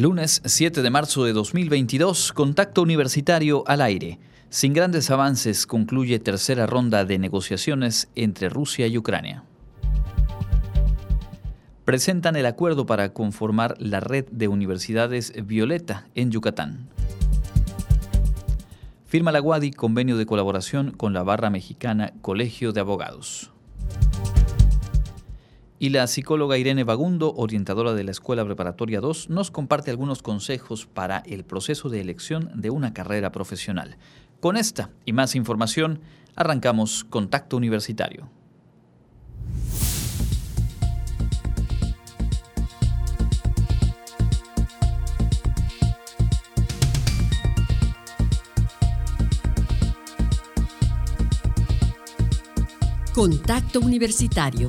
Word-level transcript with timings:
Lunes 0.00 0.40
7 0.46 0.80
de 0.80 0.88
marzo 0.88 1.24
de 1.24 1.34
2022, 1.34 2.32
contacto 2.32 2.80
universitario 2.80 3.64
al 3.66 3.82
aire. 3.82 4.18
Sin 4.48 4.72
grandes 4.72 5.10
avances, 5.10 5.66
concluye 5.66 6.18
tercera 6.18 6.64
ronda 6.64 7.04
de 7.04 7.18
negociaciones 7.18 8.08
entre 8.14 8.48
Rusia 8.48 8.86
y 8.86 8.96
Ucrania. 8.96 9.44
Presentan 11.84 12.34
el 12.36 12.46
acuerdo 12.46 12.86
para 12.86 13.12
conformar 13.12 13.74
la 13.78 14.00
red 14.00 14.24
de 14.30 14.48
universidades 14.48 15.34
Violeta 15.44 16.06
en 16.14 16.30
Yucatán. 16.30 16.88
Firma 19.04 19.32
la 19.32 19.42
UADI 19.42 19.72
convenio 19.72 20.16
de 20.16 20.24
colaboración 20.24 20.92
con 20.92 21.12
la 21.12 21.24
barra 21.24 21.50
mexicana 21.50 22.14
Colegio 22.22 22.72
de 22.72 22.80
Abogados. 22.80 23.49
Y 25.82 25.88
la 25.88 26.06
psicóloga 26.06 26.58
Irene 26.58 26.84
Bagundo, 26.84 27.32
orientadora 27.36 27.94
de 27.94 28.04
la 28.04 28.10
Escuela 28.10 28.44
Preparatoria 28.44 29.00
2, 29.00 29.30
nos 29.30 29.50
comparte 29.50 29.90
algunos 29.90 30.20
consejos 30.20 30.84
para 30.84 31.20
el 31.20 31.42
proceso 31.42 31.88
de 31.88 32.02
elección 32.02 32.50
de 32.54 32.68
una 32.68 32.92
carrera 32.92 33.32
profesional. 33.32 33.96
Con 34.40 34.58
esta 34.58 34.90
y 35.06 35.14
más 35.14 35.34
información, 35.34 36.02
arrancamos 36.36 37.04
Contacto 37.04 37.56
Universitario. 37.56 38.28
Contacto 53.14 53.80
Universitario 53.80 54.68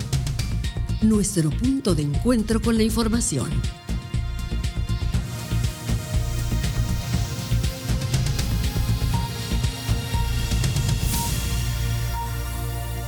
nuestro 1.02 1.50
punto 1.50 1.96
de 1.96 2.04
encuentro 2.04 2.62
con 2.62 2.78
la 2.78 2.84
información. 2.84 3.49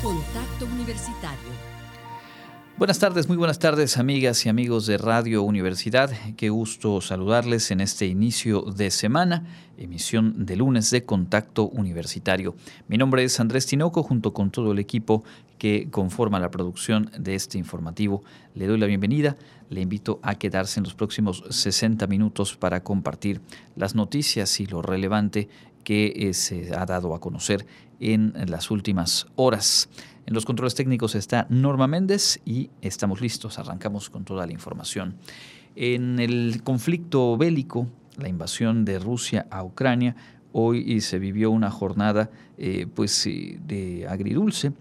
Contacto 0.02 0.66
Universitario. 0.66 1.74
Buenas 2.76 2.98
tardes, 2.98 3.28
muy 3.28 3.38
buenas 3.38 3.60
tardes 3.60 3.98
amigas 3.98 4.44
y 4.48 4.50
amigos 4.50 4.88
de 4.88 4.98
Radio 4.98 5.44
Universidad. 5.44 6.10
Qué 6.36 6.50
gusto 6.50 7.00
saludarles 7.02 7.70
en 7.70 7.80
este 7.80 8.08
inicio 8.08 8.64
de 8.64 8.90
semana, 8.90 9.46
emisión 9.78 10.48
de 10.48 10.56
lunes 10.56 10.90
de 10.90 11.06
Contacto 11.06 11.70
Universitario. 11.70 12.56
Mi 12.88 12.98
nombre 12.98 13.24
es 13.24 13.40
Andrés 13.40 13.68
Tinoco 13.68 14.02
junto 14.02 14.34
con 14.34 14.50
todo 14.50 14.72
el 14.72 14.80
equipo 14.80 15.24
que 15.64 15.88
conforma 15.90 16.42
la 16.42 16.52
producción 16.52 17.10
de 17.18 17.36
este 17.36 17.58
informativo. 17.58 18.22
Le 18.54 18.68
doy 18.68 18.78
la 18.78 18.86
bienvenida, 18.86 19.38
le 19.70 19.80
invito 19.80 20.20
a 20.22 20.36
quedarse 20.36 20.82
en 20.82 20.84
los 20.84 20.94
próximos 20.94 21.42
60 21.50 22.06
minutos 22.08 22.58
para 22.58 22.84
compartir 22.84 23.40
las 23.78 23.96
noticias 23.96 24.60
y 24.60 24.66
lo 24.66 24.82
relevante 24.82 25.48
que 25.86 26.12
eh, 26.18 26.34
se 26.34 26.76
ha 26.76 26.86
dado 26.86 27.16
a 27.16 27.22
conocer 27.22 27.66
en 28.02 28.34
las 28.50 28.72
últimas 28.72 29.28
horas. 29.38 29.88
En 30.26 30.34
los 30.34 30.44
controles 30.44 30.76
técnicos 30.76 31.16
está 31.16 31.48
Norma 31.50 31.88
Méndez 31.88 32.42
y 32.44 32.70
estamos 32.82 33.22
listos, 33.22 33.58
arrancamos 33.58 34.10
con 34.10 34.26
toda 34.26 34.46
la 34.46 34.52
información. 34.52 35.16
En 35.78 36.20
el 36.20 36.62
conflicto 36.62 37.38
bélico, 37.38 37.88
la 38.18 38.28
invasión 38.28 38.84
de 38.84 39.00
Rusia 39.00 39.48
a 39.50 39.64
Ucrania, 39.64 40.18
hoy 40.52 41.00
se 41.00 41.20
vivió 41.20 41.52
una 41.52 41.72
jornada 41.72 42.30
eh, 42.58 42.86
pues, 42.94 43.26
eh, 43.28 43.58
de 43.66 44.10
agridulce, 44.10 44.74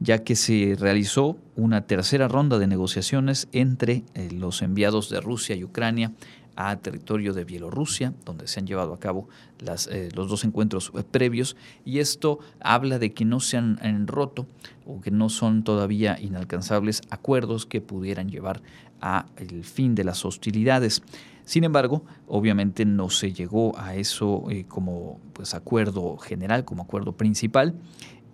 ya 0.00 0.24
que 0.24 0.36
se 0.36 0.76
realizó 0.78 1.36
una 1.54 1.86
tercera 1.86 2.28
ronda 2.28 2.58
de 2.58 2.66
negociaciones 2.66 3.48
entre 3.52 4.04
eh, 4.14 4.30
los 4.32 4.62
enviados 4.62 5.10
de 5.10 5.20
Rusia 5.20 5.56
y 5.56 5.64
Ucrania 5.64 6.12
a 6.56 6.76
territorio 6.76 7.34
de 7.34 7.44
Bielorrusia, 7.44 8.14
donde 8.24 8.48
se 8.48 8.58
han 8.58 8.66
llevado 8.66 8.94
a 8.94 8.98
cabo 8.98 9.28
las, 9.60 9.86
eh, 9.88 10.08
los 10.14 10.28
dos 10.28 10.42
encuentros 10.44 10.90
eh, 10.94 11.04
previos, 11.08 11.56
y 11.84 11.98
esto 11.98 12.40
habla 12.60 12.98
de 12.98 13.12
que 13.12 13.24
no 13.26 13.40
se 13.40 13.58
han, 13.58 14.06
roto 14.06 14.46
o 14.86 15.00
que 15.00 15.10
no 15.10 15.28
son 15.28 15.62
todavía 15.62 16.18
inalcanzables 16.20 17.02
acuerdos 17.10 17.66
que 17.66 17.80
pudieran 17.80 18.30
llevar 18.30 18.62
a 19.00 19.26
el 19.36 19.64
fin 19.64 19.94
de 19.94 20.04
las 20.04 20.24
hostilidades. 20.24 21.02
Sin 21.44 21.62
embargo, 21.62 22.04
obviamente 22.26 22.84
no 22.84 23.10
se 23.10 23.32
llegó 23.32 23.78
a 23.78 23.94
eso 23.94 24.46
eh, 24.50 24.64
como 24.66 25.20
pues, 25.34 25.54
acuerdo 25.54 26.16
general, 26.16 26.64
como 26.64 26.82
acuerdo 26.82 27.12
principal, 27.12 27.74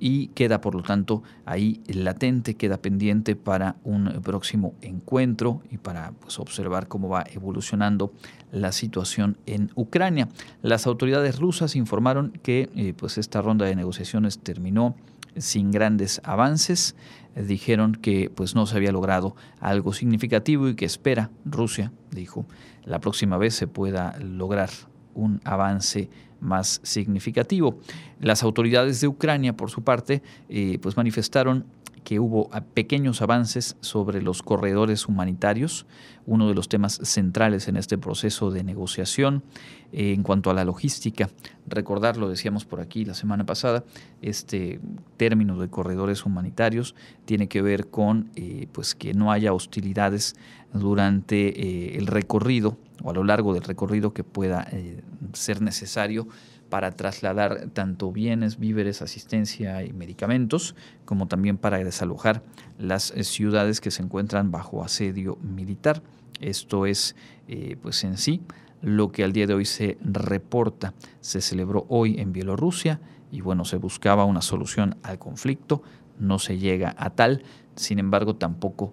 y 0.05 0.27
queda 0.35 0.61
por 0.61 0.75
lo 0.75 0.83
tanto 0.83 1.23
ahí 1.45 1.81
latente, 1.87 2.55
queda 2.57 2.77
pendiente 2.77 3.37
para 3.37 3.77
un 3.85 4.21
próximo 4.21 4.75
encuentro 4.83 5.63
y 5.71 5.79
para 5.79 6.11
pues, 6.11 6.41
observar 6.41 6.89
cómo 6.89 7.09
va 7.09 7.25
evolucionando 7.33 8.13
la 8.51 8.73
situación 8.73 9.39
en 9.47 9.71
Ucrania. 9.77 10.29
Las 10.61 10.89
autoridades 10.89 11.39
rusas 11.39 11.77
informaron 11.77 12.33
que 12.43 12.69
eh, 12.75 12.95
pues 12.97 13.17
esta 13.17 13.43
ronda 13.43 13.65
de 13.65 13.77
negociaciones 13.77 14.41
terminó 14.41 14.97
sin 15.37 15.71
grandes 15.71 16.21
avances. 16.25 16.97
dijeron 17.37 17.93
que 17.95 18.29
pues 18.29 18.57
no 18.57 18.67
se 18.67 18.77
había 18.77 18.91
logrado 18.91 19.37
algo 19.61 19.93
significativo 19.93 20.69
y 20.69 20.75
que 20.75 20.85
espera 20.85 21.31
Rusia, 21.45 21.93
dijo, 22.11 22.45
la 22.85 22.99
próxima 22.99 23.39
vez 23.39 23.55
se 23.55 23.69
pueda 23.69 24.19
lograr 24.19 24.71
un 25.15 25.41
avance 25.45 26.11
más 26.43 26.81
significativo. 26.83 27.79
Las 28.21 28.43
autoridades 28.43 29.01
de 29.01 29.09
Ucrania, 29.09 29.57
por 29.57 29.71
su 29.71 29.83
parte, 29.83 30.23
eh, 30.49 30.79
pues 30.83 30.97
manifestaron 30.97 31.65
que 32.05 32.19
hubo 32.19 32.51
pequeños 32.75 33.23
avances 33.23 33.77
sobre 33.81 34.23
los 34.23 34.43
corredores 34.43 35.07
humanitarios, 35.07 35.87
uno 36.27 36.49
de 36.49 36.55
los 36.55 36.69
temas 36.69 36.99
centrales 37.05 37.69
en 37.69 37.77
este 37.77 37.97
proceso 37.97 38.51
de 38.51 38.65
negociación. 38.65 39.45
Eh, 39.93 40.13
en 40.13 40.25
cuanto 40.25 40.51
a 40.51 40.55
la 40.55 40.65
logística, 40.65 41.31
recordar, 41.69 42.17
lo 42.17 42.29
decíamos 42.29 42.65
por 42.65 42.81
aquí 42.81 43.05
la 43.05 43.15
semana 43.15 43.47
pasada, 43.47 43.85
este 44.21 44.81
término 45.17 45.61
de 45.61 45.69
corredores 45.69 46.27
humanitarios 46.27 46.97
tiene 47.25 47.47
que 47.47 47.63
ver 47.63 47.87
con 47.87 48.31
eh, 48.35 48.67
pues 48.73 48.97
que 48.97 49.15
no 49.15 49.31
haya 49.31 49.53
hostilidades 49.53 50.35
durante 50.73 51.97
el 51.99 52.09
recorrido 52.09 52.79
o 53.03 53.11
a 53.11 53.15
lo 53.15 53.25
largo 53.25 53.55
del 53.55 53.63
recorrido 53.63 54.13
que 54.13 54.25
pueda 54.25 54.67
eh, 54.73 55.03
ser 55.33 55.61
necesario 55.61 56.29
para 56.69 56.93
trasladar 56.93 57.69
tanto 57.75 58.13
bienes, 58.13 58.59
víveres, 58.59 59.03
asistencia 59.03 59.85
y 59.85 59.93
medicamentos, 59.93 60.75
como 61.05 61.27
también 61.29 61.59
para 61.59 61.79
desalojar 61.79 62.43
las 62.79 63.11
eh, 63.11 63.25
ciudades 63.25 63.81
que 63.81 63.91
se 63.91 64.03
encuentran 64.03 64.51
bajo 64.51 64.83
asedio 64.83 65.37
militar. 65.43 66.03
Esto 66.41 66.87
es, 66.87 67.15
eh, 67.49 67.77
pues 67.83 68.03
en 68.05 68.17
sí, 68.17 68.43
lo 68.81 69.13
que 69.13 69.23
al 69.23 69.33
día 69.33 69.47
de 69.47 69.55
hoy 69.55 69.65
se 69.65 69.99
reporta. 70.03 70.95
Se 71.21 71.41
celebró 71.41 71.87
hoy 71.89 72.19
en 72.19 72.33
Bielorrusia 72.33 73.01
y 73.31 73.41
bueno, 73.41 73.65
se 73.65 73.77
buscaba 73.77 74.25
una 74.25 74.43
solución 74.43 74.97
al 75.03 75.19
conflicto, 75.19 75.83
no 76.19 76.39
se 76.39 76.59
llega 76.59 76.95
a 76.99 77.11
tal, 77.11 77.45
sin 77.75 77.99
embargo 77.99 78.37
tampoco 78.37 78.93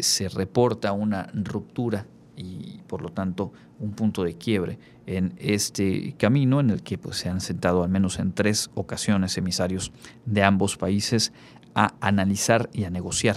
se 0.00 0.28
reporta 0.28 0.92
una 0.92 1.30
ruptura 1.32 2.04
y 2.42 2.80
por 2.86 3.02
lo 3.02 3.10
tanto 3.10 3.52
un 3.78 3.92
punto 3.92 4.24
de 4.24 4.34
quiebre 4.34 4.78
en 5.06 5.34
este 5.38 6.14
camino 6.18 6.60
en 6.60 6.70
el 6.70 6.82
que 6.82 6.98
pues, 6.98 7.16
se 7.16 7.28
han 7.28 7.40
sentado 7.40 7.82
al 7.82 7.90
menos 7.90 8.18
en 8.18 8.32
tres 8.32 8.70
ocasiones 8.74 9.36
emisarios 9.38 9.92
de 10.26 10.42
ambos 10.42 10.76
países 10.76 11.32
a 11.74 11.94
analizar 12.00 12.68
y 12.72 12.84
a 12.84 12.90
negociar 12.90 13.36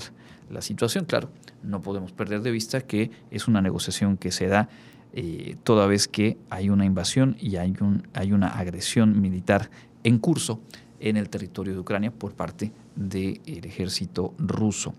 la 0.50 0.62
situación. 0.62 1.06
Claro, 1.06 1.30
no 1.64 1.82
podemos 1.82 2.12
perder 2.12 2.42
de 2.42 2.52
vista 2.52 2.82
que 2.82 3.12
es 3.32 3.48
una 3.48 3.62
negociación 3.62 4.18
que 4.18 4.32
se 4.32 4.48
da 4.48 4.70
eh, 5.14 5.56
toda 5.64 5.88
vez 5.88 6.08
que 6.08 6.38
hay 6.50 6.70
una 6.70 6.86
invasión 6.86 7.38
y 7.40 7.56
hay, 7.56 7.74
un, 7.80 8.08
hay 8.14 8.34
una 8.34 8.48
agresión 8.50 9.22
militar 9.22 9.70
en 10.04 10.20
curso 10.20 10.60
en 11.00 11.18
el 11.18 11.30
territorio 11.30 11.74
de 11.74 11.80
Ucrania 11.80 12.12
por 12.12 12.34
parte 12.34 12.72
del 12.96 13.66
ejército 13.66 14.34
ruso. 14.38 14.94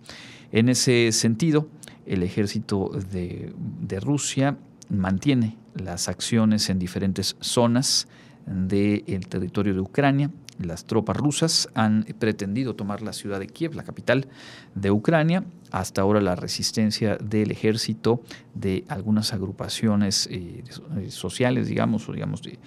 En 0.53 0.69
ese 0.69 1.11
sentido, 1.13 1.69
el 2.07 2.23
ejército 2.23 2.91
de, 3.11 4.01
Rusia 4.01 4.57
mantiene 4.89 5.57
las 5.75 6.09
acciones 6.09 6.71
en 6.71 6.79
diferentes 6.79 7.37
zonas 7.41 8.07
del 8.47 9.27
territorio 9.29 9.75
de 9.75 9.81
Ucrania. 9.81 10.31
Las 10.59 10.87
tropas 10.87 11.17
rusas 11.17 11.69
han 11.75 12.07
pretendido 12.19 12.75
tomar 12.75 13.03
la 13.03 13.13
ciudad 13.13 13.41
de 13.41 13.47
Kiev, 13.47 13.75
la 13.75 13.83
capital 13.83 14.29
de 14.75 14.91
Ucrania. 14.91 15.45
Hasta 15.71 16.01
ahora 16.01 16.21
la 16.21 16.35
resistencia 16.35 17.17
del 17.17 17.51
ejército 17.51 18.23
de 18.55 18.85
algunas 18.89 19.35
agrupaciones 19.35 20.29
eh, 20.31 20.63
sociales, 21.09 21.69
digamos, 21.69 22.11
digamos 22.11 22.41
de, 22.43 22.59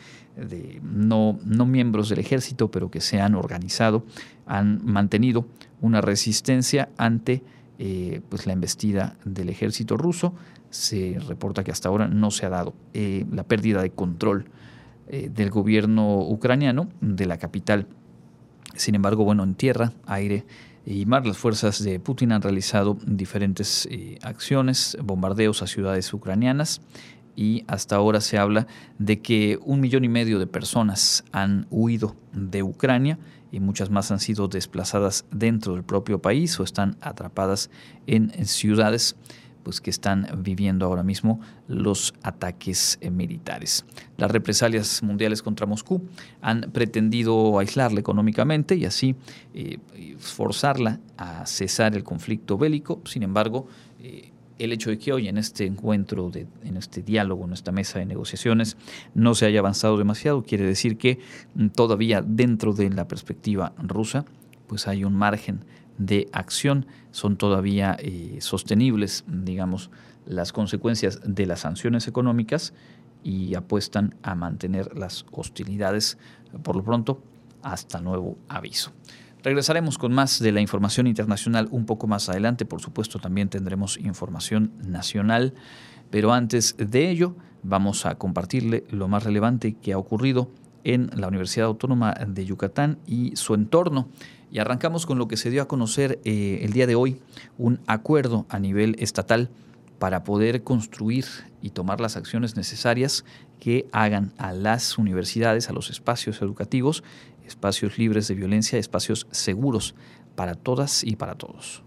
no, 0.84 1.40
no 1.44 1.66
miembros 1.66 2.10
del 2.10 2.20
ejército, 2.20 2.70
pero 2.70 2.92
que 2.92 3.02
se 3.02 3.22
han 3.22 3.34
organizado, 3.34 4.06
han 4.46 4.82
mantenido 4.86 5.48
una 5.82 6.02
resistencia 6.02 6.90
ante 6.98 7.42
eh, 7.82 8.20
pues 8.28 8.46
la 8.46 8.52
embestida 8.52 9.16
del 9.24 9.48
ejército 9.48 9.96
ruso. 9.96 10.34
Se 10.70 11.18
reporta 11.26 11.64
que 11.64 11.72
hasta 11.72 11.88
ahora 11.88 12.10
no 12.10 12.30
se 12.30 12.46
ha 12.46 12.50
dado 12.50 12.74
eh, 12.94 13.26
la 13.32 13.44
pérdida 13.44 13.82
de 13.82 13.90
control 13.90 14.50
eh, 15.08 15.32
del 15.34 15.50
gobierno 15.50 16.20
ucraniano 16.20 16.90
de 17.00 17.26
la 17.26 17.38
capital. 17.38 17.88
Sin 18.76 18.96
embargo, 18.96 19.24
bueno, 19.24 19.44
en 19.46 19.56
tierra, 19.56 19.94
aire 20.08 20.46
y 20.86 21.06
mar, 21.06 21.26
las 21.26 21.38
fuerzas 21.38 21.82
de 21.82 22.02
Putin 22.02 22.34
han 22.34 22.42
realizado 22.42 22.98
diferentes 23.06 23.88
acciones, 24.24 24.98
bombardeos 25.02 25.62
a 25.62 25.68
ciudades 25.68 26.14
ucranianas 26.14 26.82
y 27.38 27.64
hasta 27.68 27.96
ahora 27.96 28.20
se 28.20 28.38
habla 28.38 28.68
de 28.98 29.22
que 29.22 29.58
un 29.64 29.80
millón 29.80 30.04
y 30.04 30.10
medio 30.10 30.38
de 30.40 30.48
personas 30.48 31.24
han 31.32 31.68
huido 31.70 32.18
de 32.34 32.62
Ucrania 32.62 33.18
y 33.52 33.60
muchas 33.60 33.90
más 33.90 34.12
han 34.12 34.20
sido 34.20 34.48
desplazadas 34.48 35.26
dentro 35.32 35.74
del 35.74 35.84
propio 35.84 36.22
país 36.22 36.60
o 36.60 36.64
están 36.64 36.98
atrapadas 37.02 37.70
en 38.08 38.46
ciudades 38.46 39.16
pues 39.64 39.82
que 39.82 39.90
están 39.90 40.28
viviendo 40.38 40.86
ahora 40.86 41.04
mismo 41.04 41.40
los 41.68 42.14
ataques 42.24 42.98
eh, 43.02 43.12
militares. 43.12 43.86
Las 44.18 44.32
represalias 44.32 45.04
mundiales 45.04 45.42
contra 45.42 45.66
Moscú 45.66 46.02
han 46.42 46.72
pretendido 46.72 47.60
aislarla 47.60 48.00
económicamente 48.00 48.76
y 48.76 48.86
así 48.86 49.16
eh, 49.54 49.78
forzarla 50.18 51.00
a 51.18 51.46
cesar 51.46 51.96
el 51.96 52.04
conflicto 52.04 52.58
bélico. 52.58 53.02
Sin 53.06 53.24
embargo, 53.24 53.68
eh, 54.00 54.32
el 54.60 54.72
hecho 54.74 54.90
de 54.90 55.00
que 55.00 55.12
hoy 55.12 55.28
en 55.28 55.38
este 55.38 55.66
encuentro, 55.66 56.32
en 56.64 56.78
este 56.78 57.02
diálogo, 57.02 57.46
en 57.46 57.54
esta 57.54 57.72
mesa 57.72 58.00
de 58.00 58.06
negociaciones, 58.06 58.78
no 59.16 59.34
se 59.34 59.46
haya 59.46 59.60
avanzado 59.60 59.98
demasiado, 59.98 60.44
quiere 60.44 60.66
decir 60.66 60.98
que 60.98 61.20
mm, 61.56 61.70
todavía 61.70 62.22
dentro 62.22 62.74
de 62.74 62.90
la 62.90 63.08
perspectiva 63.08 63.74
rusa, 63.78 64.26
pues 64.68 64.88
hay 64.88 65.04
un 65.04 65.16
margen 65.16 65.62
de 65.98 66.30
acción 66.32 66.86
son 67.12 67.38
todavía 67.38 67.98
eh, 68.00 68.38
sostenibles, 68.40 69.24
digamos, 69.28 69.92
las 70.26 70.54
consecuencias 70.54 71.20
de 71.26 71.46
las 71.46 71.62
sanciones 71.62 72.08
económicas 72.08 72.74
y 73.24 73.56
apuestan 73.56 74.16
a 74.24 74.36
mantener 74.36 74.98
las 74.98 75.26
hostilidades, 75.32 76.18
por 76.64 76.76
lo 76.76 76.84
pronto, 76.84 77.22
hasta 77.62 78.00
nuevo 78.00 78.38
aviso. 78.48 78.92
Regresaremos 79.42 79.98
con 79.98 80.14
más 80.14 80.40
de 80.40 80.52
la 80.52 80.60
información 80.60 81.08
internacional 81.08 81.70
un 81.72 81.86
poco 81.86 82.08
más 82.08 82.28
adelante, 82.28 82.66
por 82.66 82.82
supuesto 82.82 83.20
también 83.20 83.48
tendremos 83.48 83.98
información 83.98 84.74
nacional, 84.84 85.54
pero 86.10 86.34
antes 86.34 86.76
de 86.78 87.10
ello 87.10 87.36
vamos 87.64 88.06
a 88.06 88.16
compartirle 88.16 88.84
lo 88.90 89.08
más 89.08 89.24
relevante 89.24 89.76
que 89.76 89.94
ha 89.94 89.98
ocurrido 89.98 90.50
en 90.84 91.10
la 91.16 91.30
Universidad 91.30 91.68
Autónoma 91.68 92.14
de 92.14 92.46
Yucatán 92.46 93.00
y 93.08 93.36
su 93.38 93.54
entorno. 93.54 94.10
Y 94.52 94.60
arrancamos 94.60 95.06
con 95.06 95.18
lo 95.18 95.28
que 95.28 95.38
se 95.38 95.52
dio 95.52 95.62
a 95.62 95.68
conocer 95.68 96.20
eh, 96.26 96.60
el 96.64 96.74
día 96.74 96.88
de 96.88 96.96
hoy, 96.96 97.22
un 97.58 97.80
acuerdo 97.88 98.46
a 98.50 98.60
nivel 98.60 98.96
estatal 99.00 99.50
para 100.00 100.24
poder 100.24 100.64
construir 100.64 101.26
y 101.62 101.72
tomar 101.72 102.00
las 102.02 102.18
acciones 102.18 102.56
necesarias 102.56 103.26
que 103.60 103.88
hagan 103.92 104.32
a 104.38 104.54
las 104.54 104.98
universidades, 104.98 105.70
a 105.70 105.74
los 105.74 105.90
espacios 105.90 106.42
educativos, 106.42 107.04
espacios 107.50 107.98
libres 107.98 108.28
de 108.28 108.36
violencia, 108.36 108.80
espacios 108.80 109.28
seguros 109.32 109.96
para 110.36 110.56
todas 110.56 111.04
y 111.04 111.18
para 111.18 111.36
todos. 111.36 111.84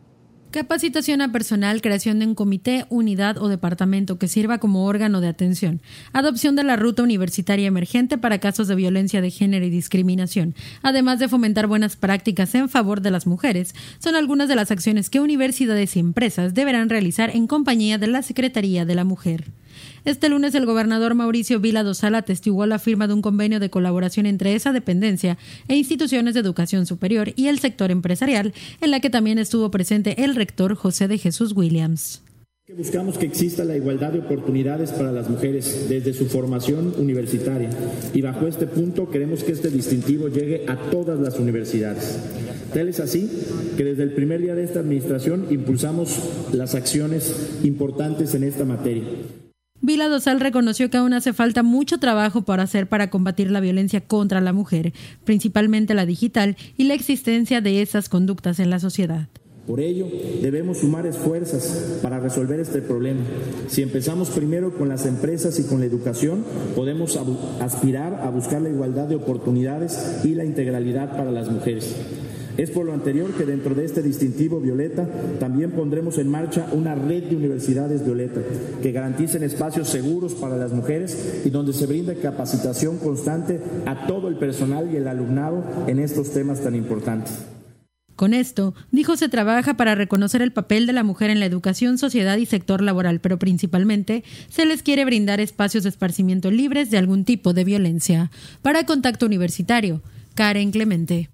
Capacitación 0.52 1.22
a 1.22 1.32
personal, 1.32 1.80
creación 1.80 2.18
de 2.18 2.26
un 2.26 2.34
comité, 2.34 2.84
unidad 2.90 3.38
o 3.38 3.48
departamento 3.48 4.18
que 4.18 4.28
sirva 4.28 4.58
como 4.58 4.84
órgano 4.84 5.22
de 5.22 5.28
atención. 5.28 5.80
Adopción 6.12 6.56
de 6.56 6.62
la 6.62 6.76
ruta 6.76 7.02
universitaria 7.02 7.66
emergente 7.66 8.18
para 8.18 8.38
casos 8.38 8.68
de 8.68 8.74
violencia 8.74 9.22
de 9.22 9.30
género 9.30 9.64
y 9.64 9.70
discriminación. 9.70 10.54
Además 10.82 11.18
de 11.20 11.28
fomentar 11.28 11.68
buenas 11.68 11.96
prácticas 11.96 12.54
en 12.54 12.68
favor 12.68 13.00
de 13.00 13.10
las 13.10 13.26
mujeres, 13.26 13.74
son 13.98 14.14
algunas 14.14 14.46
de 14.46 14.56
las 14.56 14.70
acciones 14.70 15.08
que 15.08 15.20
universidades 15.20 15.96
y 15.96 16.00
empresas 16.00 16.52
deberán 16.52 16.90
realizar 16.90 17.34
en 17.34 17.46
compañía 17.46 17.96
de 17.96 18.08
la 18.08 18.20
Secretaría 18.20 18.84
de 18.84 18.94
la 18.94 19.04
Mujer. 19.04 19.46
Este 20.04 20.28
lunes 20.28 20.52
el 20.56 20.66
gobernador 20.66 21.14
Mauricio 21.14 21.60
Vila 21.60 21.84
Dosal 21.84 22.16
atestiguó 22.16 22.66
la 22.66 22.80
firma 22.80 23.06
de 23.06 23.14
un 23.14 23.22
convenio 23.22 23.60
de 23.60 23.70
colaboración 23.70 24.26
entre 24.26 24.56
esa 24.56 24.72
dependencia 24.72 25.38
e 25.68 25.76
instituciones 25.76 26.34
de 26.34 26.40
educación 26.40 26.86
superior 26.86 27.32
y 27.36 27.46
el 27.46 27.60
sector 27.60 27.92
empresarial, 27.92 28.52
en 28.80 28.90
la 28.90 28.98
que 28.98 29.10
también 29.10 29.38
estuvo 29.38 29.70
presente 29.70 30.24
el 30.24 30.34
rector 30.34 30.74
José 30.74 31.06
de 31.06 31.18
Jesús 31.18 31.52
Williams. 31.54 32.20
Buscamos 32.76 33.16
que 33.16 33.26
exista 33.26 33.64
la 33.64 33.76
igualdad 33.76 34.12
de 34.12 34.20
oportunidades 34.20 34.90
para 34.90 35.12
las 35.12 35.28
mujeres 35.28 35.88
desde 35.88 36.14
su 36.14 36.26
formación 36.26 36.94
universitaria 36.98 37.70
y 38.14 38.22
bajo 38.22 38.46
este 38.46 38.66
punto 38.66 39.10
queremos 39.10 39.44
que 39.44 39.52
este 39.52 39.68
distintivo 39.68 40.28
llegue 40.28 40.64
a 40.66 40.76
todas 40.90 41.20
las 41.20 41.38
universidades. 41.38 42.18
Tal 42.72 42.88
es 42.88 42.98
así 42.98 43.30
que 43.76 43.84
desde 43.84 44.04
el 44.04 44.14
primer 44.14 44.40
día 44.40 44.54
de 44.54 44.64
esta 44.64 44.80
administración 44.80 45.46
impulsamos 45.50 46.18
las 46.52 46.74
acciones 46.74 47.60
importantes 47.62 48.34
en 48.34 48.44
esta 48.44 48.64
materia. 48.64 49.04
Vila 49.84 50.08
Dosal 50.08 50.38
reconoció 50.38 50.90
que 50.90 50.96
aún 50.96 51.12
hace 51.12 51.32
falta 51.32 51.64
mucho 51.64 51.98
trabajo 51.98 52.42
por 52.42 52.60
hacer 52.60 52.88
para 52.88 53.10
combatir 53.10 53.50
la 53.50 53.58
violencia 53.58 54.00
contra 54.00 54.40
la 54.40 54.52
mujer, 54.52 54.92
principalmente 55.24 55.92
la 55.92 56.06
digital, 56.06 56.56
y 56.76 56.84
la 56.84 56.94
existencia 56.94 57.60
de 57.60 57.82
esas 57.82 58.08
conductas 58.08 58.60
en 58.60 58.70
la 58.70 58.78
sociedad. 58.78 59.26
Por 59.66 59.80
ello, 59.80 60.06
debemos 60.40 60.78
sumar 60.78 61.04
esfuerzos 61.06 61.98
para 62.00 62.20
resolver 62.20 62.60
este 62.60 62.80
problema. 62.80 63.22
Si 63.66 63.82
empezamos 63.82 64.30
primero 64.30 64.72
con 64.72 64.88
las 64.88 65.04
empresas 65.04 65.58
y 65.58 65.64
con 65.64 65.80
la 65.80 65.86
educación, 65.86 66.44
podemos 66.76 67.18
aspirar 67.60 68.20
a 68.22 68.30
buscar 68.30 68.62
la 68.62 68.70
igualdad 68.70 69.08
de 69.08 69.16
oportunidades 69.16 70.20
y 70.22 70.36
la 70.36 70.44
integralidad 70.44 71.16
para 71.16 71.32
las 71.32 71.50
mujeres. 71.50 71.96
Es 72.56 72.70
por 72.70 72.84
lo 72.84 72.92
anterior 72.92 73.32
que 73.32 73.44
dentro 73.44 73.74
de 73.74 73.84
este 73.84 74.02
distintivo 74.02 74.60
Violeta 74.60 75.08
también 75.40 75.70
pondremos 75.70 76.18
en 76.18 76.28
marcha 76.28 76.66
una 76.72 76.94
red 76.94 77.24
de 77.24 77.36
universidades 77.36 78.04
Violeta 78.04 78.40
que 78.82 78.92
garanticen 78.92 79.42
espacios 79.42 79.88
seguros 79.88 80.34
para 80.34 80.56
las 80.56 80.72
mujeres 80.72 81.42
y 81.44 81.50
donde 81.50 81.72
se 81.72 81.86
brinde 81.86 82.16
capacitación 82.16 82.98
constante 82.98 83.60
a 83.86 84.06
todo 84.06 84.28
el 84.28 84.36
personal 84.36 84.90
y 84.92 84.96
el 84.96 85.08
alumnado 85.08 85.64
en 85.86 85.98
estos 85.98 86.32
temas 86.32 86.60
tan 86.60 86.74
importantes. 86.74 87.38
Con 88.16 88.34
esto, 88.34 88.74
dijo, 88.90 89.16
se 89.16 89.28
trabaja 89.28 89.74
para 89.74 89.94
reconocer 89.94 90.42
el 90.42 90.52
papel 90.52 90.86
de 90.86 90.92
la 90.92 91.02
mujer 91.02 91.30
en 91.30 91.40
la 91.40 91.46
educación, 91.46 91.98
sociedad 91.98 92.36
y 92.36 92.46
sector 92.46 92.82
laboral, 92.82 93.20
pero 93.20 93.38
principalmente 93.38 94.22
se 94.48 94.66
les 94.66 94.82
quiere 94.82 95.04
brindar 95.04 95.40
espacios 95.40 95.82
de 95.82 95.88
esparcimiento 95.88 96.50
libres 96.50 96.90
de 96.90 96.98
algún 96.98 97.24
tipo 97.24 97.54
de 97.54 97.64
violencia. 97.64 98.30
Para 98.60 98.84
Contacto 98.84 99.26
Universitario, 99.26 100.02
Karen 100.34 100.70
Clemente. 100.70 101.30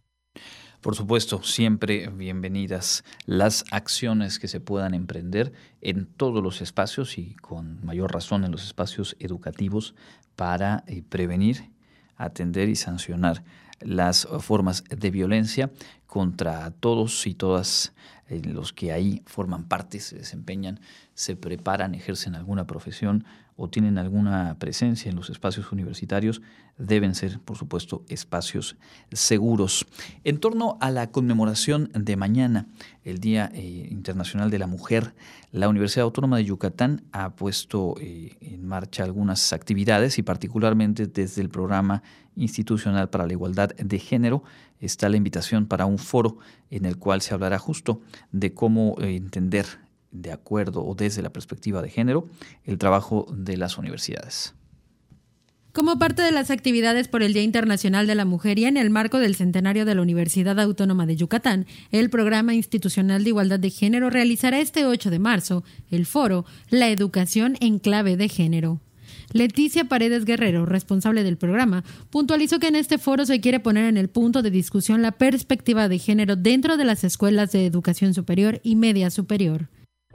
Por 0.80 0.94
supuesto, 0.94 1.42
siempre 1.42 2.08
bienvenidas 2.08 3.02
las 3.26 3.64
acciones 3.72 4.38
que 4.38 4.46
se 4.46 4.60
puedan 4.60 4.94
emprender 4.94 5.52
en 5.80 6.06
todos 6.06 6.40
los 6.40 6.60
espacios 6.60 7.18
y 7.18 7.34
con 7.34 7.84
mayor 7.84 8.12
razón 8.12 8.44
en 8.44 8.52
los 8.52 8.64
espacios 8.64 9.16
educativos 9.18 9.96
para 10.36 10.84
eh, 10.86 11.02
prevenir, 11.08 11.72
atender 12.16 12.68
y 12.68 12.76
sancionar 12.76 13.42
las 13.80 14.28
formas 14.38 14.84
de 14.84 15.10
violencia 15.10 15.72
contra 16.06 16.70
todos 16.70 17.26
y 17.26 17.34
todas 17.34 17.92
eh, 18.28 18.40
los 18.44 18.72
que 18.72 18.92
ahí 18.92 19.22
forman 19.26 19.64
parte, 19.64 19.98
se 19.98 20.16
desempeñan, 20.16 20.78
se 21.14 21.34
preparan, 21.34 21.96
ejercen 21.96 22.36
alguna 22.36 22.68
profesión 22.68 23.24
o 23.60 23.68
tienen 23.68 23.98
alguna 23.98 24.56
presencia 24.60 25.10
en 25.10 25.16
los 25.16 25.30
espacios 25.30 25.72
universitarios, 25.72 26.40
deben 26.78 27.16
ser, 27.16 27.40
por 27.40 27.56
supuesto, 27.56 28.04
espacios 28.08 28.76
seguros. 29.10 29.84
En 30.22 30.38
torno 30.38 30.78
a 30.80 30.92
la 30.92 31.10
conmemoración 31.10 31.90
de 31.92 32.16
mañana, 32.16 32.68
el 33.02 33.18
Día 33.18 33.50
eh, 33.52 33.88
Internacional 33.90 34.52
de 34.52 34.60
la 34.60 34.68
Mujer, 34.68 35.12
la 35.50 35.68
Universidad 35.68 36.04
Autónoma 36.04 36.36
de 36.36 36.44
Yucatán 36.44 37.02
ha 37.10 37.34
puesto 37.34 37.96
eh, 38.00 38.36
en 38.40 38.64
marcha 38.64 39.02
algunas 39.02 39.52
actividades 39.52 40.18
y 40.18 40.22
particularmente 40.22 41.08
desde 41.08 41.42
el 41.42 41.48
programa 41.48 42.04
institucional 42.36 43.10
para 43.10 43.26
la 43.26 43.32
igualdad 43.32 43.74
de 43.74 43.98
género 43.98 44.44
está 44.78 45.08
la 45.08 45.16
invitación 45.16 45.66
para 45.66 45.84
un 45.84 45.98
foro 45.98 46.38
en 46.70 46.84
el 46.84 46.96
cual 46.96 47.22
se 47.22 47.34
hablará 47.34 47.58
justo 47.58 48.02
de 48.30 48.54
cómo 48.54 48.94
eh, 49.00 49.16
entender 49.16 49.66
de 50.10 50.32
acuerdo 50.32 50.84
o 50.84 50.94
desde 50.94 51.22
la 51.22 51.30
perspectiva 51.30 51.82
de 51.82 51.90
género 51.90 52.28
el 52.64 52.78
trabajo 52.78 53.26
de 53.30 53.56
las 53.56 53.78
universidades. 53.78 54.54
Como 55.72 55.98
parte 55.98 56.22
de 56.22 56.32
las 56.32 56.50
actividades 56.50 57.06
por 57.06 57.22
el 57.22 57.34
Día 57.34 57.42
Internacional 57.42 58.06
de 58.06 58.14
la 58.14 58.24
Mujer 58.24 58.58
y 58.58 58.64
en 58.64 58.76
el 58.76 58.90
marco 58.90 59.18
del 59.18 59.36
centenario 59.36 59.84
de 59.84 59.94
la 59.94 60.02
Universidad 60.02 60.58
Autónoma 60.58 61.06
de 61.06 61.14
Yucatán, 61.14 61.66
el 61.92 62.10
Programa 62.10 62.54
Institucional 62.54 63.22
de 63.22 63.30
Igualdad 63.30 63.60
de 63.60 63.70
Género 63.70 64.10
realizará 64.10 64.58
este 64.58 64.86
8 64.86 65.10
de 65.10 65.18
marzo 65.18 65.62
el 65.90 66.04
foro 66.04 66.46
La 66.70 66.88
Educación 66.88 67.56
en 67.60 67.78
Clave 67.78 68.16
de 68.16 68.28
Género. 68.28 68.80
Leticia 69.32 69.84
Paredes 69.84 70.24
Guerrero, 70.24 70.64
responsable 70.64 71.22
del 71.22 71.36
programa, 71.36 71.84
puntualizó 72.10 72.58
que 72.58 72.68
en 72.68 72.76
este 72.76 72.96
foro 72.98 73.26
se 73.26 73.40
quiere 73.40 73.60
poner 73.60 73.84
en 73.84 73.98
el 73.98 74.08
punto 74.08 74.42
de 74.42 74.50
discusión 74.50 75.02
la 75.02 75.12
perspectiva 75.12 75.88
de 75.88 75.98
género 75.98 76.34
dentro 76.34 76.76
de 76.76 76.86
las 76.86 77.04
escuelas 77.04 77.52
de 77.52 77.66
educación 77.66 78.14
superior 78.14 78.60
y 78.64 78.74
media 78.74 79.10
superior. 79.10 79.68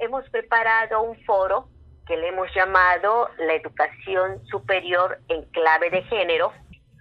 Hemos 0.03 0.29
preparado 0.31 1.01
un 1.01 1.15
foro 1.23 1.69
que 2.05 2.17
le 2.17 2.27
hemos 2.27 2.53
llamado 2.53 3.29
la 3.37 3.53
educación 3.53 4.45
superior 4.47 5.19
en 5.29 5.43
clave 5.51 5.89
de 5.91 6.03
género, 6.03 6.51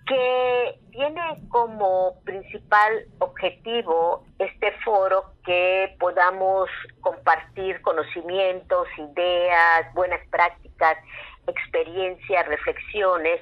que 0.07 0.79
tiene 0.93 1.21
como 1.49 2.23
principal 2.23 3.07
objetivo 3.19 4.25
este 4.39 4.71
foro 4.85 5.33
que 5.45 5.97
podamos 5.99 6.71
compartir 7.01 7.83
conocimientos, 7.83 8.87
ideas, 8.97 9.93
buenas 9.95 10.25
prácticas 10.29 10.97
experiencias, 11.49 12.47
reflexiones. 12.47 13.41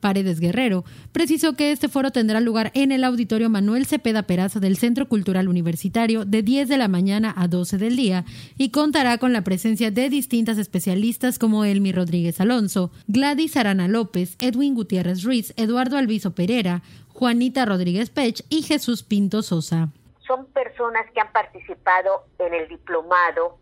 Paredes 0.00 0.40
Guerrero, 0.40 0.84
precisó 1.12 1.54
que 1.54 1.72
este 1.72 1.88
foro 1.88 2.10
tendrá 2.10 2.40
lugar 2.40 2.70
en 2.74 2.92
el 2.92 3.04
Auditorio 3.04 3.50
Manuel 3.50 3.86
Cepeda 3.86 4.22
Peraza 4.22 4.60
del 4.60 4.76
Centro 4.76 5.08
Cultural 5.08 5.48
Universitario 5.48 6.24
de 6.24 6.42
10 6.42 6.68
de 6.68 6.78
la 6.78 6.88
mañana 6.88 7.34
a 7.36 7.48
12 7.48 7.78
del 7.78 7.96
día 7.96 8.24
y 8.56 8.70
contará 8.70 9.18
con 9.18 9.32
la 9.32 9.42
presencia 9.42 9.90
de 9.90 10.08
distintas 10.08 10.58
especialistas 10.58 11.38
como 11.38 11.64
Elmi 11.64 11.92
Rodríguez 11.92 12.40
Alonso, 12.40 12.90
Gladys 13.06 13.56
Arana 13.56 13.88
López, 13.88 14.36
Edwin 14.40 14.74
Gutiérrez 14.74 15.22
Ruiz, 15.22 15.52
Eduardo 15.56 15.98
Alviso 15.98 16.34
Pereira, 16.34 16.82
Juanita 17.08 17.64
Rodríguez 17.64 18.10
Pech 18.10 18.44
y 18.48 18.62
Jesús 18.62 19.02
Pinto 19.02 19.42
Sosa. 19.42 19.88
Son 20.26 20.46
personas 20.46 21.06
que 21.12 21.20
han 21.20 21.32
participado 21.32 22.26
en 22.38 22.54
el 22.54 22.68
diplomado 22.68 23.58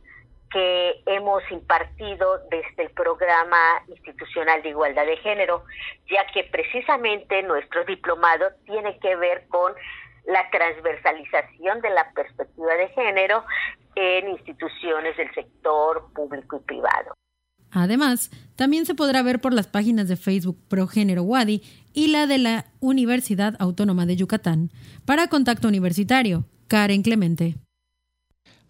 que 0.50 1.02
hemos 1.06 1.42
impartido 1.50 2.38
desde 2.50 2.84
el 2.84 2.90
programa 2.90 3.82
institucional 3.88 4.62
de 4.62 4.70
igualdad 4.70 5.06
de 5.06 5.16
género, 5.18 5.64
ya 6.10 6.26
que 6.32 6.44
precisamente 6.44 7.42
nuestro 7.42 7.84
diplomado 7.84 8.46
tiene 8.64 8.98
que 8.98 9.16
ver 9.16 9.46
con 9.48 9.72
la 10.26 10.48
transversalización 10.50 11.80
de 11.80 11.90
la 11.90 12.10
perspectiva 12.12 12.74
de 12.74 12.88
género 12.88 13.44
en 13.94 14.28
instituciones 14.30 15.16
del 15.16 15.32
sector 15.34 16.12
público 16.12 16.56
y 16.56 16.66
privado. 16.66 17.14
Además, 17.70 18.30
también 18.56 18.86
se 18.86 18.94
podrá 18.94 19.22
ver 19.22 19.40
por 19.40 19.52
las 19.52 19.66
páginas 19.66 20.08
de 20.08 20.16
Facebook 20.16 20.58
Progénero 20.68 21.22
Wadi 21.22 21.62
y 21.92 22.08
la 22.08 22.26
de 22.26 22.38
la 22.38 22.64
Universidad 22.80 23.54
Autónoma 23.58 24.06
de 24.06 24.16
Yucatán. 24.16 24.70
Para 25.04 25.28
Contacto 25.28 25.68
Universitario, 25.68 26.44
Karen 26.68 27.02
Clemente. 27.02 27.56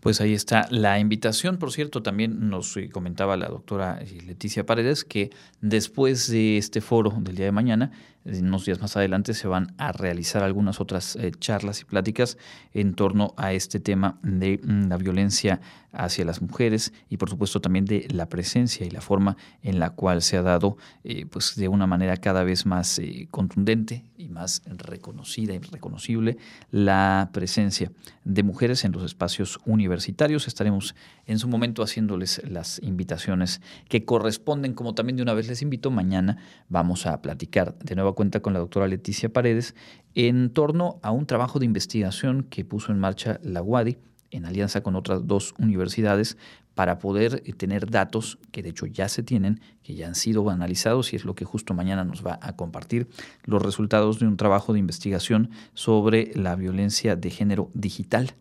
Pues 0.06 0.20
ahí 0.20 0.34
está 0.34 0.68
la 0.70 1.00
invitación. 1.00 1.56
Por 1.56 1.72
cierto, 1.72 2.00
también 2.00 2.48
nos 2.48 2.76
eh, 2.76 2.90
comentaba 2.90 3.36
la 3.36 3.48
doctora 3.48 3.98
eh, 4.00 4.22
Leticia 4.24 4.64
Paredes 4.64 5.02
que 5.02 5.30
después 5.60 6.30
de 6.30 6.58
este 6.58 6.80
foro 6.80 7.12
del 7.18 7.34
día 7.34 7.46
de 7.46 7.50
mañana, 7.50 7.90
unos 8.26 8.64
días 8.64 8.80
más 8.80 8.96
adelante, 8.96 9.34
se 9.34 9.48
van 9.48 9.74
a 9.78 9.92
realizar 9.92 10.42
algunas 10.42 10.80
otras 10.80 11.16
eh, 11.16 11.32
charlas 11.38 11.80
y 11.80 11.84
pláticas 11.84 12.38
en 12.72 12.94
torno 12.94 13.34
a 13.36 13.52
este 13.52 13.80
tema 13.80 14.18
de 14.22 14.60
mm, 14.62 14.88
la 14.88 14.96
violencia 14.96 15.60
hacia 15.92 16.24
las 16.24 16.42
mujeres 16.42 16.92
y 17.08 17.16
por 17.16 17.30
supuesto 17.30 17.60
también 17.60 17.84
de 17.86 18.06
la 18.10 18.28
presencia 18.28 18.86
y 18.86 18.90
la 18.90 19.00
forma 19.00 19.36
en 19.62 19.78
la 19.78 19.90
cual 19.90 20.22
se 20.22 20.36
ha 20.36 20.42
dado 20.42 20.76
eh, 21.04 21.26
pues 21.26 21.56
de 21.56 21.68
una 21.68 21.86
manera 21.86 22.16
cada 22.18 22.44
vez 22.44 22.66
más 22.66 22.98
eh, 22.98 23.28
contundente 23.30 24.04
y 24.18 24.28
más 24.28 24.62
reconocida 24.66 25.54
y 25.54 25.58
reconocible 25.58 26.36
la 26.70 27.30
presencia 27.32 27.90
de 28.24 28.42
mujeres 28.42 28.84
en 28.84 28.92
los 28.92 29.04
espacios 29.04 29.58
universitarios. 29.64 30.48
Estaremos 30.48 30.94
en 31.26 31.38
su 31.38 31.48
momento 31.48 31.82
haciéndoles 31.82 32.42
las 32.48 32.80
invitaciones 32.82 33.60
que 33.88 34.04
corresponden, 34.04 34.74
como 34.74 34.94
también 34.94 35.16
de 35.16 35.22
una 35.22 35.34
vez 35.34 35.48
les 35.48 35.62
invito, 35.62 35.90
mañana 35.90 36.38
vamos 36.68 37.06
a 37.06 37.20
platicar 37.22 37.78
de 37.78 37.94
nueva 37.94 38.12
cuenta 38.16 38.40
con 38.40 38.52
la 38.52 38.58
doctora 38.58 38.88
Leticia 38.88 39.32
Paredes 39.32 39.76
en 40.16 40.50
torno 40.50 40.98
a 41.02 41.12
un 41.12 41.26
trabajo 41.26 41.60
de 41.60 41.66
investigación 41.66 42.42
que 42.42 42.64
puso 42.64 42.90
en 42.90 42.98
marcha 42.98 43.38
la 43.44 43.62
UADI 43.62 43.98
en 44.32 44.44
alianza 44.44 44.82
con 44.82 44.96
otras 44.96 45.26
dos 45.28 45.54
universidades 45.58 46.36
para 46.74 46.98
poder 46.98 47.42
eh, 47.46 47.52
tener 47.52 47.90
datos 47.90 48.38
que 48.50 48.62
de 48.62 48.70
hecho 48.70 48.86
ya 48.86 49.08
se 49.08 49.22
tienen, 49.22 49.60
que 49.82 49.94
ya 49.94 50.08
han 50.08 50.14
sido 50.14 50.48
analizados 50.50 51.12
y 51.12 51.16
es 51.16 51.24
lo 51.24 51.34
que 51.34 51.44
justo 51.44 51.74
mañana 51.74 52.04
nos 52.04 52.26
va 52.26 52.38
a 52.42 52.56
compartir 52.56 53.08
los 53.44 53.62
resultados 53.62 54.18
de 54.18 54.26
un 54.26 54.36
trabajo 54.36 54.72
de 54.72 54.78
investigación 54.78 55.50
sobre 55.74 56.32
la 56.34 56.56
violencia 56.56 57.16
de 57.16 57.30
género 57.30 57.70
digital 57.74 58.34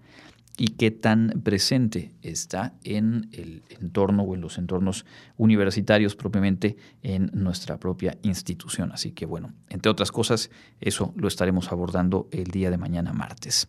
y 0.57 0.69
qué 0.69 0.91
tan 0.91 1.41
presente 1.43 2.13
está 2.21 2.73
en 2.83 3.29
el 3.33 3.63
entorno 3.69 4.23
o 4.23 4.35
en 4.35 4.41
los 4.41 4.57
entornos 4.57 5.05
universitarios 5.37 6.15
propiamente 6.15 6.77
en 7.03 7.29
nuestra 7.33 7.77
propia 7.77 8.17
institución. 8.21 8.91
Así 8.91 9.11
que 9.11 9.25
bueno, 9.25 9.53
entre 9.69 9.91
otras 9.91 10.11
cosas, 10.11 10.49
eso 10.79 11.13
lo 11.17 11.27
estaremos 11.27 11.71
abordando 11.71 12.27
el 12.31 12.45
día 12.45 12.71
de 12.71 12.77
mañana 12.77 13.13
martes. 13.13 13.67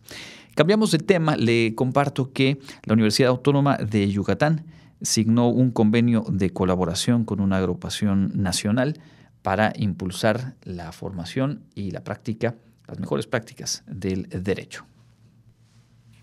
Cambiamos 0.55 0.91
de 0.91 0.99
tema, 0.99 1.35
le 1.35 1.75
comparto 1.75 2.31
que 2.31 2.59
la 2.83 2.93
Universidad 2.93 3.29
Autónoma 3.29 3.77
de 3.77 4.09
Yucatán 4.09 4.65
signó 5.01 5.49
un 5.49 5.71
convenio 5.71 6.25
de 6.29 6.51
colaboración 6.51 7.25
con 7.25 7.39
una 7.39 7.57
agrupación 7.57 8.31
nacional 8.33 8.99
para 9.43 9.71
impulsar 9.77 10.55
la 10.63 10.91
formación 10.91 11.63
y 11.75 11.91
la 11.91 12.03
práctica, 12.03 12.55
las 12.87 12.99
mejores 12.99 13.27
prácticas 13.27 13.83
del 13.87 14.27
derecho. 14.29 14.85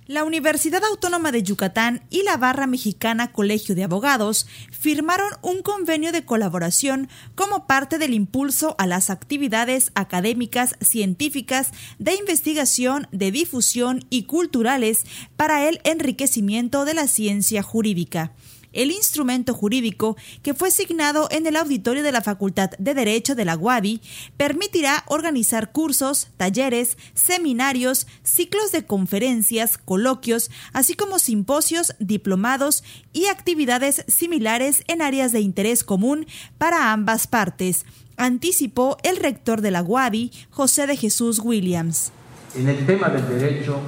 La 0.06 0.24
Universidad 0.24 0.84
Autónoma 0.84 1.32
de 1.32 1.42
Yucatán 1.42 2.02
y 2.10 2.24
la 2.24 2.36
Barra 2.36 2.66
Mexicana 2.66 3.32
Colegio 3.32 3.74
de 3.74 3.84
Abogados 3.84 4.46
firmaron 4.70 5.30
un 5.40 5.62
convenio 5.62 6.12
de 6.12 6.26
colaboración 6.26 7.08
como 7.34 7.66
parte 7.66 7.96
del 7.96 8.12
impulso 8.12 8.74
a 8.76 8.86
las 8.86 9.08
actividades 9.08 9.92
académicas, 9.94 10.76
científicas, 10.82 11.70
de 11.98 12.16
investigación, 12.16 13.08
de 13.12 13.30
difusión 13.30 14.04
y 14.10 14.24
culturales 14.24 15.04
para 15.36 15.66
el 15.70 15.80
enriquecimiento 15.84 16.84
de 16.84 16.92
la 16.92 17.08
ciencia 17.08 17.62
jurídica 17.62 18.34
el 18.74 18.90
instrumento 18.90 19.54
jurídico 19.54 20.16
que 20.42 20.54
fue 20.54 20.70
signado 20.70 21.28
en 21.30 21.46
el 21.46 21.56
auditorio 21.56 22.02
de 22.02 22.12
la 22.12 22.20
Facultad 22.20 22.70
de 22.78 22.94
Derecho 22.94 23.34
de 23.34 23.44
la 23.44 23.56
UABI 23.56 24.00
permitirá 24.36 25.04
organizar 25.06 25.72
cursos, 25.72 26.28
talleres, 26.36 26.98
seminarios, 27.14 28.06
ciclos 28.22 28.72
de 28.72 28.84
conferencias, 28.84 29.78
coloquios, 29.78 30.50
así 30.72 30.94
como 30.94 31.18
simposios, 31.18 31.94
diplomados 31.98 32.84
y 33.12 33.26
actividades 33.26 34.04
similares 34.08 34.84
en 34.88 35.02
áreas 35.02 35.32
de 35.32 35.40
interés 35.40 35.84
común 35.84 36.26
para 36.58 36.92
ambas 36.92 37.26
partes, 37.26 37.84
anticipó 38.16 38.96
el 39.02 39.16
rector 39.16 39.60
de 39.60 39.70
la 39.70 39.82
UABI, 39.82 40.30
José 40.50 40.86
de 40.86 40.96
Jesús 40.96 41.38
Williams. 41.38 42.12
En 42.54 42.68
el 42.68 42.86
tema 42.86 43.08
del 43.08 43.28
derecho, 43.28 43.80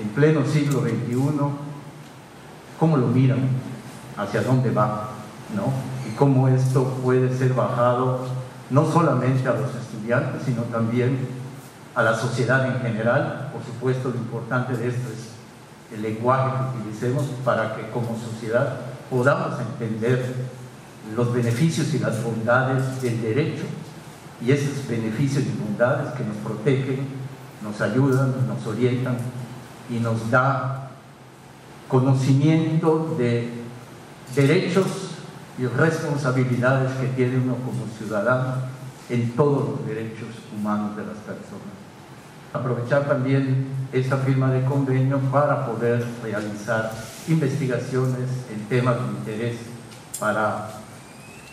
en 0.00 0.08
pleno 0.10 0.46
siglo 0.46 0.82
XXI, 0.82 1.16
¿cómo 2.78 2.96
lo 2.96 3.08
miran? 3.08 3.71
Hacia 4.22 4.42
dónde 4.42 4.70
va, 4.70 5.08
¿no? 5.54 5.72
Y 6.08 6.14
cómo 6.14 6.48
esto 6.48 6.84
puede 7.02 7.36
ser 7.36 7.54
bajado 7.54 8.20
no 8.70 8.90
solamente 8.90 9.48
a 9.48 9.54
los 9.54 9.74
estudiantes, 9.74 10.42
sino 10.44 10.62
también 10.62 11.18
a 11.94 12.02
la 12.02 12.14
sociedad 12.14 12.66
en 12.66 12.80
general. 12.80 13.50
Por 13.52 13.62
supuesto, 13.64 14.10
lo 14.10 14.16
importante 14.16 14.76
de 14.76 14.88
esto 14.88 15.08
es 15.12 15.32
el 15.94 16.02
lenguaje 16.02 16.52
que 16.56 16.78
utilicemos 16.80 17.24
para 17.44 17.76
que 17.76 17.90
como 17.90 18.18
sociedad 18.18 18.76
podamos 19.10 19.60
entender 19.60 20.34
los 21.14 21.32
beneficios 21.32 21.92
y 21.92 21.98
las 21.98 22.22
bondades 22.22 23.02
del 23.02 23.20
derecho 23.20 23.64
y 24.40 24.52
esos 24.52 24.88
beneficios 24.88 25.44
y 25.44 25.62
bondades 25.62 26.12
que 26.14 26.24
nos 26.24 26.36
protegen, 26.36 27.06
nos 27.62 27.80
ayudan, 27.80 28.34
nos 28.48 28.66
orientan 28.66 29.16
y 29.90 29.98
nos 29.98 30.30
da 30.30 30.90
conocimiento 31.88 33.14
de 33.18 33.61
derechos 34.34 34.86
y 35.58 35.66
responsabilidades 35.66 36.92
que 36.92 37.08
tiene 37.08 37.36
uno 37.38 37.56
como 37.56 37.86
ciudadano 37.98 38.54
en 39.08 39.32
todos 39.32 39.68
los 39.70 39.86
derechos 39.86 40.28
humanos 40.54 40.96
de 40.96 41.04
las 41.04 41.16
personas. 41.18 41.72
Aprovechar 42.52 43.06
también 43.06 43.66
esta 43.92 44.16
firma 44.18 44.50
de 44.50 44.64
convenio 44.64 45.18
para 45.30 45.66
poder 45.66 46.04
realizar 46.22 46.92
investigaciones 47.28 48.28
en 48.52 48.64
temas 48.68 48.96
de 48.96 49.06
interés 49.18 49.56
para 50.18 50.70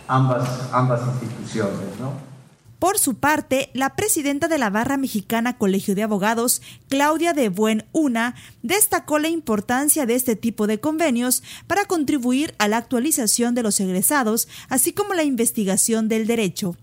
ambas, 0.07 0.69
ambas 0.71 1.01
instituciones. 1.21 1.99
¿no? 1.99 2.28
Por 2.79 2.97
su 2.97 3.15
parte, 3.15 3.69
la 3.73 3.97
presidenta 3.97 4.47
de 4.47 4.57
la 4.57 4.69
Barra 4.69 4.95
Mexicana 4.95 5.57
Colegio 5.57 5.95
de 5.95 6.03
Abogados, 6.03 6.61
Claudia 6.87 7.33
de 7.33 7.49
Buen 7.49 7.85
Una, 7.91 8.35
destacó 8.63 9.19
la 9.19 9.27
importancia 9.27 10.05
de 10.05 10.15
este 10.15 10.37
tipo 10.37 10.65
de 10.65 10.79
convenios 10.79 11.43
para 11.67 11.83
contribuir 11.83 12.55
a 12.57 12.69
la 12.69 12.77
actualización 12.77 13.53
de 13.53 13.63
los 13.63 13.81
egresados, 13.81 14.47
así 14.69 14.93
como 14.93 15.13
la 15.13 15.23
investigación 15.23 16.07
del 16.07 16.25
derecho. 16.25 16.77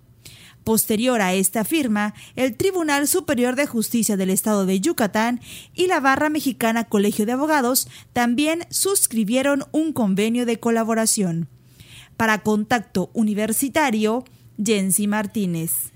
Posterior 0.65 1.23
a 1.23 1.33
esta 1.33 1.65
firma, 1.65 2.13
el 2.35 2.57
Tribunal 2.57 3.09
Superior 3.09 3.57
de 3.57 3.67
Justicia 3.67 4.19
del 4.19 4.29
Estado 4.29 4.67
de 4.67 4.81
Yucatán 4.81 5.41
y 5.75 5.87
la 5.87 6.01
Barra 6.01 6.29
Mexicana 6.29 6.85
Colegio 6.85 7.25
de 7.25 7.33
Abogados 7.33 7.89
también 8.13 8.67
suscribieron 8.69 9.65
un 9.73 9.95
convenio 9.95 10.45
de 10.45 10.61
colaboración. 10.61 11.49
Para 12.19 12.43
Contacto 12.43 13.11
Universitario, 13.15 14.25
Jensi 14.63 15.07
Martínez. 15.07 15.93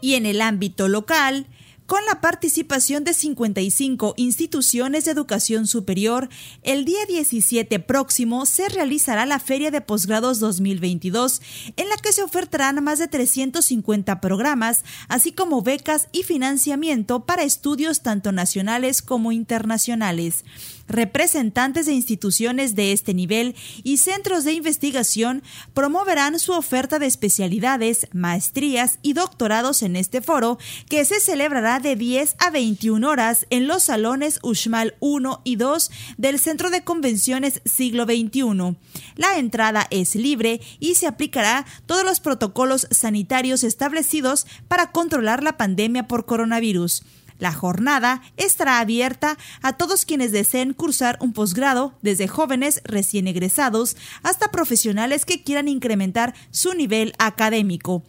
Y 0.00 0.14
en 0.14 0.26
el 0.26 0.40
ámbito 0.40 0.88
local, 0.88 1.46
con 1.86 2.04
la 2.04 2.20
participación 2.20 3.04
de 3.04 3.14
55 3.14 4.14
instituciones 4.16 5.04
de 5.04 5.12
educación 5.12 5.68
superior, 5.68 6.28
el 6.62 6.84
día 6.84 7.06
17 7.06 7.78
próximo 7.78 8.44
se 8.44 8.68
realizará 8.68 9.24
la 9.24 9.38
Feria 9.38 9.70
de 9.70 9.80
Posgrados 9.80 10.40
2022, 10.40 11.40
en 11.76 11.88
la 11.88 11.96
que 11.96 12.12
se 12.12 12.24
ofertarán 12.24 12.82
más 12.82 12.98
de 12.98 13.06
350 13.06 14.20
programas, 14.20 14.84
así 15.08 15.30
como 15.30 15.62
becas 15.62 16.08
y 16.10 16.24
financiamiento 16.24 17.24
para 17.24 17.44
estudios 17.44 18.02
tanto 18.02 18.32
nacionales 18.32 19.00
como 19.00 19.30
internacionales. 19.30 20.44
Representantes 20.88 21.86
de 21.86 21.92
instituciones 21.92 22.74
de 22.74 22.92
este 22.92 23.12
nivel 23.12 23.56
y 23.82 23.96
centros 23.96 24.44
de 24.44 24.52
investigación 24.52 25.42
promoverán 25.74 26.38
su 26.38 26.52
oferta 26.52 26.98
de 26.98 27.06
especialidades, 27.06 28.08
maestrías 28.12 28.98
y 29.02 29.12
doctorados 29.12 29.82
en 29.82 29.96
este 29.96 30.22
foro, 30.22 30.58
que 30.88 31.04
se 31.04 31.20
celebrará 31.20 31.80
de 31.80 31.96
10 31.96 32.36
a 32.38 32.50
21 32.50 33.08
horas 33.08 33.46
en 33.50 33.66
los 33.66 33.84
salones 33.84 34.38
Uxmal 34.42 34.94
1 35.00 35.40
y 35.44 35.56
2 35.56 35.90
del 36.18 36.38
Centro 36.38 36.70
de 36.70 36.84
Convenciones 36.84 37.60
Siglo 37.64 38.04
XXI. 38.04 38.76
La 39.16 39.38
entrada 39.38 39.86
es 39.90 40.14
libre 40.14 40.60
y 40.78 40.94
se 40.94 41.06
aplicará 41.06 41.66
todos 41.86 42.04
los 42.04 42.20
protocolos 42.20 42.86
sanitarios 42.90 43.64
establecidos 43.64 44.46
para 44.68 44.92
controlar 44.92 45.42
la 45.42 45.56
pandemia 45.56 46.06
por 46.06 46.26
coronavirus. 46.26 47.02
La 47.38 47.52
jornada 47.52 48.22
estará 48.36 48.80
abierta 48.80 49.36
a 49.62 49.74
todos 49.74 50.04
quienes 50.04 50.32
deseen 50.32 50.72
cursar 50.72 51.18
un 51.20 51.32
posgrado, 51.32 51.94
desde 52.02 52.28
jóvenes 52.28 52.80
recién 52.84 53.26
egresados 53.26 53.96
hasta 54.22 54.50
profesionales 54.50 55.24
que 55.24 55.42
quieran 55.42 55.68
incrementar 55.68 56.34
su 56.50 56.74
nivel 56.74 57.12
académico. 57.18 58.02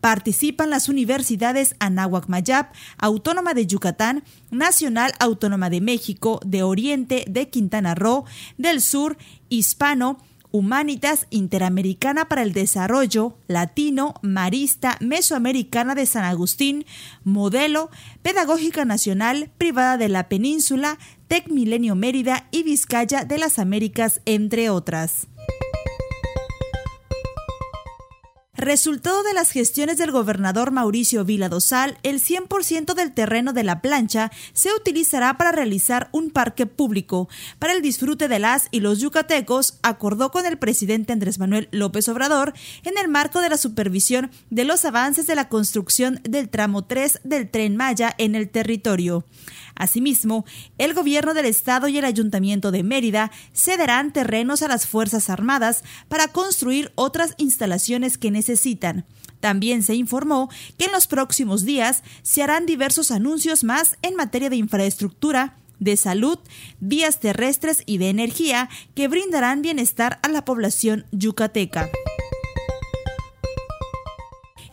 Participan 0.00 0.68
las 0.68 0.88
universidades 0.88 1.76
Anáhuac 1.78 2.28
Mayap, 2.28 2.74
Autónoma 2.98 3.54
de 3.54 3.66
Yucatán, 3.66 4.22
Nacional 4.50 5.12
Autónoma 5.18 5.70
de 5.70 5.80
México, 5.80 6.40
de 6.44 6.62
Oriente, 6.62 7.24
de 7.28 7.48
Quintana 7.48 7.94
Roo, 7.94 8.24
del 8.58 8.82
Sur, 8.82 9.16
Hispano, 9.48 10.18
Humanitas 10.54 11.26
Interamericana 11.30 12.26
para 12.28 12.42
el 12.42 12.52
Desarrollo, 12.52 13.36
Latino, 13.48 14.14
Marista, 14.22 14.96
Mesoamericana 15.00 15.96
de 15.96 16.06
San 16.06 16.22
Agustín, 16.22 16.86
Modelo, 17.24 17.90
Pedagógica 18.22 18.84
Nacional, 18.84 19.50
Privada 19.58 19.96
de 19.96 20.08
la 20.08 20.28
Península, 20.28 20.96
Tec 21.26 21.48
Milenio 21.48 21.96
Mérida 21.96 22.46
y 22.52 22.62
Vizcaya 22.62 23.24
de 23.24 23.38
las 23.38 23.58
Américas, 23.58 24.20
entre 24.26 24.70
otras. 24.70 25.26
Resultado 28.56 29.24
de 29.24 29.34
las 29.34 29.50
gestiones 29.50 29.98
del 29.98 30.12
gobernador 30.12 30.70
Mauricio 30.70 31.24
Vila 31.24 31.48
Dosal, 31.48 31.98
el 32.04 32.22
100% 32.22 32.94
del 32.94 33.12
terreno 33.12 33.52
de 33.52 33.64
la 33.64 33.80
plancha 33.80 34.30
se 34.52 34.72
utilizará 34.72 35.36
para 35.36 35.50
realizar 35.50 36.08
un 36.12 36.30
parque 36.30 36.64
público. 36.64 37.28
Para 37.58 37.72
el 37.72 37.82
disfrute 37.82 38.28
de 38.28 38.38
las 38.38 38.68
y 38.70 38.78
los 38.78 39.00
yucatecos, 39.00 39.80
acordó 39.82 40.30
con 40.30 40.46
el 40.46 40.56
presidente 40.56 41.12
Andrés 41.12 41.40
Manuel 41.40 41.68
López 41.72 42.08
Obrador 42.08 42.54
en 42.84 42.96
el 42.96 43.08
marco 43.08 43.40
de 43.40 43.48
la 43.48 43.56
supervisión 43.56 44.30
de 44.50 44.64
los 44.64 44.84
avances 44.84 45.26
de 45.26 45.34
la 45.34 45.48
construcción 45.48 46.20
del 46.22 46.48
tramo 46.48 46.84
3 46.84 47.22
del 47.24 47.50
tren 47.50 47.76
Maya 47.76 48.14
en 48.18 48.36
el 48.36 48.48
territorio. 48.50 49.24
Asimismo, 49.74 50.44
el 50.78 50.94
gobierno 50.94 51.34
del 51.34 51.46
estado 51.46 51.88
y 51.88 51.98
el 51.98 52.04
ayuntamiento 52.04 52.70
de 52.70 52.84
Mérida 52.84 53.32
cederán 53.52 54.12
terrenos 54.12 54.62
a 54.62 54.68
las 54.68 54.86
Fuerzas 54.86 55.28
Armadas 55.28 55.82
para 56.06 56.28
construir 56.28 56.92
otras 56.94 57.34
instalaciones 57.38 58.16
que 58.16 58.30
necesitan. 58.30 58.43
También 59.40 59.82
se 59.82 59.94
informó 59.94 60.48
que 60.78 60.86
en 60.86 60.92
los 60.92 61.06
próximos 61.06 61.64
días 61.64 62.02
se 62.22 62.42
harán 62.42 62.66
diversos 62.66 63.10
anuncios 63.10 63.62
más 63.62 63.96
en 64.02 64.16
materia 64.16 64.48
de 64.48 64.56
infraestructura, 64.56 65.58
de 65.80 65.96
salud, 65.96 66.38
vías 66.80 67.20
terrestres 67.20 67.82
y 67.84 67.98
de 67.98 68.08
energía 68.08 68.70
que 68.94 69.08
brindarán 69.08 69.60
bienestar 69.60 70.18
a 70.22 70.28
la 70.28 70.44
población 70.44 71.04
yucateca. 71.12 71.90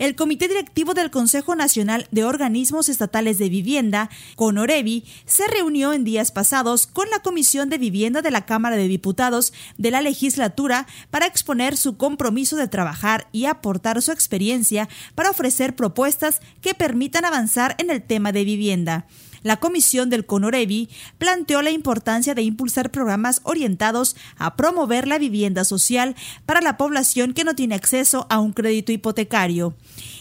El 0.01 0.15
Comité 0.15 0.47
Directivo 0.47 0.95
del 0.95 1.11
Consejo 1.11 1.55
Nacional 1.55 2.07
de 2.09 2.23
Organismos 2.23 2.89
Estatales 2.89 3.37
de 3.37 3.49
Vivienda, 3.49 4.09
CONOREVI, 4.35 5.05
se 5.27 5.45
reunió 5.45 5.93
en 5.93 6.03
días 6.03 6.31
pasados 6.31 6.87
con 6.87 7.07
la 7.11 7.19
Comisión 7.19 7.69
de 7.69 7.77
Vivienda 7.77 8.23
de 8.23 8.31
la 8.31 8.47
Cámara 8.47 8.77
de 8.77 8.87
Diputados 8.87 9.53
de 9.77 9.91
la 9.91 10.01
legislatura 10.01 10.87
para 11.11 11.27
exponer 11.27 11.77
su 11.77 11.97
compromiso 11.97 12.55
de 12.55 12.67
trabajar 12.67 13.27
y 13.31 13.45
aportar 13.45 14.01
su 14.01 14.11
experiencia 14.11 14.89
para 15.13 15.29
ofrecer 15.29 15.75
propuestas 15.75 16.41
que 16.61 16.73
permitan 16.73 17.23
avanzar 17.23 17.75
en 17.77 17.91
el 17.91 18.01
tema 18.01 18.31
de 18.31 18.43
vivienda 18.43 19.05
la 19.43 19.57
comisión 19.57 20.09
del 20.09 20.25
CONOREVI 20.25 20.89
planteó 21.17 21.61
la 21.61 21.71
importancia 21.71 22.35
de 22.35 22.43
impulsar 22.43 22.91
programas 22.91 23.41
orientados 23.43 24.15
a 24.37 24.55
promover 24.55 25.07
la 25.07 25.17
vivienda 25.17 25.63
social 25.63 26.15
para 26.45 26.61
la 26.61 26.77
población 26.77 27.33
que 27.33 27.43
no 27.43 27.55
tiene 27.55 27.75
acceso 27.75 28.27
a 28.29 28.39
un 28.39 28.53
crédito 28.53 28.91
hipotecario. 28.91 29.75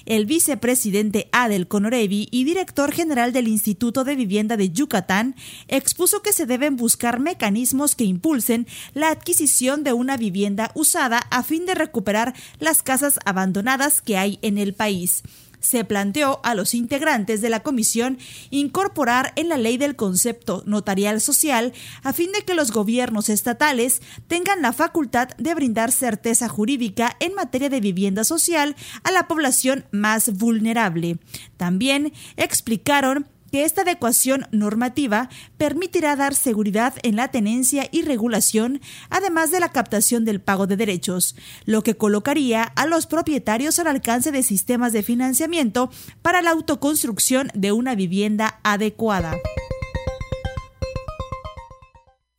El 0.06 0.26
vicepresidente 0.26 1.28
A 1.32 1.48
del 1.48 1.68
CONOREVI 1.68 2.28
y 2.30 2.44
director 2.44 2.92
general 2.92 3.32
del 3.32 3.48
Instituto 3.48 4.04
de 4.04 4.16
Vivienda 4.16 4.56
de 4.56 4.70
Yucatán 4.70 5.36
expuso 5.68 6.22
que 6.22 6.32
se 6.32 6.46
deben 6.46 6.76
buscar 6.76 7.20
mecanismos 7.20 7.94
que 7.94 8.04
impulsen 8.04 8.66
la 8.94 9.10
adquisición 9.10 9.84
de 9.84 9.92
una 9.92 10.16
vivienda 10.16 10.70
usada 10.74 11.18
a 11.30 11.42
fin 11.42 11.66
de 11.66 11.74
recuperar 11.74 12.34
las 12.58 12.82
casas 12.82 13.18
abandonadas 13.24 14.00
que 14.00 14.16
hay 14.16 14.38
en 14.42 14.58
el 14.58 14.74
país 14.74 15.22
se 15.60 15.84
planteó 15.84 16.40
a 16.42 16.54
los 16.54 16.74
integrantes 16.74 17.40
de 17.40 17.50
la 17.50 17.60
comisión 17.60 18.18
incorporar 18.50 19.32
en 19.36 19.48
la 19.48 19.56
ley 19.56 19.76
del 19.76 19.96
concepto 19.96 20.62
notarial 20.66 21.20
social 21.20 21.72
a 22.02 22.12
fin 22.12 22.32
de 22.32 22.42
que 22.42 22.54
los 22.54 22.72
gobiernos 22.72 23.28
estatales 23.28 24.02
tengan 24.26 24.62
la 24.62 24.72
facultad 24.72 25.28
de 25.38 25.54
brindar 25.54 25.92
certeza 25.92 26.48
jurídica 26.48 27.16
en 27.20 27.34
materia 27.34 27.68
de 27.68 27.80
vivienda 27.80 28.24
social 28.24 28.74
a 29.04 29.10
la 29.10 29.28
población 29.28 29.84
más 29.90 30.36
vulnerable. 30.36 31.18
También 31.56 32.12
explicaron 32.36 33.28
que 33.50 33.64
esta 33.64 33.82
adecuación 33.82 34.46
normativa 34.50 35.28
permitirá 35.56 36.16
dar 36.16 36.34
seguridad 36.34 36.94
en 37.02 37.16
la 37.16 37.28
tenencia 37.28 37.88
y 37.90 38.02
regulación, 38.02 38.80
además 39.08 39.50
de 39.50 39.60
la 39.60 39.70
captación 39.70 40.24
del 40.24 40.40
pago 40.40 40.66
de 40.66 40.76
derechos, 40.76 41.36
lo 41.64 41.82
que 41.82 41.96
colocaría 41.96 42.62
a 42.62 42.86
los 42.86 43.06
propietarios 43.06 43.78
al 43.78 43.86
alcance 43.86 44.32
de 44.32 44.42
sistemas 44.42 44.92
de 44.92 45.02
financiamiento 45.02 45.90
para 46.22 46.42
la 46.42 46.50
autoconstrucción 46.50 47.50
de 47.54 47.72
una 47.72 47.94
vivienda 47.94 48.60
adecuada. 48.62 49.36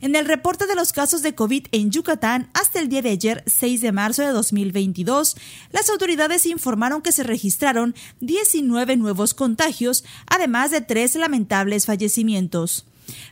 En 0.02 0.16
el 0.16 0.26
reporte 0.26 0.66
de 0.66 0.74
los 0.74 0.94
casos 0.94 1.22
de 1.22 1.36
COVID 1.36 1.68
en 1.72 1.92
Yucatán, 1.92 2.50
hasta 2.56 2.80
el 2.80 2.90
día 2.90 3.04
de 3.04 3.12
ayer, 3.12 3.44
6 3.46 3.82
de 3.82 3.92
marzo 3.92 4.24
de 4.24 4.30
2022, 4.30 5.38
las 5.72 5.90
autoridades 5.92 6.48
informaron 6.48 7.04
que 7.04 7.12
se 7.12 7.22
registraron 7.22 7.94
19 8.20 8.98
nuevos 8.98 9.36
contagios, 9.36 10.04
además 10.26 10.72
de 10.72 10.82
tres 10.82 11.16
lamentables 11.16 11.86
fallecimientos. 11.86 12.88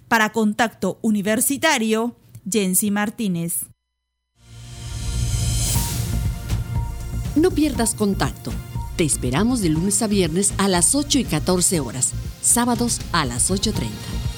Para 0.07 0.31
Contacto 0.31 0.99
Universitario, 1.01 2.15
Jensi 2.47 2.91
Martínez. 2.91 3.65
No 7.35 7.49
pierdas 7.49 7.95
contacto. 7.95 8.51
Te 8.95 9.05
esperamos 9.05 9.61
de 9.61 9.69
lunes 9.69 10.03
a 10.03 10.07
viernes 10.07 10.53
a 10.59 10.67
las 10.67 10.93
8 10.93 11.17
y 11.17 11.23
14 11.23 11.79
horas, 11.79 12.11
sábados 12.43 12.99
a 13.11 13.25
las 13.25 13.49
8.30. 13.49 14.28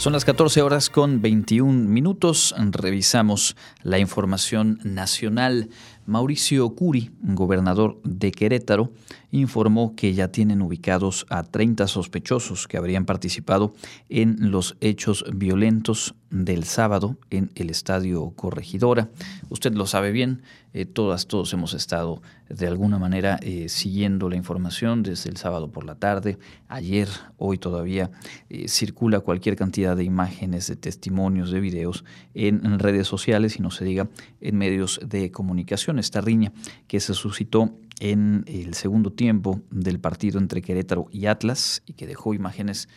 Son 0.00 0.14
las 0.14 0.24
14 0.24 0.62
horas 0.62 0.88
con 0.88 1.20
21 1.20 1.86
minutos. 1.86 2.54
Revisamos 2.56 3.54
la 3.82 3.98
información 3.98 4.80
nacional. 4.82 5.68
Mauricio 6.06 6.70
Curi, 6.70 7.10
gobernador 7.20 8.00
de 8.02 8.32
Querétaro, 8.32 8.94
informó 9.30 9.94
que 9.94 10.14
ya 10.14 10.28
tienen 10.28 10.62
ubicados 10.62 11.26
a 11.28 11.42
30 11.42 11.86
sospechosos 11.86 12.66
que 12.66 12.78
habrían 12.78 13.04
participado 13.04 13.74
en 14.08 14.50
los 14.50 14.74
hechos 14.80 15.22
violentos 15.34 16.14
del 16.30 16.64
sábado 16.64 17.16
en 17.30 17.50
el 17.56 17.70
Estadio 17.70 18.30
Corregidora. 18.30 19.10
Usted 19.48 19.74
lo 19.74 19.86
sabe 19.86 20.12
bien, 20.12 20.42
eh, 20.72 20.84
todas, 20.84 21.26
todos 21.26 21.52
hemos 21.52 21.74
estado 21.74 22.22
de 22.48 22.66
alguna 22.68 22.98
manera 22.98 23.38
eh, 23.42 23.68
siguiendo 23.68 24.28
la 24.28 24.36
información 24.36 25.02
desde 25.02 25.28
el 25.28 25.36
sábado 25.36 25.72
por 25.72 25.84
la 25.84 25.96
tarde, 25.96 26.38
ayer, 26.68 27.08
hoy 27.36 27.58
todavía 27.58 28.10
eh, 28.48 28.68
circula 28.68 29.20
cualquier 29.20 29.56
cantidad 29.56 29.96
de 29.96 30.04
imágenes, 30.04 30.68
de 30.68 30.76
testimonios, 30.76 31.50
de 31.50 31.60
videos 31.60 32.04
en 32.34 32.78
redes 32.78 33.08
sociales 33.08 33.58
y 33.58 33.62
no 33.62 33.70
se 33.70 33.84
diga 33.84 34.08
en 34.40 34.56
medios 34.56 35.00
de 35.04 35.30
comunicación. 35.32 35.98
Esta 35.98 36.20
riña 36.20 36.52
que 36.86 37.00
se 37.00 37.14
suscitó 37.14 37.74
en 38.00 38.44
el 38.46 38.74
segundo 38.74 39.12
tiempo 39.12 39.60
del 39.70 40.00
partido 40.00 40.38
entre 40.38 40.62
Querétaro 40.62 41.06
y 41.12 41.26
Atlas 41.26 41.82
y 41.86 41.92
que 41.92 42.06
dejó 42.06 42.34
imágenes 42.34 42.88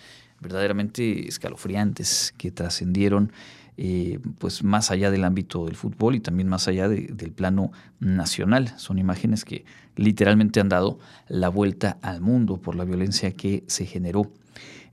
verdaderamente 0.43 1.27
escalofriantes 1.27 2.33
que 2.37 2.51
trascendieron 2.51 3.31
eh, 3.75 4.19
pues 4.37 4.63
más 4.63 4.91
allá 4.91 5.09
del 5.09 5.23
ámbito 5.23 5.65
del 5.65 5.75
fútbol 5.75 6.13
y 6.13 6.19
también 6.19 6.47
más 6.47 6.67
allá 6.67 6.87
del 6.87 7.31
plano 7.31 7.71
nacional. 7.99 8.71
Son 8.77 8.99
imágenes 8.99 9.45
que 9.45 9.65
literalmente 9.95 10.59
han 10.59 10.69
dado 10.69 10.99
la 11.27 11.49
vuelta 11.49 11.97
al 12.03 12.21
mundo 12.21 12.61
por 12.61 12.75
la 12.75 12.85
violencia 12.85 13.31
que 13.31 13.63
se 13.65 13.87
generó. 13.87 14.31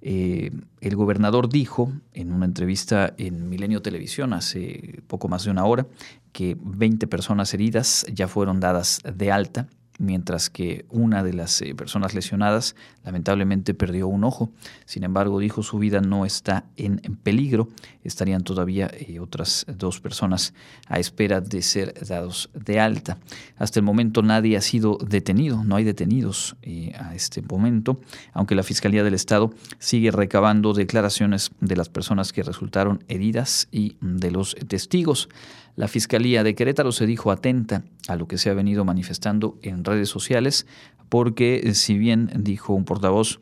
Eh, 0.00 0.50
el 0.80 0.96
gobernador 0.96 1.50
dijo 1.50 1.92
en 2.14 2.32
una 2.32 2.46
entrevista 2.46 3.12
en 3.18 3.50
Milenio 3.50 3.82
Televisión 3.82 4.32
hace 4.32 5.02
poco 5.06 5.28
más 5.28 5.44
de 5.44 5.50
una 5.50 5.66
hora 5.66 5.86
que 6.32 6.56
20 6.58 7.06
personas 7.06 7.52
heridas 7.52 8.06
ya 8.10 8.28
fueron 8.28 8.60
dadas 8.60 9.00
de 9.04 9.30
alta 9.30 9.68
mientras 10.00 10.50
que 10.50 10.86
una 10.88 11.22
de 11.22 11.34
las 11.34 11.60
eh, 11.62 11.74
personas 11.74 12.14
lesionadas 12.14 12.74
lamentablemente 13.04 13.74
perdió 13.74 14.08
un 14.08 14.24
ojo. 14.24 14.50
Sin 14.86 15.04
embargo, 15.04 15.38
dijo 15.38 15.62
su 15.62 15.78
vida 15.78 16.00
no 16.00 16.24
está 16.24 16.64
en 16.76 16.98
peligro. 17.22 17.68
Estarían 18.02 18.42
todavía 18.42 18.90
eh, 18.92 19.20
otras 19.20 19.66
dos 19.68 20.00
personas 20.00 20.54
a 20.88 20.98
espera 20.98 21.40
de 21.40 21.62
ser 21.62 21.94
dados 22.06 22.50
de 22.54 22.80
alta. 22.80 23.18
Hasta 23.56 23.78
el 23.78 23.84
momento 23.84 24.22
nadie 24.22 24.56
ha 24.56 24.62
sido 24.62 24.96
detenido, 24.96 25.62
no 25.64 25.76
hay 25.76 25.84
detenidos 25.84 26.56
eh, 26.62 26.92
a 26.98 27.14
este 27.14 27.42
momento, 27.42 28.00
aunque 28.32 28.54
la 28.54 28.62
Fiscalía 28.62 29.04
del 29.04 29.14
Estado 29.14 29.52
sigue 29.78 30.10
recabando 30.10 30.72
declaraciones 30.72 31.50
de 31.60 31.76
las 31.76 31.90
personas 31.90 32.32
que 32.32 32.42
resultaron 32.42 33.04
heridas 33.08 33.68
y 33.70 33.96
de 34.00 34.30
los 34.30 34.56
testigos. 34.66 35.28
La 35.76 35.88
Fiscalía 35.88 36.42
de 36.42 36.54
Querétaro 36.54 36.92
se 36.92 37.06
dijo 37.06 37.30
atenta 37.30 37.84
a 38.08 38.16
lo 38.16 38.26
que 38.28 38.38
se 38.38 38.50
ha 38.50 38.54
venido 38.54 38.84
manifestando 38.84 39.58
en 39.62 39.84
redes 39.84 40.08
sociales, 40.08 40.66
porque 41.08 41.74
si 41.74 41.98
bien 41.98 42.30
dijo 42.36 42.72
un 42.72 42.84
portavoz, 42.84 43.40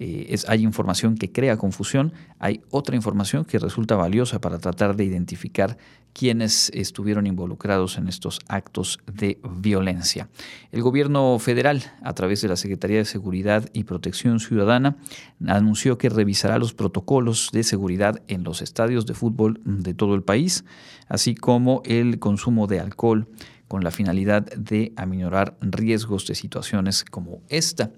eh, 0.00 0.32
es, 0.32 0.48
hay 0.48 0.62
información 0.62 1.16
que 1.16 1.32
crea 1.32 1.56
confusión, 1.56 2.12
hay 2.38 2.60
otra 2.70 2.94
información 2.94 3.44
que 3.44 3.58
resulta 3.58 3.96
valiosa 3.96 4.40
para 4.40 4.60
tratar 4.60 4.94
de 4.94 5.04
identificar 5.04 5.76
quienes 6.12 6.70
estuvieron 6.72 7.26
involucrados 7.26 7.98
en 7.98 8.06
estos 8.06 8.38
actos 8.46 9.00
de 9.12 9.40
violencia. 9.56 10.28
El 10.70 10.82
gobierno 10.82 11.36
federal, 11.40 11.82
a 12.04 12.14
través 12.14 12.40
de 12.42 12.48
la 12.48 12.54
Secretaría 12.54 12.98
de 12.98 13.06
Seguridad 13.06 13.68
y 13.72 13.82
Protección 13.82 14.38
Ciudadana, 14.38 14.98
anunció 15.48 15.98
que 15.98 16.10
revisará 16.10 16.58
los 16.58 16.74
protocolos 16.74 17.50
de 17.52 17.64
seguridad 17.64 18.22
en 18.28 18.44
los 18.44 18.62
estadios 18.62 19.04
de 19.04 19.14
fútbol 19.14 19.60
de 19.64 19.94
todo 19.94 20.14
el 20.14 20.22
país, 20.22 20.64
así 21.08 21.34
como 21.34 21.82
el 21.84 22.20
consumo 22.20 22.68
de 22.68 22.78
alcohol 22.78 23.26
con 23.66 23.82
la 23.82 23.90
finalidad 23.90 24.46
de 24.56 24.92
aminorar 24.96 25.56
riesgos 25.60 26.24
de 26.28 26.36
situaciones 26.36 27.04
como 27.04 27.42
esta. 27.48 27.90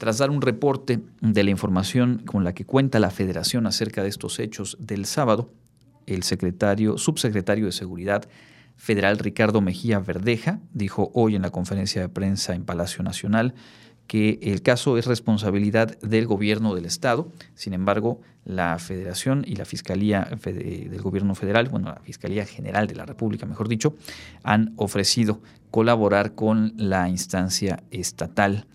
Tras 0.00 0.16
dar 0.16 0.30
un 0.30 0.40
reporte 0.40 1.00
de 1.20 1.44
la 1.44 1.50
información 1.50 2.22
con 2.24 2.42
la 2.42 2.54
que 2.54 2.64
cuenta 2.64 2.98
la 3.00 3.10
Federación 3.10 3.66
acerca 3.66 4.02
de 4.02 4.08
estos 4.08 4.38
hechos 4.38 4.78
del 4.80 5.04
sábado, 5.04 5.52
el 6.06 6.22
secretario, 6.22 6.96
subsecretario 6.96 7.66
de 7.66 7.72
Seguridad 7.72 8.26
Federal 8.76 9.18
Ricardo 9.18 9.60
Mejía 9.60 9.98
Verdeja 9.98 10.58
dijo 10.72 11.10
hoy 11.12 11.36
en 11.36 11.42
la 11.42 11.50
conferencia 11.50 12.00
de 12.00 12.08
prensa 12.08 12.54
en 12.54 12.64
Palacio 12.64 13.04
Nacional 13.04 13.52
que 14.06 14.38
el 14.40 14.62
caso 14.62 14.96
es 14.96 15.04
responsabilidad 15.04 15.98
del 15.98 16.26
gobierno 16.26 16.74
del 16.74 16.86
Estado. 16.86 17.30
Sin 17.54 17.74
embargo, 17.74 18.22
la 18.46 18.78
Federación 18.78 19.44
y 19.46 19.56
la 19.56 19.66
Fiscalía 19.66 20.26
del 20.42 21.02
Gobierno 21.02 21.34
Federal, 21.34 21.68
bueno, 21.68 21.90
la 21.90 22.00
Fiscalía 22.00 22.46
General 22.46 22.86
de 22.86 22.94
la 22.94 23.04
República, 23.04 23.44
mejor 23.44 23.68
dicho, 23.68 23.94
han 24.44 24.72
ofrecido 24.76 25.42
colaborar 25.70 26.34
con 26.34 26.72
la 26.78 27.06
instancia 27.10 27.82
estatal. 27.90 28.66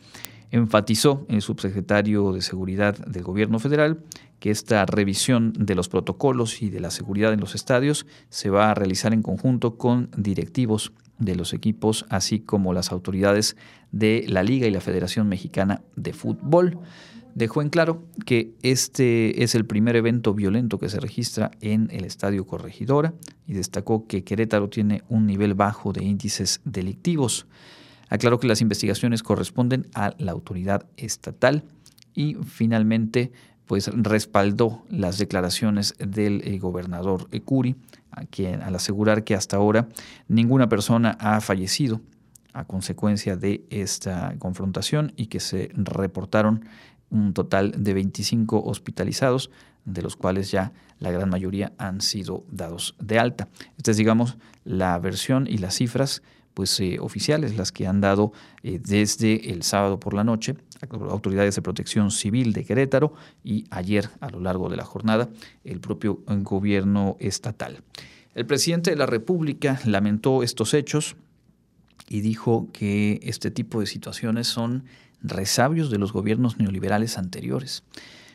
Enfatizó 0.51 1.25
el 1.29 1.41
subsecretario 1.41 2.31
de 2.31 2.41
Seguridad 2.41 2.97
del 2.97 3.23
Gobierno 3.23 3.59
Federal 3.59 3.99
que 4.39 4.51
esta 4.51 4.85
revisión 4.85 5.53
de 5.57 5.75
los 5.75 5.89
protocolos 5.89 6.61
y 6.61 6.69
de 6.69 6.79
la 6.79 6.91
seguridad 6.91 7.33
en 7.33 7.39
los 7.39 7.55
estadios 7.55 8.05
se 8.29 8.49
va 8.49 8.69
a 8.69 8.73
realizar 8.73 9.13
en 9.13 9.21
conjunto 9.21 9.77
con 9.77 10.09
directivos 10.15 10.93
de 11.17 11.35
los 11.35 11.53
equipos, 11.53 12.05
así 12.09 12.39
como 12.39 12.73
las 12.73 12.91
autoridades 12.91 13.55
de 13.91 14.25
la 14.27 14.43
Liga 14.43 14.67
y 14.67 14.71
la 14.71 14.81
Federación 14.81 15.27
Mexicana 15.27 15.81
de 15.95 16.13
Fútbol. 16.13 16.79
Dejó 17.33 17.61
en 17.61 17.69
claro 17.69 18.05
que 18.25 18.53
este 18.61 19.43
es 19.43 19.55
el 19.55 19.65
primer 19.65 19.95
evento 19.95 20.33
violento 20.33 20.79
que 20.79 20.89
se 20.89 20.99
registra 20.99 21.51
en 21.59 21.89
el 21.91 22.05
Estadio 22.05 22.45
Corregidora 22.45 23.13
y 23.45 23.53
destacó 23.53 24.07
que 24.07 24.23
Querétaro 24.23 24.69
tiene 24.69 25.03
un 25.09 25.25
nivel 25.25 25.53
bajo 25.53 25.91
de 25.91 26.03
índices 26.03 26.61
delictivos. 26.63 27.45
Aclaró 28.09 28.39
que 28.39 28.47
las 28.47 28.61
investigaciones 28.61 29.23
corresponden 29.23 29.87
a 29.93 30.13
la 30.17 30.31
autoridad 30.31 30.85
estatal 30.97 31.63
y 32.13 32.35
finalmente 32.35 33.31
pues 33.65 33.89
respaldó 33.93 34.83
las 34.89 35.17
declaraciones 35.17 35.95
del 35.97 36.41
eh, 36.47 36.59
gobernador 36.59 37.27
Curi, 37.43 37.75
a 38.11 38.25
quien, 38.25 38.61
al 38.61 38.75
asegurar 38.75 39.23
que 39.23 39.35
hasta 39.35 39.57
ahora 39.57 39.87
ninguna 40.27 40.69
persona 40.69 41.17
ha 41.19 41.41
fallecido 41.41 42.01
a 42.53 42.63
consecuencia 42.63 43.35
de 43.35 43.65
esta 43.69 44.35
confrontación 44.39 45.13
y 45.17 45.27
que 45.27 45.39
se 45.39 45.71
reportaron 45.73 46.65
un 47.09 47.33
total 47.33 47.73
de 47.83 47.93
25 47.93 48.63
hospitalizados, 48.63 49.51
de 49.83 50.01
los 50.01 50.15
cuales 50.15 50.51
ya 50.51 50.71
la 50.99 51.11
gran 51.11 51.29
mayoría 51.29 51.73
han 51.77 52.01
sido 52.01 52.45
dados 52.49 52.95
de 52.99 53.19
alta. 53.19 53.49
Esta 53.77 53.91
es, 53.91 53.97
digamos, 53.97 54.37
la 54.63 54.97
versión 54.99 55.47
y 55.47 55.57
las 55.57 55.75
cifras 55.75 56.23
pues, 56.55 56.79
eh, 56.79 56.97
oficiales, 56.99 57.55
las 57.55 57.71
que 57.71 57.85
han 57.85 58.01
dado 58.01 58.33
eh, 58.63 58.79
desde 58.83 59.51
el 59.51 59.61
sábado 59.61 59.99
por 59.99 60.15
la 60.15 60.23
noche 60.23 60.55
autoridades 61.09 61.55
de 61.55 61.61
protección 61.61 62.11
civil 62.11 62.53
de 62.53 62.63
Querétaro 62.63 63.13
y 63.43 63.65
ayer 63.69 64.09
a 64.19 64.29
lo 64.29 64.39
largo 64.39 64.69
de 64.69 64.77
la 64.77 64.83
jornada 64.83 65.29
el 65.63 65.79
propio 65.79 66.19
gobierno 66.27 67.17
estatal. 67.19 67.81
El 68.33 68.45
presidente 68.45 68.91
de 68.91 68.97
la 68.97 69.05
República 69.05 69.79
lamentó 69.85 70.43
estos 70.43 70.73
hechos 70.73 71.15
y 72.07 72.21
dijo 72.21 72.69
que 72.73 73.19
este 73.23 73.51
tipo 73.51 73.79
de 73.79 73.87
situaciones 73.87 74.47
son 74.47 74.83
resabios 75.21 75.89
de 75.89 75.97
los 75.97 76.13
gobiernos 76.13 76.59
neoliberales 76.59 77.17
anteriores. 77.17 77.83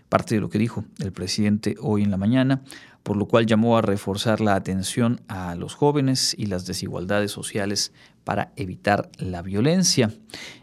Parte 0.09 0.35
de 0.35 0.41
lo 0.41 0.51
que 0.51 0.59
dijo 0.59 0.85
el 0.99 1.13
presidente 1.13 1.77
hoy 1.81 2.03
en 2.03 2.11
la 2.11 2.17
mañana, 2.17 2.63
por 3.03 3.17
lo 3.17 3.27
cual 3.27 3.47
llamó 3.47 3.77
a 3.77 3.83
reforzar 3.83 4.41
la 4.41 4.55
atención 4.55 5.21
a 5.29 5.55
los 5.55 5.75
jóvenes 5.75 6.35
y 6.39 6.47
las 6.47 6.67
desigualdades 6.67 7.33
sociales 7.33 7.93
para 8.25 8.53
evitar 8.57 9.11
la 9.19 9.43
violencia. 9.43 10.13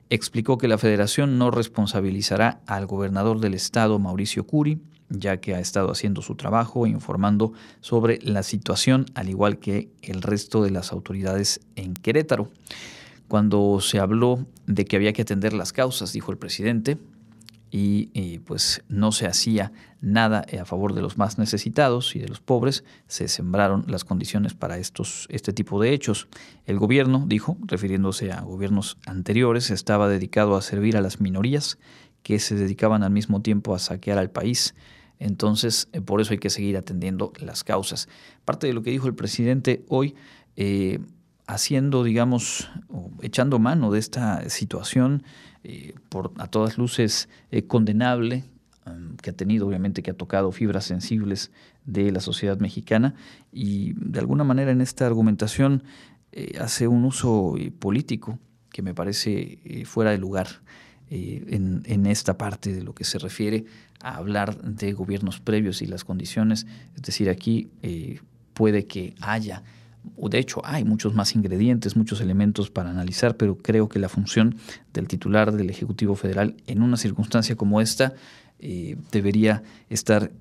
Explicó 0.09 0.57
que 0.57 0.67
la 0.67 0.77
federación 0.77 1.37
no 1.37 1.51
responsabilizará 1.51 2.61
al 2.65 2.85
gobernador 2.85 3.39
del 3.39 3.53
estado, 3.53 3.99
Mauricio 3.99 4.45
Curi, 4.45 4.79
ya 5.09 5.37
que 5.37 5.55
ha 5.55 5.59
estado 5.59 5.91
haciendo 5.91 6.21
su 6.21 6.35
trabajo 6.35 6.85
informando 6.85 7.53
sobre 7.81 8.19
la 8.21 8.43
situación, 8.43 9.05
al 9.15 9.29
igual 9.29 9.59
que 9.59 9.89
el 10.01 10.21
resto 10.21 10.63
de 10.63 10.71
las 10.71 10.91
autoridades 10.91 11.61
en 11.75 11.93
Querétaro. 11.93 12.49
Cuando 13.27 13.81
se 13.81 13.99
habló 13.99 14.45
de 14.67 14.85
que 14.85 14.95
había 14.95 15.13
que 15.13 15.23
atender 15.23 15.53
las 15.53 15.73
causas, 15.73 16.13
dijo 16.13 16.31
el 16.31 16.37
presidente, 16.37 16.97
y, 17.69 18.39
pues 18.39 18.83
no 18.87 19.11
se 19.11 19.27
hacía 19.27 19.71
nada 19.99 20.45
a 20.59 20.65
favor 20.65 20.93
de 20.93 21.01
los 21.01 21.17
más 21.17 21.37
necesitados 21.37 22.15
y 22.15 22.19
de 22.19 22.27
los 22.27 22.39
pobres, 22.39 22.83
se 23.07 23.27
sembraron 23.27 23.85
las 23.87 24.03
condiciones 24.03 24.53
para 24.53 24.77
estos, 24.77 25.27
este 25.29 25.53
tipo 25.53 25.81
de 25.81 25.93
hechos. 25.93 26.27
El 26.65 26.79
gobierno, 26.79 27.25
dijo, 27.27 27.57
refiriéndose 27.61 28.31
a 28.31 28.41
gobiernos 28.41 28.97
anteriores, 29.05 29.69
estaba 29.69 30.07
dedicado 30.07 30.55
a 30.55 30.61
servir 30.61 30.97
a 30.97 31.01
las 31.01 31.19
minorías 31.19 31.77
que 32.23 32.39
se 32.39 32.55
dedicaban 32.55 33.03
al 33.03 33.11
mismo 33.11 33.41
tiempo 33.41 33.75
a 33.75 33.79
saquear 33.79 34.17
al 34.17 34.29
país. 34.29 34.75
Entonces, 35.19 35.89
eh, 35.93 36.01
por 36.01 36.21
eso 36.21 36.33
hay 36.33 36.39
que 36.39 36.49
seguir 36.49 36.77
atendiendo 36.77 37.33
las 37.39 37.63
causas. 37.63 38.07
Parte 38.45 38.67
de 38.67 38.73
lo 38.73 38.81
que 38.81 38.91
dijo 38.91 39.07
el 39.07 39.15
presidente 39.15 39.83
hoy, 39.89 40.15
eh, 40.55 40.99
haciendo, 41.47 42.03
digamos, 42.03 42.69
echando 43.21 43.59
mano 43.59 43.91
de 43.91 43.99
esta 43.99 44.49
situación, 44.49 45.23
eh, 45.63 45.93
por 46.09 46.33
a 46.37 46.47
todas 46.47 46.77
luces 46.77 47.29
eh, 47.51 47.63
condenable, 47.63 48.45
que 49.21 49.31
ha 49.31 49.33
tenido 49.33 49.67
obviamente, 49.67 50.01
que 50.01 50.11
ha 50.11 50.13
tocado 50.13 50.53
fibras 50.53 50.85
sensibles 50.85 51.51
de 51.83 52.09
la 52.09 52.21
sociedad 52.21 52.57
mexicana 52.59 53.15
y 53.51 53.91
de 53.95 54.19
alguna 54.19 54.45
manera 54.45 54.71
en 54.71 54.79
esta 54.79 55.05
argumentación 55.05 55.83
eh, 56.31 56.57
hace 56.61 56.87
un 56.87 57.03
uso 57.03 57.55
político 57.79 58.39
que 58.71 58.81
me 58.81 58.93
parece 58.93 59.83
fuera 59.85 60.11
de 60.11 60.17
lugar. 60.17 60.47
En, 61.09 61.83
en, 61.85 62.05
esta 62.05 62.37
parte 62.37 62.73
de 62.73 62.83
lo 62.83 62.93
que 62.93 63.05
se 63.05 63.17
refiere 63.17 63.63
a 64.01 64.17
hablar 64.17 64.61
de 64.61 64.91
gobiernos 64.91 65.39
previos 65.39 65.81
y 65.81 65.85
las 65.85 66.03
condiciones. 66.03 66.67
Es 66.97 67.01
decir, 67.01 67.29
aquí 67.29 67.69
puede 68.53 68.87
que 68.87 69.15
haya 69.21 69.63
de 70.15 70.39
hecho 70.39 70.61
hay 70.63 70.83
muchos 70.83 71.13
más 71.13 71.35
ingredientes, 71.35 71.95
muchos 71.95 72.21
elementos 72.21 72.69
para 72.69 72.89
analizar, 72.89 73.37
pero 73.37 73.57
creo 73.57 73.89
que 73.89 73.99
la 73.99 74.09
función 74.09 74.55
del 74.93 75.07
titular 75.07 75.51
del 75.51 75.69
Ejecutivo 75.69 76.15
Federal 76.15 76.55
en 76.67 76.81
una 76.81 76.97
circunstancia 76.97 77.55
como 77.55 77.81
esta 77.81 78.13
eh, 78.59 78.97
debería 79.11 79.63
estar 79.89 80.31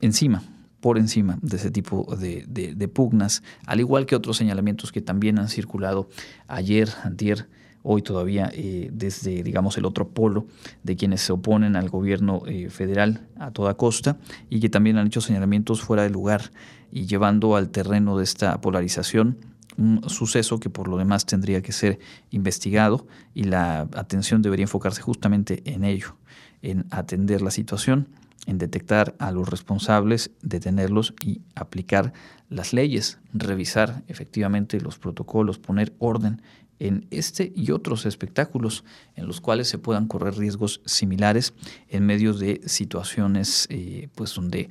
encima, 0.00 0.42
por 0.80 0.98
encima 0.98 1.38
de 1.42 1.56
ese 1.56 1.70
tipo 1.70 2.16
de, 2.16 2.90
pugnas, 2.92 3.42
al 3.66 3.80
igual 3.80 4.06
que 4.06 4.16
otros 4.16 4.36
señalamientos 4.36 4.92
que 4.92 5.00
también 5.00 5.38
han 5.38 5.48
circulado 5.48 6.08
ayer, 6.48 6.88
antier, 7.04 7.48
hoy 7.82 8.02
todavía 8.02 8.50
eh, 8.52 8.90
desde, 8.92 9.42
digamos, 9.42 9.78
el 9.78 9.84
otro 9.84 10.08
polo 10.08 10.46
de 10.82 10.96
quienes 10.96 11.22
se 11.22 11.32
oponen 11.32 11.76
al 11.76 11.88
gobierno 11.88 12.42
eh, 12.46 12.70
federal 12.70 13.26
a 13.38 13.50
toda 13.50 13.74
costa 13.74 14.18
y 14.48 14.60
que 14.60 14.68
también 14.68 14.98
han 14.98 15.06
hecho 15.06 15.20
señalamientos 15.20 15.80
fuera 15.80 16.02
de 16.02 16.10
lugar 16.10 16.50
y 16.92 17.06
llevando 17.06 17.56
al 17.56 17.70
terreno 17.70 18.16
de 18.18 18.24
esta 18.24 18.60
polarización 18.60 19.38
un 19.76 20.02
suceso 20.08 20.60
que 20.60 20.68
por 20.68 20.88
lo 20.88 20.98
demás 20.98 21.24
tendría 21.24 21.62
que 21.62 21.72
ser 21.72 21.98
investigado 22.30 23.06
y 23.34 23.44
la 23.44 23.88
atención 23.94 24.42
debería 24.42 24.64
enfocarse 24.64 25.00
justamente 25.00 25.62
en 25.64 25.84
ello, 25.84 26.16
en 26.60 26.86
atender 26.90 27.40
la 27.40 27.50
situación, 27.50 28.08
en 28.46 28.58
detectar 28.58 29.14
a 29.18 29.30
los 29.30 29.48
responsables, 29.48 30.32
detenerlos 30.42 31.14
y 31.24 31.40
aplicar 31.54 32.12
las 32.48 32.72
leyes, 32.72 33.18
revisar 33.32 34.02
efectivamente 34.08 34.80
los 34.80 34.98
protocolos, 34.98 35.58
poner 35.58 35.94
orden 35.98 36.42
en 36.80 37.06
este 37.10 37.52
y 37.54 37.70
otros 37.70 38.06
espectáculos 38.06 38.84
en 39.14 39.28
los 39.28 39.40
cuales 39.40 39.68
se 39.68 39.78
puedan 39.78 40.08
correr 40.08 40.36
riesgos 40.36 40.80
similares 40.84 41.54
en 41.88 42.04
medio 42.06 42.34
de 42.34 42.60
situaciones 42.66 43.68
eh, 43.70 44.08
pues 44.16 44.34
donde 44.34 44.68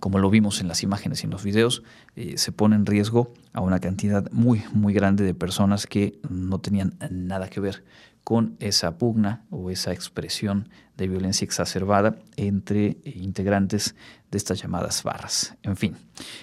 como 0.00 0.18
lo 0.18 0.30
vimos 0.30 0.60
en 0.60 0.68
las 0.68 0.82
imágenes 0.82 1.22
y 1.22 1.26
en 1.26 1.30
los 1.30 1.44
videos, 1.44 1.82
eh, 2.16 2.34
se 2.36 2.52
pone 2.52 2.76
en 2.76 2.86
riesgo 2.86 3.32
a 3.52 3.60
una 3.60 3.78
cantidad 3.78 4.30
muy, 4.32 4.62
muy 4.72 4.92
grande 4.92 5.24
de 5.24 5.34
personas 5.34 5.86
que 5.86 6.18
no 6.28 6.58
tenían 6.58 6.94
nada 7.10 7.48
que 7.48 7.60
ver 7.60 7.84
con 8.24 8.56
esa 8.60 8.98
pugna 8.98 9.44
o 9.50 9.70
esa 9.70 9.92
expresión 9.92 10.68
de 10.96 11.08
violencia 11.08 11.44
exacerbada 11.44 12.16
entre 12.36 12.98
integrantes 13.04 13.94
de 14.32 14.38
estas 14.38 14.60
llamadas 14.60 15.02
barras. 15.04 15.54
En 15.62 15.76
fin, 15.76 15.94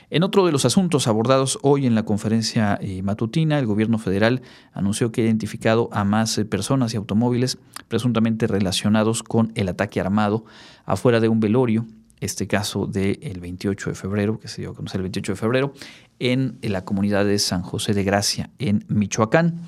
en 0.10 0.23
otro 0.23 0.45
de 0.45 0.52
los 0.52 0.63
asuntos 0.63 1.08
abordados 1.08 1.60
hoy 1.63 1.88
en 1.88 1.95
la 1.95 2.04
conferencia 2.04 2.78
eh, 2.82 3.02
matutina, 3.02 3.60
el 3.60 3.65
gobierno 3.65 3.97
federal 3.97 4.43
anunció 4.71 5.12
que 5.12 5.21
ha 5.21 5.25
identificado 5.25 5.89
a 5.91 6.06
más 6.06 6.38
eh, 6.38 6.45
personas 6.45 6.93
y 6.93 6.97
automóviles 6.97 7.58
presuntamente 7.88 8.47
relacionados 8.47 9.23
con 9.23 9.52
el 9.56 9.67
ataque 9.67 9.99
armado 9.99 10.45
afuera 10.86 11.19
de 11.19 11.28
un 11.28 11.39
velorio 11.39 11.86
este 12.19 12.47
caso 12.47 12.86
del 12.86 13.39
28 13.39 13.89
de 13.89 13.95
febrero, 13.95 14.39
que 14.39 14.49
se 14.49 14.62
dio 14.62 14.71
a 14.71 14.75
conocer 14.75 14.99
el 14.99 15.04
28 15.04 15.32
de 15.32 15.36
febrero, 15.38 15.73
en 16.19 16.58
la 16.62 16.84
comunidad 16.84 17.25
de 17.25 17.39
San 17.39 17.62
José 17.62 17.93
de 17.93 18.04
Gracia, 18.04 18.49
en 18.60 18.86
Michoacán. 18.89 19.62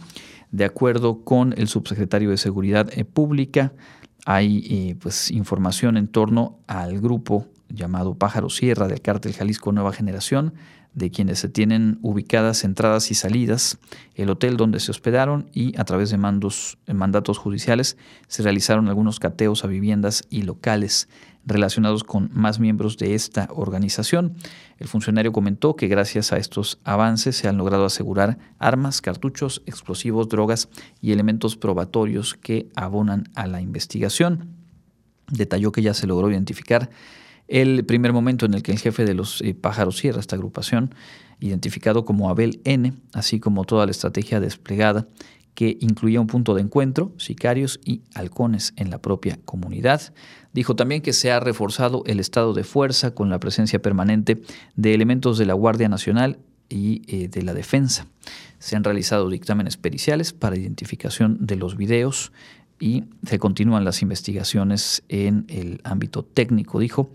De 0.51 0.65
acuerdo 0.65 1.23
con 1.23 1.53
el 1.57 1.69
subsecretario 1.69 2.29
de 2.29 2.37
Seguridad 2.37 2.89
eh, 2.91 3.05
Pública, 3.05 3.71
hay 4.25 4.67
eh, 4.69 4.95
pues, 4.99 5.31
información 5.31 5.97
en 5.97 6.07
torno 6.07 6.59
al 6.67 6.99
grupo 6.99 7.47
llamado 7.73 8.15
Pájaro 8.15 8.49
Sierra 8.49 8.87
del 8.87 9.01
cártel 9.01 9.33
Jalisco 9.33 9.71
Nueva 9.71 9.93
Generación, 9.93 10.53
de 10.93 11.09
quienes 11.09 11.39
se 11.39 11.47
tienen 11.47 11.99
ubicadas 12.01 12.63
entradas 12.63 13.11
y 13.11 13.15
salidas, 13.15 13.77
el 14.15 14.29
hotel 14.29 14.57
donde 14.57 14.79
se 14.79 14.91
hospedaron 14.91 15.49
y 15.53 15.77
a 15.79 15.85
través 15.85 16.09
de 16.09 16.17
mandos, 16.17 16.77
mandatos 16.87 17.37
judiciales 17.37 17.97
se 18.27 18.43
realizaron 18.43 18.89
algunos 18.89 19.19
cateos 19.19 19.63
a 19.63 19.67
viviendas 19.67 20.23
y 20.29 20.41
locales 20.41 21.07
relacionados 21.45 22.03
con 22.03 22.29
más 22.33 22.59
miembros 22.59 22.97
de 22.97 23.15
esta 23.15 23.47
organización. 23.51 24.35
El 24.77 24.87
funcionario 24.87 25.31
comentó 25.31 25.75
que 25.75 25.87
gracias 25.87 26.33
a 26.33 26.37
estos 26.37 26.79
avances 26.83 27.35
se 27.35 27.47
han 27.47 27.57
logrado 27.57 27.85
asegurar 27.85 28.37
armas, 28.59 29.01
cartuchos, 29.01 29.63
explosivos, 29.65 30.29
drogas 30.29 30.69
y 31.01 31.13
elementos 31.13 31.55
probatorios 31.55 32.35
que 32.35 32.69
abonan 32.75 33.29
a 33.33 33.47
la 33.47 33.61
investigación. 33.61 34.49
Detalló 35.31 35.71
que 35.71 35.81
ya 35.81 35.93
se 35.93 36.07
logró 36.07 36.29
identificar 36.29 36.89
el 37.51 37.83
primer 37.85 38.13
momento 38.13 38.45
en 38.45 38.53
el 38.53 38.63
que 38.63 38.71
el 38.71 38.79
jefe 38.79 39.03
de 39.03 39.13
los 39.13 39.41
eh, 39.41 39.53
pájaros 39.53 39.97
Sierra, 39.97 40.21
esta 40.21 40.37
agrupación, 40.37 40.95
identificado 41.41 42.05
como 42.05 42.29
Abel 42.29 42.61
N., 42.63 42.93
así 43.13 43.41
como 43.41 43.65
toda 43.65 43.85
la 43.85 43.91
estrategia 43.91 44.39
desplegada 44.39 45.07
que 45.53 45.77
incluía 45.81 46.21
un 46.21 46.27
punto 46.27 46.55
de 46.55 46.61
encuentro, 46.61 47.11
sicarios 47.17 47.81
y 47.83 48.03
halcones 48.15 48.71
en 48.77 48.89
la 48.89 49.01
propia 49.01 49.37
comunidad. 49.43 50.13
Dijo 50.53 50.77
también 50.77 51.01
que 51.01 51.11
se 51.11 51.29
ha 51.29 51.41
reforzado 51.41 52.03
el 52.05 52.21
estado 52.21 52.53
de 52.53 52.63
fuerza 52.63 53.13
con 53.13 53.29
la 53.29 53.39
presencia 53.39 53.81
permanente 53.81 54.41
de 54.77 54.93
elementos 54.93 55.37
de 55.37 55.45
la 55.45 55.53
Guardia 55.53 55.89
Nacional 55.89 56.39
y 56.69 57.01
eh, 57.07 57.27
de 57.27 57.41
la 57.41 57.53
Defensa. 57.53 58.07
Se 58.59 58.77
han 58.77 58.85
realizado 58.85 59.29
dictámenes 59.29 59.75
periciales 59.75 60.31
para 60.31 60.57
identificación 60.57 61.37
de 61.41 61.57
los 61.57 61.75
videos 61.75 62.31
y 62.81 63.03
se 63.23 63.37
continúan 63.37 63.85
las 63.85 64.01
investigaciones 64.01 65.03
en 65.07 65.45
el 65.49 65.81
ámbito 65.83 66.23
técnico, 66.23 66.79
dijo, 66.79 67.11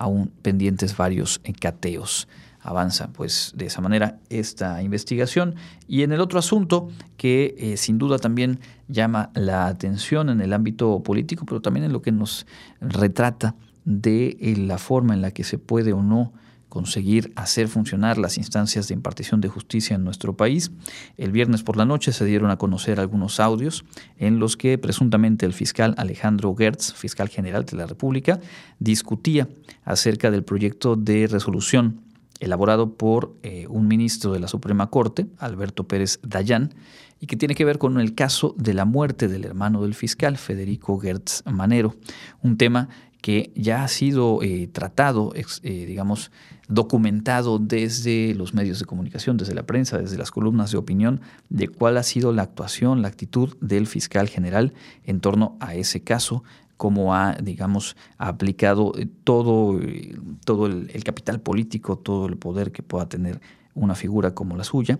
aún 0.00 0.32
pendientes 0.42 0.96
varios 0.96 1.40
cateos 1.60 2.26
avanza 2.62 3.08
pues 3.12 3.52
de 3.56 3.66
esa 3.66 3.80
manera 3.80 4.18
esta 4.28 4.82
investigación. 4.82 5.54
Y 5.88 6.02
en 6.02 6.12
el 6.12 6.20
otro 6.20 6.38
asunto 6.38 6.88
que 7.16 7.54
eh, 7.58 7.76
sin 7.76 7.98
duda 7.98 8.18
también 8.18 8.60
llama 8.88 9.30
la 9.34 9.66
atención 9.66 10.28
en 10.28 10.40
el 10.40 10.52
ámbito 10.52 11.02
político, 11.02 11.44
pero 11.46 11.60
también 11.60 11.84
en 11.84 11.92
lo 11.92 12.02
que 12.02 12.12
nos 12.12 12.46
retrata 12.80 13.54
de 13.84 14.36
eh, 14.40 14.56
la 14.56 14.78
forma 14.78 15.14
en 15.14 15.22
la 15.22 15.30
que 15.30 15.44
se 15.44 15.58
puede 15.58 15.92
o 15.92 16.02
no 16.02 16.32
conseguir 16.70 17.34
hacer 17.36 17.68
funcionar 17.68 18.16
las 18.16 18.38
instancias 18.38 18.88
de 18.88 18.94
impartición 18.94 19.42
de 19.42 19.48
justicia 19.48 19.96
en 19.96 20.04
nuestro 20.04 20.34
país. 20.36 20.70
El 21.18 21.32
viernes 21.32 21.62
por 21.62 21.76
la 21.76 21.84
noche 21.84 22.12
se 22.12 22.24
dieron 22.24 22.50
a 22.50 22.56
conocer 22.56 22.98
algunos 22.98 23.40
audios 23.40 23.84
en 24.16 24.38
los 24.38 24.56
que 24.56 24.78
presuntamente 24.78 25.44
el 25.44 25.52
fiscal 25.52 25.94
Alejandro 25.98 26.54
Gertz, 26.54 26.94
fiscal 26.94 27.28
general 27.28 27.66
de 27.66 27.76
la 27.76 27.86
República, 27.86 28.40
discutía 28.78 29.48
acerca 29.84 30.30
del 30.30 30.44
proyecto 30.44 30.96
de 30.96 31.26
resolución 31.26 32.00
elaborado 32.38 32.94
por 32.94 33.36
eh, 33.42 33.66
un 33.68 33.86
ministro 33.86 34.32
de 34.32 34.40
la 34.40 34.48
Suprema 34.48 34.88
Corte, 34.88 35.26
Alberto 35.38 35.86
Pérez 35.86 36.20
Dayán, 36.22 36.72
y 37.20 37.26
que 37.26 37.36
tiene 37.36 37.54
que 37.54 37.66
ver 37.66 37.78
con 37.78 38.00
el 38.00 38.14
caso 38.14 38.54
de 38.56 38.72
la 38.72 38.86
muerte 38.86 39.28
del 39.28 39.44
hermano 39.44 39.82
del 39.82 39.94
fiscal, 39.94 40.38
Federico 40.38 40.98
Gertz 40.98 41.42
Manero, 41.44 41.96
un 42.42 42.56
tema 42.56 42.88
que 43.20 43.52
ya 43.54 43.84
ha 43.84 43.88
sido 43.88 44.42
eh, 44.42 44.68
tratado, 44.72 45.32
eh, 45.34 45.84
digamos, 45.86 46.30
documentado 46.70 47.58
desde 47.58 48.32
los 48.34 48.54
medios 48.54 48.78
de 48.78 48.84
comunicación, 48.84 49.36
desde 49.36 49.54
la 49.54 49.64
prensa, 49.64 49.98
desde 49.98 50.16
las 50.16 50.30
columnas 50.30 50.70
de 50.70 50.78
opinión, 50.78 51.20
de 51.48 51.68
cuál 51.68 51.98
ha 51.98 52.02
sido 52.04 52.32
la 52.32 52.42
actuación, 52.42 53.02
la 53.02 53.08
actitud 53.08 53.56
del 53.60 53.88
fiscal 53.88 54.28
general 54.28 54.72
en 55.04 55.20
torno 55.20 55.56
a 55.60 55.74
ese 55.74 56.02
caso, 56.02 56.44
cómo 56.76 57.14
ha, 57.14 57.34
digamos, 57.34 57.96
aplicado 58.18 58.92
eh, 58.96 59.08
todo, 59.24 59.80
eh, 59.80 60.16
todo 60.44 60.66
el, 60.66 61.04
capital 61.04 61.40
político, 61.40 61.98
todo 61.98 62.26
el 62.26 62.36
poder 62.36 62.70
que 62.70 62.84
pueda 62.84 63.08
tener 63.08 63.40
una 63.74 63.96
figura 63.96 64.32
como 64.32 64.56
la 64.56 64.64
suya, 64.64 64.98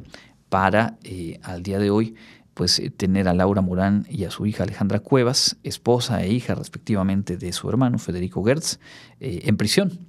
para 0.48 0.98
eh, 1.04 1.38
al 1.42 1.62
día 1.62 1.78
de 1.78 1.90
hoy 1.90 2.16
pues 2.52 2.82
tener 2.96 3.28
a 3.28 3.32
Laura 3.32 3.62
Morán 3.62 4.06
y 4.10 4.24
a 4.24 4.30
su 4.30 4.44
hija 4.44 4.64
Alejandra 4.64 4.98
Cuevas, 4.98 5.56
esposa 5.62 6.22
e 6.22 6.32
hija 6.32 6.56
respectivamente 6.56 7.36
de 7.36 7.52
su 7.52 7.70
hermano 7.70 7.98
Federico 7.98 8.44
Gertz, 8.44 8.78
en 9.20 9.56
prisión. 9.56 10.00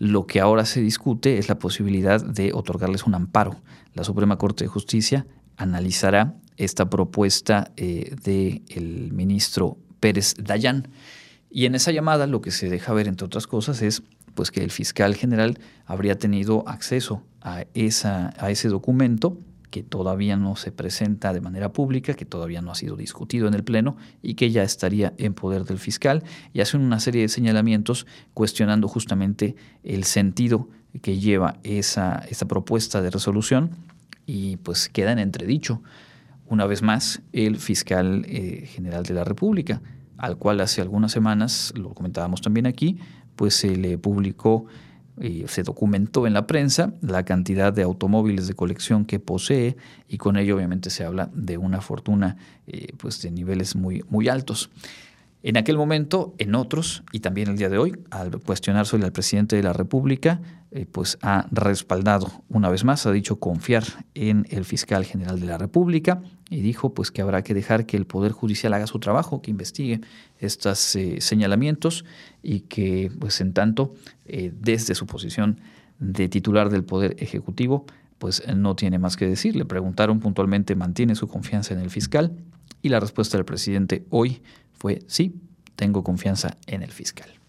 Lo 0.00 0.26
que 0.26 0.40
ahora 0.40 0.64
se 0.64 0.80
discute 0.80 1.36
es 1.36 1.50
la 1.50 1.58
posibilidad 1.58 2.24
de 2.24 2.54
otorgarles 2.54 3.04
un 3.04 3.14
amparo. 3.14 3.60
La 3.92 4.02
Suprema 4.02 4.38
Corte 4.38 4.64
de 4.64 4.68
Justicia 4.68 5.26
analizará 5.58 6.36
esta 6.56 6.88
propuesta 6.88 7.70
del 7.76 9.10
ministro 9.12 9.76
Pérez 10.00 10.36
Dayán. 10.38 10.88
Y 11.50 11.66
en 11.66 11.74
esa 11.74 11.92
llamada 11.92 12.26
lo 12.26 12.40
que 12.40 12.50
se 12.50 12.70
deja 12.70 12.94
ver, 12.94 13.08
entre 13.08 13.26
otras 13.26 13.46
cosas, 13.46 13.82
es 13.82 14.02
pues 14.34 14.50
que 14.50 14.64
el 14.64 14.70
fiscal 14.70 15.14
general 15.16 15.58
habría 15.84 16.18
tenido 16.18 16.66
acceso 16.66 17.22
a, 17.42 17.66
esa, 17.74 18.32
a 18.38 18.50
ese 18.50 18.68
documento 18.68 19.36
que 19.70 19.82
todavía 19.82 20.36
no 20.36 20.56
se 20.56 20.72
presenta 20.72 21.32
de 21.32 21.40
manera 21.40 21.72
pública, 21.72 22.14
que 22.14 22.24
todavía 22.24 22.60
no 22.60 22.72
ha 22.72 22.74
sido 22.74 22.96
discutido 22.96 23.48
en 23.48 23.54
el 23.54 23.64
Pleno 23.64 23.96
y 24.22 24.34
que 24.34 24.50
ya 24.50 24.62
estaría 24.62 25.14
en 25.16 25.34
poder 25.34 25.64
del 25.64 25.78
fiscal. 25.78 26.24
Y 26.52 26.60
hacen 26.60 26.80
una 26.80 27.00
serie 27.00 27.22
de 27.22 27.28
señalamientos 27.28 28.06
cuestionando 28.34 28.88
justamente 28.88 29.54
el 29.84 30.04
sentido 30.04 30.68
que 31.02 31.18
lleva 31.18 31.56
esa, 31.62 32.26
propuesta 32.48 33.00
de 33.00 33.10
resolución 33.10 33.70
y 34.26 34.56
pues 34.58 34.88
queda 34.88 35.12
en 35.12 35.20
entredicho. 35.20 35.82
Una 36.46 36.66
vez 36.66 36.82
más 36.82 37.22
el 37.32 37.58
fiscal 37.58 38.24
eh, 38.26 38.66
general 38.66 39.04
de 39.04 39.14
la 39.14 39.24
República, 39.24 39.80
al 40.18 40.36
cual 40.36 40.60
hace 40.60 40.80
algunas 40.80 41.12
semanas, 41.12 41.72
lo 41.76 41.94
comentábamos 41.94 42.42
también 42.42 42.66
aquí, 42.66 42.98
pues 43.36 43.54
se 43.54 43.76
le 43.76 43.98
publicó, 43.98 44.66
y 45.20 45.46
se 45.48 45.62
documentó 45.62 46.26
en 46.26 46.32
la 46.32 46.46
prensa 46.46 46.94
la 47.02 47.24
cantidad 47.24 47.72
de 47.72 47.82
automóviles 47.82 48.48
de 48.48 48.54
colección 48.54 49.04
que 49.04 49.20
posee 49.20 49.76
y 50.08 50.18
con 50.18 50.36
ello 50.36 50.56
obviamente 50.56 50.90
se 50.90 51.04
habla 51.04 51.30
de 51.34 51.58
una 51.58 51.80
fortuna 51.80 52.36
eh, 52.66 52.92
pues 52.96 53.20
de 53.22 53.30
niveles 53.30 53.76
muy, 53.76 54.02
muy 54.08 54.28
altos. 54.28 54.70
En 55.42 55.56
aquel 55.56 55.78
momento, 55.78 56.34
en 56.36 56.54
otros, 56.54 57.02
y 57.12 57.20
también 57.20 57.48
el 57.48 57.56
día 57.56 57.70
de 57.70 57.78
hoy, 57.78 57.98
al 58.10 58.40
cuestionarse 58.40 58.96
al 58.96 59.12
presidente 59.12 59.56
de 59.56 59.62
la 59.62 59.72
República, 59.72 60.40
eh, 60.72 60.86
pues 60.86 61.18
ha 61.20 61.48
respaldado 61.50 62.30
una 62.48 62.68
vez 62.68 62.84
más, 62.84 63.04
ha 63.04 63.10
dicho 63.10 63.40
confiar 63.40 63.82
en 64.14 64.46
el 64.50 64.64
fiscal 64.64 65.04
general 65.04 65.40
de 65.40 65.46
la 65.46 65.58
República 65.58 66.22
y 66.48 66.60
dijo 66.60 66.94
pues 66.94 67.10
que 67.10 67.22
habrá 67.22 67.42
que 67.42 67.54
dejar 67.54 67.86
que 67.86 67.96
el 67.96 68.06
Poder 68.06 68.30
Judicial 68.30 68.72
haga 68.74 68.86
su 68.86 69.00
trabajo, 69.00 69.42
que 69.42 69.50
investigue 69.50 70.00
estos 70.38 70.94
eh, 70.94 71.20
señalamientos 71.20 72.04
y 72.40 72.60
que 72.60 73.10
pues 73.18 73.40
en 73.40 73.52
tanto 73.52 73.94
eh, 74.26 74.52
desde 74.60 74.94
su 74.94 75.06
posición 75.06 75.58
de 75.98 76.28
titular 76.28 76.70
del 76.70 76.84
Poder 76.84 77.16
Ejecutivo 77.18 77.84
pues 78.18 78.44
no 78.54 78.76
tiene 78.76 79.00
más 79.00 79.16
que 79.16 79.26
decir. 79.26 79.56
Le 79.56 79.64
preguntaron 79.64 80.20
puntualmente, 80.20 80.76
¿mantiene 80.76 81.16
su 81.16 81.26
confianza 81.26 81.74
en 81.74 81.80
el 81.80 81.90
fiscal? 81.90 82.36
Y 82.80 82.90
la 82.90 83.00
respuesta 83.00 83.36
del 83.36 83.44
presidente 83.44 84.04
hoy 84.10 84.40
fue 84.72 85.00
sí, 85.08 85.34
tengo 85.74 86.04
confianza 86.04 86.58
en 86.68 86.84
el 86.84 86.92
fiscal. 86.92 87.39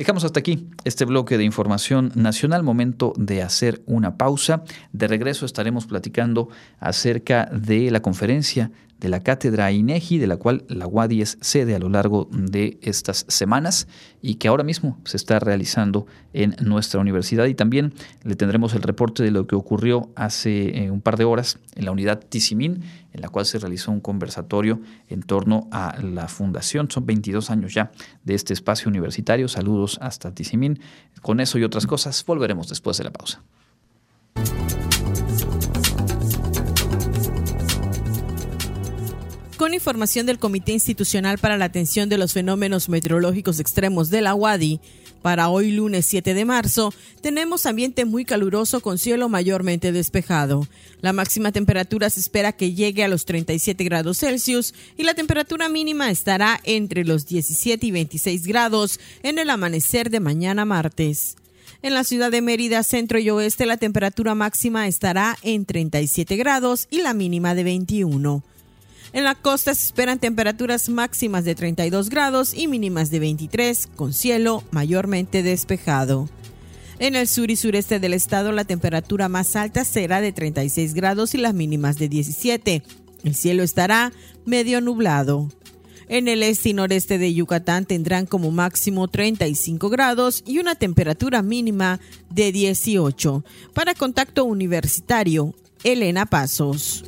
Dejamos 0.00 0.24
hasta 0.24 0.40
aquí 0.40 0.66
este 0.84 1.04
bloque 1.04 1.36
de 1.36 1.44
información 1.44 2.10
nacional, 2.14 2.62
momento 2.62 3.12
de 3.18 3.42
hacer 3.42 3.82
una 3.84 4.16
pausa. 4.16 4.64
De 4.94 5.06
regreso 5.06 5.44
estaremos 5.44 5.84
platicando 5.84 6.48
acerca 6.78 7.50
de 7.52 7.90
la 7.90 8.00
conferencia 8.00 8.70
de 9.00 9.08
la 9.08 9.20
cátedra 9.20 9.72
INEGI, 9.72 10.18
de 10.18 10.26
la 10.26 10.36
cual 10.36 10.64
la 10.68 10.86
UADI 10.86 11.22
es 11.22 11.38
sede 11.40 11.74
a 11.74 11.78
lo 11.78 11.88
largo 11.88 12.28
de 12.30 12.78
estas 12.82 13.24
semanas 13.28 13.88
y 14.20 14.34
que 14.34 14.48
ahora 14.48 14.62
mismo 14.62 14.98
se 15.04 15.16
está 15.16 15.38
realizando 15.38 16.06
en 16.34 16.54
nuestra 16.62 17.00
universidad. 17.00 17.46
Y 17.46 17.54
también 17.54 17.94
le 18.22 18.36
tendremos 18.36 18.74
el 18.74 18.82
reporte 18.82 19.22
de 19.22 19.30
lo 19.30 19.46
que 19.46 19.56
ocurrió 19.56 20.10
hace 20.16 20.84
eh, 20.84 20.90
un 20.90 21.00
par 21.00 21.16
de 21.16 21.24
horas 21.24 21.58
en 21.74 21.86
la 21.86 21.92
unidad 21.92 22.20
Tizimín, 22.20 22.82
en 23.12 23.20
la 23.22 23.30
cual 23.30 23.46
se 23.46 23.58
realizó 23.58 23.90
un 23.90 24.00
conversatorio 24.00 24.80
en 25.08 25.22
torno 25.22 25.66
a 25.72 25.96
la 26.02 26.28
fundación. 26.28 26.90
Son 26.90 27.06
22 27.06 27.50
años 27.50 27.72
ya 27.72 27.90
de 28.24 28.34
este 28.34 28.52
espacio 28.52 28.90
universitario. 28.90 29.48
Saludos 29.48 29.98
hasta 30.02 30.34
Tizimín. 30.34 30.78
Con 31.22 31.40
eso 31.40 31.58
y 31.58 31.64
otras 31.64 31.86
cosas 31.86 32.22
volveremos 32.26 32.68
después 32.68 32.98
de 32.98 33.04
la 33.04 33.12
pausa. 33.12 33.42
Con 39.60 39.74
información 39.74 40.24
del 40.24 40.38
Comité 40.38 40.72
Institucional 40.72 41.36
para 41.36 41.58
la 41.58 41.66
Atención 41.66 42.08
de 42.08 42.16
los 42.16 42.32
Fenómenos 42.32 42.88
Meteorológicos 42.88 43.60
Extremos 43.60 44.08
de 44.08 44.22
la 44.22 44.34
UADI, 44.34 44.80
para 45.20 45.50
hoy 45.50 45.70
lunes 45.72 46.06
7 46.06 46.32
de 46.32 46.46
marzo, 46.46 46.94
tenemos 47.20 47.66
ambiente 47.66 48.06
muy 48.06 48.24
caluroso 48.24 48.80
con 48.80 48.96
cielo 48.96 49.28
mayormente 49.28 49.92
despejado. 49.92 50.66
La 51.02 51.12
máxima 51.12 51.52
temperatura 51.52 52.08
se 52.08 52.20
espera 52.20 52.52
que 52.52 52.72
llegue 52.72 53.04
a 53.04 53.08
los 53.08 53.26
37 53.26 53.84
grados 53.84 54.20
Celsius 54.20 54.72
y 54.96 55.02
la 55.02 55.12
temperatura 55.12 55.68
mínima 55.68 56.10
estará 56.10 56.58
entre 56.64 57.04
los 57.04 57.26
17 57.26 57.84
y 57.84 57.90
26 57.90 58.46
grados 58.46 58.98
en 59.22 59.38
el 59.38 59.50
amanecer 59.50 60.08
de 60.08 60.20
mañana 60.20 60.64
martes. 60.64 61.36
En 61.82 61.92
la 61.92 62.04
ciudad 62.04 62.30
de 62.30 62.40
Mérida, 62.40 62.82
centro 62.82 63.18
y 63.18 63.28
oeste, 63.28 63.66
la 63.66 63.76
temperatura 63.76 64.34
máxima 64.34 64.88
estará 64.88 65.36
en 65.42 65.66
37 65.66 66.36
grados 66.36 66.88
y 66.90 67.02
la 67.02 67.12
mínima 67.12 67.54
de 67.54 67.64
21. 67.64 68.42
En 69.12 69.24
la 69.24 69.34
costa 69.34 69.74
se 69.74 69.86
esperan 69.86 70.18
temperaturas 70.18 70.88
máximas 70.88 71.44
de 71.44 71.54
32 71.54 72.10
grados 72.10 72.54
y 72.54 72.68
mínimas 72.68 73.10
de 73.10 73.18
23, 73.18 73.88
con 73.96 74.12
cielo 74.12 74.62
mayormente 74.70 75.42
despejado. 75.42 76.28
En 77.00 77.16
el 77.16 77.26
sur 77.26 77.50
y 77.50 77.56
sureste 77.56 77.98
del 77.98 78.14
estado 78.14 78.52
la 78.52 78.64
temperatura 78.64 79.28
más 79.28 79.56
alta 79.56 79.84
será 79.84 80.20
de 80.20 80.32
36 80.32 80.94
grados 80.94 81.34
y 81.34 81.38
las 81.38 81.54
mínimas 81.54 81.96
de 81.96 82.08
17. 82.08 82.82
El 83.24 83.34
cielo 83.34 83.62
estará 83.62 84.12
medio 84.44 84.80
nublado. 84.80 85.48
En 86.08 86.28
el 86.28 86.42
este 86.42 86.70
y 86.70 86.72
noreste 86.74 87.18
de 87.18 87.32
Yucatán 87.32 87.86
tendrán 87.86 88.26
como 88.26 88.50
máximo 88.50 89.08
35 89.08 89.88
grados 89.90 90.42
y 90.46 90.58
una 90.58 90.74
temperatura 90.74 91.40
mínima 91.40 92.00
de 92.30 92.52
18. 92.52 93.44
Para 93.74 93.94
contacto 93.94 94.44
universitario, 94.44 95.54
Elena 95.84 96.26
Pasos. 96.26 97.04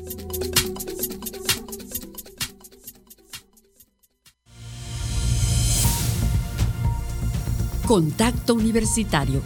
Contacto 7.93 8.55
Universitario, 8.55 9.43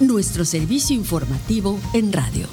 nuestro 0.00 0.46
servicio 0.46 0.96
informativo 0.96 1.78
en 1.92 2.10
radio. 2.10 2.46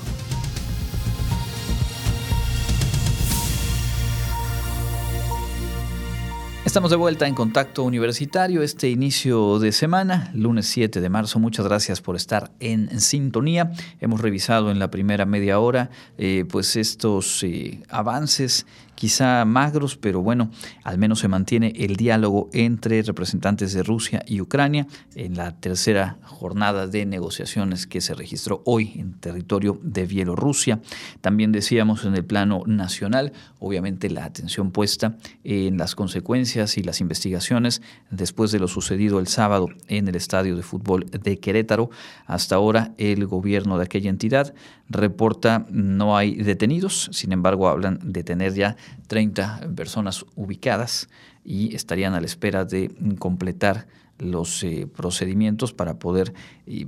Estamos 6.66 6.92
de 6.92 6.98
vuelta 6.98 7.26
en 7.26 7.36
Contacto 7.36 7.84
Universitario 7.84 8.62
este 8.62 8.90
inicio 8.90 9.60
de 9.60 9.72
semana, 9.72 10.30
lunes 10.36 10.68
7 10.68 11.00
de 11.00 11.10
marzo. 11.10 11.40
Muchas 11.40 11.66
gracias 11.66 12.02
por 12.02 12.18
estar 12.18 12.52
en 12.60 13.00
sintonía. 13.00 13.72
Hemos 14.02 14.20
revisado 14.20 14.70
en 14.70 14.78
la 14.78 14.92
primera 14.92 15.26
media 15.26 15.60
hora 15.60 15.90
eh, 16.18 16.44
pues 16.48 16.76
estos 16.76 17.44
eh, 17.44 17.82
avances 17.90 18.68
quizá 19.00 19.46
magros, 19.46 19.96
pero 19.96 20.22
bueno, 20.22 20.52
al 20.84 20.98
menos 20.98 21.20
se 21.20 21.30
mantiene 21.30 21.72
el 21.78 21.96
diálogo 21.96 22.50
entre 22.52 23.02
representantes 23.02 23.72
de 23.72 23.82
Rusia 23.82 24.22
y 24.28 24.42
Ucrania 24.42 24.88
en 25.16 25.38
la 25.38 25.56
tercera 25.56 26.18
jornada 26.24 26.86
de 26.86 27.06
negociaciones 27.06 27.88
que 27.88 28.02
se 28.02 28.14
registró 28.14 28.62
hoy 28.66 28.92
en 28.98 29.14
territorio 29.14 29.80
de 29.84 30.06
Bielorrusia. 30.06 30.82
También 31.22 31.54
decíamos 31.54 32.04
en 32.04 32.14
el 32.14 32.26
plano 32.26 32.64
nacional, 32.66 33.32
obviamente 33.60 34.10
la 34.10 34.26
atención 34.26 34.72
puesta 34.72 35.16
en 35.46 35.78
las 35.78 35.96
consecuencias 35.96 36.78
y 36.78 36.84
las 36.84 37.00
investigaciones 37.00 37.82
después 38.12 38.52
de 38.52 38.60
lo 38.60 38.68
sucedido 38.68 39.20
el 39.20 39.28
sábado 39.28 39.70
en 39.88 40.10
el 40.10 40.16
estadio 40.16 40.58
de 40.58 40.62
fútbol 40.62 41.06
de 41.10 41.40
Querétaro. 41.40 41.90
Hasta 42.26 42.56
ahora 42.56 42.92
el 42.98 43.26
gobierno 43.28 43.78
de 43.78 43.86
aquella 43.86 44.10
entidad 44.10 44.54
reporta 44.90 45.66
no 45.70 46.18
hay 46.18 46.36
detenidos, 46.36 47.10
sin 47.14 47.32
embargo 47.32 47.70
hablan 47.70 48.00
de 48.04 48.24
tener 48.24 48.56
ya 48.56 48.76
30 49.08 49.70
personas 49.76 50.26
ubicadas 50.36 51.10
y 51.44 51.76
estarían 51.76 52.14
a 52.14 52.20
la 52.20 52.26
espera 52.26 52.66
de 52.66 52.92
completar 53.18 53.88
los 54.20 54.64
eh, 54.64 54.88
procedimientos 54.94 55.74
para 55.74 55.98
poder 55.98 56.34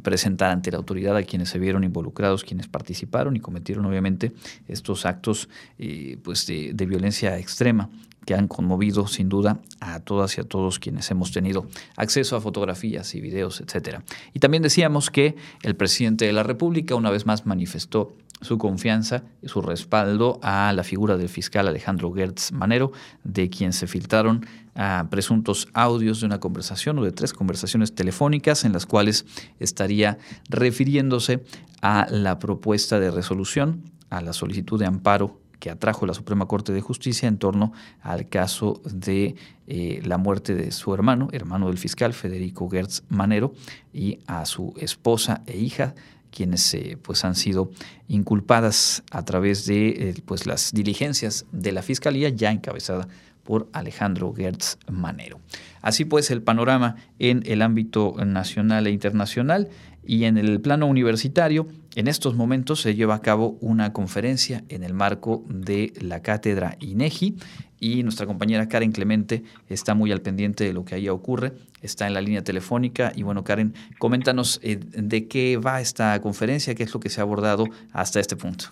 presentar 0.01 0.51
ante 0.51 0.69
la 0.69 0.77
autoridad 0.77 1.15
a 1.15 1.23
quienes 1.23 1.49
se 1.49 1.59
vieron 1.59 1.83
involucrados, 1.83 2.43
quienes 2.43 2.67
participaron 2.67 3.35
y 3.35 3.39
cometieron 3.39 3.85
obviamente 3.85 4.33
estos 4.67 5.05
actos 5.05 5.49
eh, 5.79 6.17
pues 6.23 6.45
de, 6.45 6.73
de, 6.73 6.85
violencia 6.85 7.37
extrema 7.39 7.89
que 8.25 8.35
han 8.35 8.47
conmovido 8.47 9.07
sin 9.07 9.29
duda 9.29 9.59
a 9.79 9.99
todas 9.99 10.37
y 10.37 10.41
a 10.41 10.43
todos 10.43 10.77
quienes 10.77 11.09
hemos 11.09 11.31
tenido 11.31 11.67
acceso 11.95 12.35
a 12.35 12.41
fotografías 12.41 13.15
y 13.15 13.21
videos, 13.21 13.61
etcétera. 13.61 14.03
Y 14.33 14.39
también 14.39 14.61
decíamos 14.61 15.09
que 15.09 15.35
el 15.63 15.75
presidente 15.75 16.25
de 16.25 16.33
la 16.33 16.43
República 16.43 16.95
una 16.95 17.09
vez 17.09 17.25
más 17.25 17.45
manifestó 17.45 18.15
su 18.41 18.58
confianza 18.58 19.23
y 19.41 19.47
su 19.47 19.62
respaldo 19.62 20.39
a 20.41 20.73
la 20.73 20.84
figura 20.84 21.17
del 21.17 21.30
fiscal 21.30 21.67
Alejandro 21.67 22.12
Gertz 22.13 22.51
Manero, 22.51 22.91
de 23.23 23.49
quien 23.49 23.73
se 23.73 23.88
filtraron 23.88 24.45
a 24.75 25.08
presuntos 25.10 25.67
audios 25.73 26.21
de 26.21 26.25
una 26.25 26.39
conversación 26.39 26.97
o 26.99 27.04
de 27.04 27.12
tres 27.12 27.34
conversaciones 27.34 27.93
telefónicas 27.93 28.65
en 28.65 28.73
las 28.73 28.86
cuales 28.86 29.25
estaría 29.60 30.17
refiriéndose 30.49 31.43
a 31.82 32.08
la 32.10 32.39
propuesta 32.39 32.99
de 32.99 33.12
resolución, 33.12 33.84
a 34.10 34.21
la 34.21 34.34
solicitud 34.34 34.80
de 34.80 34.86
amparo 34.86 35.39
que 35.62 35.69
atrajo 35.69 36.08
la 36.08 36.15
Suprema 36.15 36.47
Corte 36.47 36.73
de 36.73 36.82
Justicia 36.82 37.30
en 37.30 37.38
torno 37.38 37.71
al 38.01 38.27
caso 38.27 38.82
de 38.84 39.36
eh, 39.67 40.01
la 40.04 40.17
muerte 40.17 40.56
de 40.56 40.71
su 40.71 40.93
hermano, 40.93 41.30
hermano 41.32 41.67
del 41.67 41.77
fiscal 41.77 42.13
Federico 42.13 42.67
Gertz 42.67 43.04
Manero, 43.10 43.54
y 43.93 44.19
a 44.25 44.45
su 44.45 44.73
esposa 44.77 45.43
e 45.45 45.60
hija, 45.60 45.93
quienes 46.31 46.73
eh, 46.73 46.97
pues 47.01 47.23
han 47.25 47.35
sido 47.35 47.71
inculpadas 48.07 49.03
a 49.11 49.23
través 49.23 49.65
de 49.65 49.89
eh, 49.89 50.13
pues 50.25 50.45
las 50.45 50.71
diligencias 50.73 51.45
de 51.51 51.71
la 51.71 51.81
Fiscalía 51.81 52.29
ya 52.29 52.51
encabezada 52.51 53.07
por 53.43 53.67
Alejandro 53.73 54.33
Gertz 54.33 54.77
Manero. 54.89 55.39
Así 55.81 56.05
pues, 56.05 56.31
el 56.31 56.41
panorama 56.41 56.95
en 57.19 57.43
el 57.45 57.61
ámbito 57.61 58.15
nacional 58.25 58.87
e 58.87 58.91
internacional 58.91 59.69
y 60.05 60.25
en 60.25 60.37
el 60.37 60.61
plano 60.61 60.87
universitario, 60.87 61.67
en 61.95 62.08
estos 62.08 62.36
momentos 62.36 62.82
se 62.82 62.95
lleva 62.95 63.15
a 63.15 63.21
cabo 63.21 63.58
una 63.62 63.91
conferencia 63.91 64.63
en 64.69 64.84
el 64.84 64.93
marco 64.93 65.43
de 65.47 65.91
la 65.99 66.21
cátedra 66.21 66.75
INEGI 66.80 67.36
y 67.80 68.04
nuestra 68.04 68.25
compañera 68.25 68.69
Karen 68.69 68.91
Clemente 68.91 69.43
está 69.67 69.93
muy 69.93 70.12
al 70.12 70.21
pendiente 70.21 70.63
de 70.63 70.73
lo 70.73 70.86
que 70.86 70.95
ahí 70.95 71.10
ocurre, 71.10 71.51
está 71.82 72.08
en 72.08 72.13
la 72.13 72.21
línea 72.21 72.43
telefónica 72.43 73.12
y 73.15 73.23
bueno, 73.23 73.43
Karen, 73.43 73.73
coméntanos 73.99 74.60
eh, 74.63 74.77
de 74.80 75.27
qué 75.27 75.58
va 75.58 75.82
esta 75.82 76.19
conferencia, 76.21 76.75
qué 76.75 76.84
es 76.84 76.93
lo 76.93 76.99
que 76.99 77.10
se 77.10 77.19
ha 77.19 77.23
abordado 77.23 77.65
hasta 77.91 78.19
este 78.19 78.36
punto. 78.36 78.65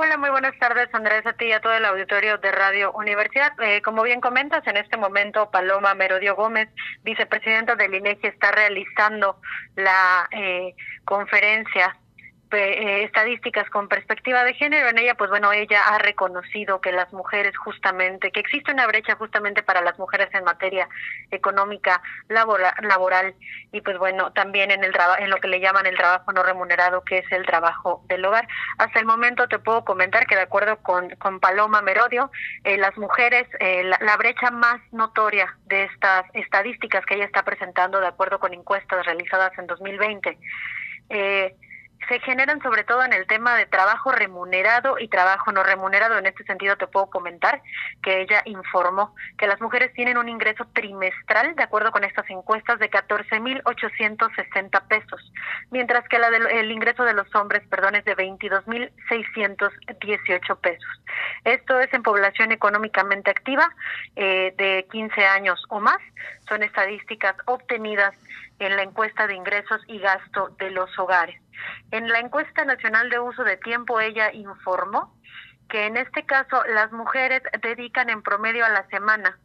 Hola, 0.00 0.16
muy 0.16 0.30
buenas 0.30 0.56
tardes, 0.60 0.88
Andrés, 0.94 1.26
a 1.26 1.32
ti 1.32 1.46
y 1.46 1.52
a 1.52 1.60
todo 1.60 1.74
el 1.74 1.84
auditorio 1.84 2.38
de 2.38 2.52
Radio 2.52 2.92
Universidad. 2.92 3.52
Eh, 3.60 3.82
como 3.82 4.04
bien 4.04 4.20
comentas, 4.20 4.64
en 4.68 4.76
este 4.76 4.96
momento 4.96 5.50
Paloma 5.50 5.92
Merodio 5.94 6.36
Gómez, 6.36 6.68
vicepresidenta 7.02 7.74
del 7.74 7.94
INEGI, 7.94 8.28
está 8.28 8.52
realizando 8.52 9.40
la 9.74 10.28
eh, 10.30 10.76
conferencia 11.04 11.96
eh, 12.52 13.04
estadísticas 13.04 13.68
con 13.70 13.88
perspectiva 13.88 14.44
de 14.44 14.54
género. 14.54 14.88
En 14.88 14.98
ella, 14.98 15.14
pues 15.14 15.30
bueno, 15.30 15.52
ella 15.52 15.80
ha 15.88 15.98
reconocido 15.98 16.80
que 16.80 16.92
las 16.92 17.12
mujeres 17.12 17.56
justamente, 17.56 18.30
que 18.30 18.40
existe 18.40 18.72
una 18.72 18.86
brecha 18.86 19.16
justamente 19.16 19.62
para 19.62 19.82
las 19.82 19.98
mujeres 19.98 20.28
en 20.32 20.44
materia 20.44 20.88
económica, 21.30 22.02
laboral 22.28 23.34
y 23.72 23.80
pues 23.80 23.98
bueno, 23.98 24.32
también 24.32 24.70
en 24.70 24.84
el 24.84 24.92
en 25.18 25.30
lo 25.30 25.36
que 25.36 25.48
le 25.48 25.60
llaman 25.60 25.86
el 25.86 25.96
trabajo 25.96 26.32
no 26.32 26.42
remunerado, 26.42 27.02
que 27.04 27.18
es 27.18 27.32
el 27.32 27.46
trabajo 27.46 28.02
del 28.08 28.24
hogar. 28.24 28.48
Hasta 28.78 28.98
el 28.98 29.06
momento 29.06 29.48
te 29.48 29.58
puedo 29.58 29.84
comentar 29.84 30.26
que 30.26 30.34
de 30.34 30.42
acuerdo 30.42 30.78
con, 30.78 31.10
con 31.16 31.40
Paloma 31.40 31.82
Merodio, 31.82 32.30
eh, 32.64 32.76
las 32.76 32.96
mujeres, 32.96 33.46
eh, 33.60 33.84
la, 33.84 33.98
la 34.00 34.16
brecha 34.16 34.50
más 34.50 34.80
notoria 34.92 35.56
de 35.66 35.84
estas 35.84 36.24
estadísticas 36.34 37.04
que 37.06 37.14
ella 37.14 37.24
está 37.24 37.42
presentando 37.44 38.00
de 38.00 38.06
acuerdo 38.06 38.38
con 38.38 38.52
encuestas 38.54 39.04
realizadas 39.06 39.56
en 39.58 39.66
2020, 39.66 40.38
eh, 41.10 41.54
se 42.06 42.20
generan 42.20 42.62
sobre 42.62 42.84
todo 42.84 43.04
en 43.04 43.12
el 43.12 43.26
tema 43.26 43.56
de 43.56 43.66
trabajo 43.66 44.12
remunerado 44.12 44.98
y 44.98 45.08
trabajo 45.08 45.50
no 45.52 45.62
remunerado. 45.62 46.16
En 46.18 46.26
este 46.26 46.44
sentido 46.44 46.76
te 46.76 46.86
puedo 46.86 47.10
comentar 47.10 47.60
que 48.02 48.22
ella 48.22 48.42
informó 48.44 49.14
que 49.36 49.46
las 49.46 49.60
mujeres 49.60 49.92
tienen 49.94 50.16
un 50.16 50.28
ingreso 50.28 50.64
trimestral, 50.72 51.56
de 51.56 51.62
acuerdo 51.62 51.90
con 51.90 52.04
estas 52.04 52.28
encuestas, 52.30 52.78
de 52.78 52.90
14.860 52.90 54.86
pesos, 54.88 55.32
mientras 55.70 56.08
que 56.08 56.18
la 56.18 56.30
del, 56.30 56.46
el 56.46 56.70
ingreso 56.70 57.04
de 57.04 57.14
los 57.14 57.34
hombres, 57.34 57.62
perdón, 57.68 57.96
es 57.96 58.04
de 58.04 58.16
22.618 58.16 60.60
pesos. 60.60 61.02
Esto 61.44 61.80
es 61.80 61.92
en 61.92 62.02
población 62.02 62.52
económicamente 62.52 63.30
activa 63.30 63.70
eh, 64.16 64.54
de 64.56 64.86
15 64.90 65.26
años 65.26 65.62
o 65.68 65.80
más. 65.80 65.98
Son 66.48 66.62
estadísticas 66.62 67.36
obtenidas 67.46 68.14
en 68.58 68.76
la 68.76 68.82
encuesta 68.82 69.26
de 69.26 69.34
ingresos 69.34 69.80
y 69.86 69.98
gasto 69.98 70.48
de 70.58 70.70
los 70.70 70.96
hogares. 70.98 71.40
En 71.90 72.08
la 72.08 72.20
encuesta 72.20 72.64
nacional 72.64 73.10
de 73.10 73.18
uso 73.18 73.44
de 73.44 73.56
tiempo, 73.56 74.00
ella 74.00 74.32
informó 74.32 75.14
que 75.68 75.86
en 75.86 75.96
este 75.96 76.24
caso 76.24 76.62
las 76.72 76.92
mujeres 76.92 77.42
dedican 77.62 78.10
en 78.10 78.22
promedio 78.22 78.64
a 78.64 78.70
la 78.70 78.86
semana 78.88 79.38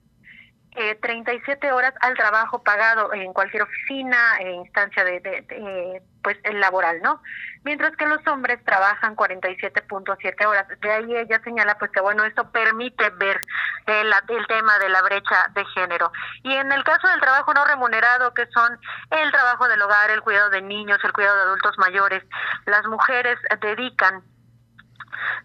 eh, 0.75 0.95
37 0.95 1.71
horas 1.71 1.93
al 2.01 2.15
trabajo 2.15 2.63
pagado 2.63 3.13
en 3.13 3.31
cualquier 3.33 3.63
oficina, 3.63 4.17
e 4.39 4.51
instancia 4.53 5.03
de, 5.03 5.19
de, 5.19 6.01
pues 6.23 6.37
laboral, 6.53 7.01
¿no? 7.01 7.21
Mientras 7.63 7.95
que 7.95 8.07
los 8.07 8.25
hombres 8.27 8.63
trabajan 8.65 9.15
47.7 9.15 10.45
horas. 10.45 10.67
De 10.79 10.91
ahí 10.91 11.15
ella 11.15 11.41
señala 11.43 11.77
pues 11.77 11.91
que 11.91 12.01
bueno, 12.01 12.23
esto 12.23 12.49
permite 12.51 13.09
ver 13.11 13.39
el, 13.85 14.13
el 14.29 14.47
tema 14.47 14.77
de 14.79 14.89
la 14.89 15.01
brecha 15.01 15.47
de 15.53 15.65
género. 15.65 16.11
Y 16.43 16.53
en 16.53 16.71
el 16.71 16.83
caso 16.83 17.07
del 17.07 17.21
trabajo 17.21 17.53
no 17.53 17.65
remunerado, 17.65 18.33
que 18.33 18.47
son 18.47 18.79
el 19.11 19.31
trabajo 19.31 19.67
del 19.67 19.81
hogar, 19.81 20.09
el 20.09 20.21
cuidado 20.21 20.49
de 20.49 20.61
niños, 20.61 20.99
el 21.03 21.13
cuidado 21.13 21.35
de 21.35 21.43
adultos 21.43 21.77
mayores, 21.77 22.23
las 22.65 22.85
mujeres 22.85 23.37
dedican 23.61 24.23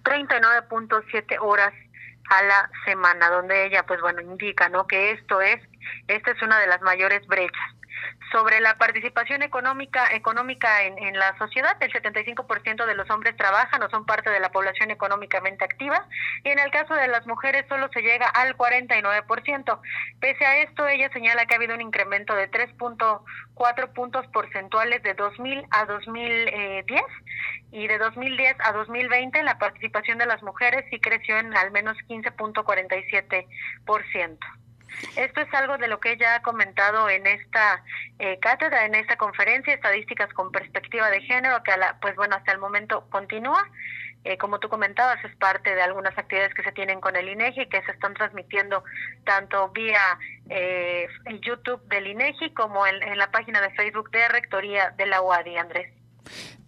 39.7 0.05 1.39
horas 1.41 1.75
a 2.31 2.43
la 2.43 2.71
semana, 2.85 3.31
donde 3.31 3.67
ella, 3.67 3.85
pues 3.85 4.01
bueno, 4.01 4.21
indica, 4.21 4.69
¿no? 4.69 4.87
Que 4.87 5.13
esto 5.13 5.41
es, 5.41 5.61
esta 6.09 6.31
es 6.31 6.43
una 6.43 6.59
de 6.59 6.67
las 6.67 6.83
mayores 6.83 7.27
brechas. 7.27 7.78
Sobre 8.33 8.61
la 8.61 8.77
participación 8.77 9.43
económica 9.43 10.09
económica 10.13 10.83
en, 10.83 10.99
en 10.99 11.19
la 11.19 11.37
sociedad, 11.39 11.77
el 11.81 11.93
75% 11.93 12.87
de 12.87 12.95
los 12.95 13.09
hombres 13.11 13.37
trabajan 13.37 13.83
o 13.83 13.91
son 13.91 14.05
parte 14.05 14.31
de 14.31 14.41
la 14.41 14.51
población 14.51 14.91
económicamente 14.91 15.65
activa 15.65 16.07
y 16.45 16.51
en 16.51 16.59
el 16.59 16.71
caso 16.71 16.95
de 16.95 17.09
las 17.09 17.27
mujeres 17.27 17.65
solo 17.69 17.89
se 17.93 18.03
llega 18.03 18.29
al 18.29 18.57
49%. 18.57 19.81
Pese 20.21 20.45
a 20.45 20.59
esto, 20.59 20.87
ella 20.87 21.11
señala 21.13 21.47
que 21.47 21.55
ha 21.55 21.57
habido 21.57 21.75
un 21.75 21.81
incremento 21.81 22.35
de 22.35 22.51
3.4 22.51 23.93
puntos 23.93 24.27
porcentuales 24.29 25.03
de 25.03 25.15
2000 25.15 25.67
a 25.71 25.87
2010 25.87 27.03
y 27.73 27.87
de 27.87 27.99
2010 27.99 28.57
a 28.61 28.73
2020 28.73 29.43
la 29.43 29.59
participación 29.59 30.19
de 30.19 30.27
las 30.27 30.43
mujeres 30.43 30.85
sí 30.91 31.01
creció 31.01 31.39
en 31.39 31.57
al 31.57 31.71
menos 31.71 31.97
15.47%. 32.09 34.39
Esto 35.17 35.41
es 35.41 35.53
algo 35.55 35.79
de 35.79 35.89
lo 35.89 36.01
que 36.01 36.13
ella 36.13 36.37
ha 36.37 36.43
comentado 36.43 37.09
en 37.09 37.27
esta 37.27 37.83
eh, 38.19 38.39
cátedra, 38.41 38.85
en 38.85 38.95
esta 38.95 39.17
conferencia, 39.17 39.75
estadísticas 39.75 40.33
con 40.33 40.53
perspectiva 40.53 41.11
de 41.11 41.21
género, 41.23 41.63
que 41.63 41.73
a 41.73 41.77
la, 41.77 41.99
pues 42.01 42.17
bueno, 42.17 42.37
hasta 42.37 42.53
el 42.53 42.59
momento 42.59 43.07
continúa. 43.11 43.69
Eh, 44.25 44.37
como 44.37 44.59
tú 44.59 44.69
comentabas, 44.69 45.25
es 45.25 45.35
parte 45.37 45.75
de 45.75 45.83
algunas 45.83 46.17
actividades 46.19 46.53
que 46.53 46.65
se 46.65 46.73
tienen 46.73 47.01
con 47.01 47.17
el 47.17 47.29
INEGI, 47.29 47.67
que 47.69 47.83
se 47.83 47.93
están 47.93 48.15
transmitiendo 48.15 48.83
tanto 49.25 49.69
vía 49.71 50.19
eh, 50.51 51.09
YouTube 51.41 51.81
del 51.89 52.09
INEGI 52.09 52.53
como 52.53 52.87
en, 52.87 53.03
en 53.03 53.17
la 53.17 53.31
página 53.31 53.61
de 53.61 53.71
Facebook 53.71 54.11
de 54.11 54.29
Rectoría 54.29 54.91
de 54.91 55.07
la 55.07 55.23
UADI, 55.23 55.57
Andrés. 55.57 55.93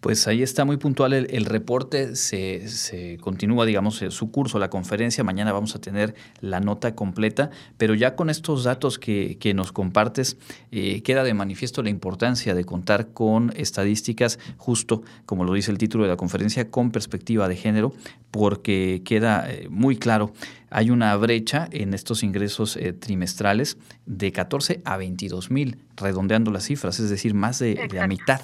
Pues 0.01 0.27
ahí 0.27 0.43
está 0.43 0.65
muy 0.65 0.79
puntual 0.79 1.13
el, 1.13 1.27
el 1.31 1.45
reporte, 1.45 2.17
se, 2.17 2.69
se, 2.69 3.19
continúa, 3.19 3.67
digamos, 3.67 4.03
su 4.09 4.31
curso, 4.31 4.59
la 4.59 4.71
conferencia, 4.71 5.23
mañana 5.25 5.53
vamos 5.53 5.75
a 5.77 5.81
tener 5.81 6.15
la 6.41 6.61
nota 6.61 6.95
completa, 6.95 7.51
pero 7.77 7.95
ya 7.95 8.17
con 8.17 8.31
estos 8.31 8.65
datos 8.65 8.99
que, 8.99 9.37
que 9.39 9.53
nos 9.53 9.73
compartes, 9.73 10.39
eh, 10.73 11.03
queda 11.03 11.23
de 11.23 11.35
manifiesto 11.35 11.83
la 11.83 11.91
importancia 11.91 12.55
de 12.55 12.65
contar 12.65 13.09
con 13.09 13.53
estadísticas, 13.57 14.39
justo 14.57 15.03
como 15.27 15.45
lo 15.45 15.53
dice 15.53 15.71
el 15.71 15.79
título 15.79 16.05
de 16.05 16.11
la 16.11 16.17
conferencia, 16.17 16.71
con 16.71 16.91
perspectiva 16.93 17.47
de 17.49 17.57
género, 17.57 17.93
porque 18.31 19.03
queda 19.05 19.51
eh, 19.51 19.69
muy 19.69 19.97
claro 19.97 20.33
hay 20.71 20.91
una 20.91 21.15
brecha 21.17 21.69
en 21.73 21.95
estos 21.95 22.23
ingresos 22.23 22.77
eh, 22.77 22.93
trimestrales 22.93 23.77
de 24.07 24.33
14 24.33 24.81
a 24.85 24.97
22 24.97 25.51
mil, 25.51 25.79
redondeando 26.01 26.51
las 26.51 26.65
cifras, 26.65 26.99
es 27.01 27.11
decir, 27.11 27.35
más 27.35 27.59
de, 27.59 27.75
de, 27.75 27.97
la 27.97 28.07
mitad, 28.07 28.41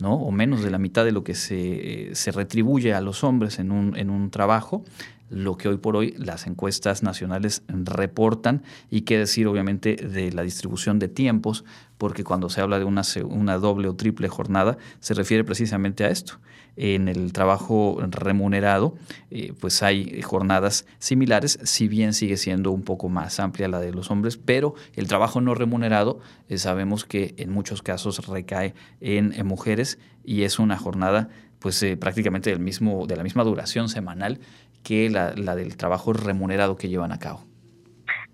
¿no? 0.00 0.14
O 0.14 0.30
menos 0.30 0.62
de 0.62 0.70
la 0.70 0.78
mitad 0.78 1.04
de 1.04 1.12
lo 1.12 1.24
que 1.24 1.34
se, 1.34 2.10
se 2.14 2.32
retribuye 2.32 2.94
a 2.94 3.00
los 3.00 3.24
hombres 3.24 3.58
en 3.58 3.70
un, 3.70 3.96
en 3.96 4.10
un 4.10 4.30
trabajo 4.30 4.84
lo 5.28 5.56
que 5.56 5.68
hoy 5.68 5.76
por 5.76 5.96
hoy 5.96 6.14
las 6.18 6.46
encuestas 6.46 7.02
nacionales 7.02 7.62
reportan 7.68 8.62
y 8.90 9.02
qué 9.02 9.18
decir 9.18 9.46
obviamente 9.46 9.96
de 9.96 10.32
la 10.32 10.42
distribución 10.42 10.98
de 10.98 11.08
tiempos, 11.08 11.64
porque 11.98 12.24
cuando 12.24 12.48
se 12.48 12.60
habla 12.60 12.78
de 12.78 12.84
una, 12.84 13.58
doble 13.58 13.88
o 13.88 13.96
triple 13.96 14.28
jornada 14.28 14.78
se 15.00 15.14
refiere 15.14 15.44
precisamente 15.44 16.04
a 16.04 16.10
esto. 16.10 16.38
En 16.78 17.08
el 17.08 17.32
trabajo 17.32 17.96
remunerado, 18.10 18.96
eh, 19.30 19.54
pues 19.58 19.82
hay 19.82 20.20
jornadas 20.20 20.84
similares, 20.98 21.58
si 21.62 21.88
bien 21.88 22.12
sigue 22.12 22.36
siendo 22.36 22.70
un 22.70 22.82
poco 22.82 23.08
más 23.08 23.40
amplia 23.40 23.66
la 23.66 23.80
de 23.80 23.92
los 23.92 24.10
hombres, 24.10 24.36
pero 24.36 24.74
el 24.94 25.08
trabajo 25.08 25.40
no 25.40 25.54
remunerado 25.54 26.20
eh, 26.50 26.58
sabemos 26.58 27.06
que 27.06 27.34
en 27.38 27.50
muchos 27.50 27.80
casos 27.80 28.26
recae 28.26 28.74
en, 29.00 29.32
en 29.32 29.46
mujeres 29.46 29.98
y 30.22 30.42
es 30.42 30.58
una 30.58 30.76
jornada 30.76 31.30
pues 31.58 31.82
eh, 31.82 31.96
prácticamente 31.96 32.50
del 32.50 32.60
mismo, 32.60 33.06
de 33.06 33.16
la 33.16 33.22
misma 33.22 33.44
duración 33.44 33.88
semanal 33.88 34.38
que 34.86 35.10
la, 35.10 35.32
del 35.56 35.76
trabajo 35.76 36.12
remunerado 36.12 36.76
que 36.76 36.88
llevan 36.88 37.10
a 37.10 37.18
cabo. 37.18 37.42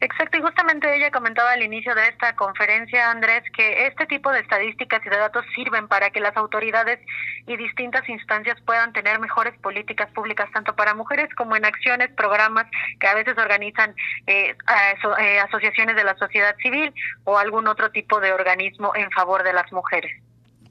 Exacto, 0.00 0.36
y 0.36 0.42
justamente 0.42 0.94
ella 0.94 1.10
comentaba 1.12 1.52
al 1.52 1.62
inicio 1.62 1.94
de 1.94 2.08
esta 2.08 2.34
conferencia, 2.34 3.10
Andrés, 3.10 3.44
que 3.56 3.86
este 3.86 4.04
tipo 4.06 4.30
de 4.32 4.40
estadísticas 4.40 5.00
y 5.06 5.08
de 5.08 5.16
datos 5.16 5.44
sirven 5.54 5.86
para 5.86 6.10
que 6.10 6.18
las 6.20 6.36
autoridades 6.36 6.98
y 7.46 7.56
distintas 7.56 8.06
instancias 8.08 8.60
puedan 8.66 8.92
tener 8.92 9.20
mejores 9.20 9.56
políticas 9.60 10.10
públicas, 10.10 10.50
tanto 10.52 10.74
para 10.74 10.94
mujeres 10.94 11.32
como 11.36 11.54
en 11.56 11.64
acciones, 11.64 12.10
programas 12.16 12.66
que 13.00 13.06
a 13.06 13.14
veces 13.14 13.38
organizan 13.38 13.94
eh, 14.26 14.56
eh, 15.20 15.40
asociaciones 15.40 15.94
de 15.94 16.04
la 16.04 16.16
sociedad 16.16 16.54
civil 16.60 16.92
o 17.24 17.38
algún 17.38 17.68
otro 17.68 17.92
tipo 17.92 18.20
de 18.20 18.32
organismo 18.32 18.92
en 18.94 19.10
favor 19.12 19.44
de 19.44 19.52
las 19.52 19.72
mujeres. 19.72 20.12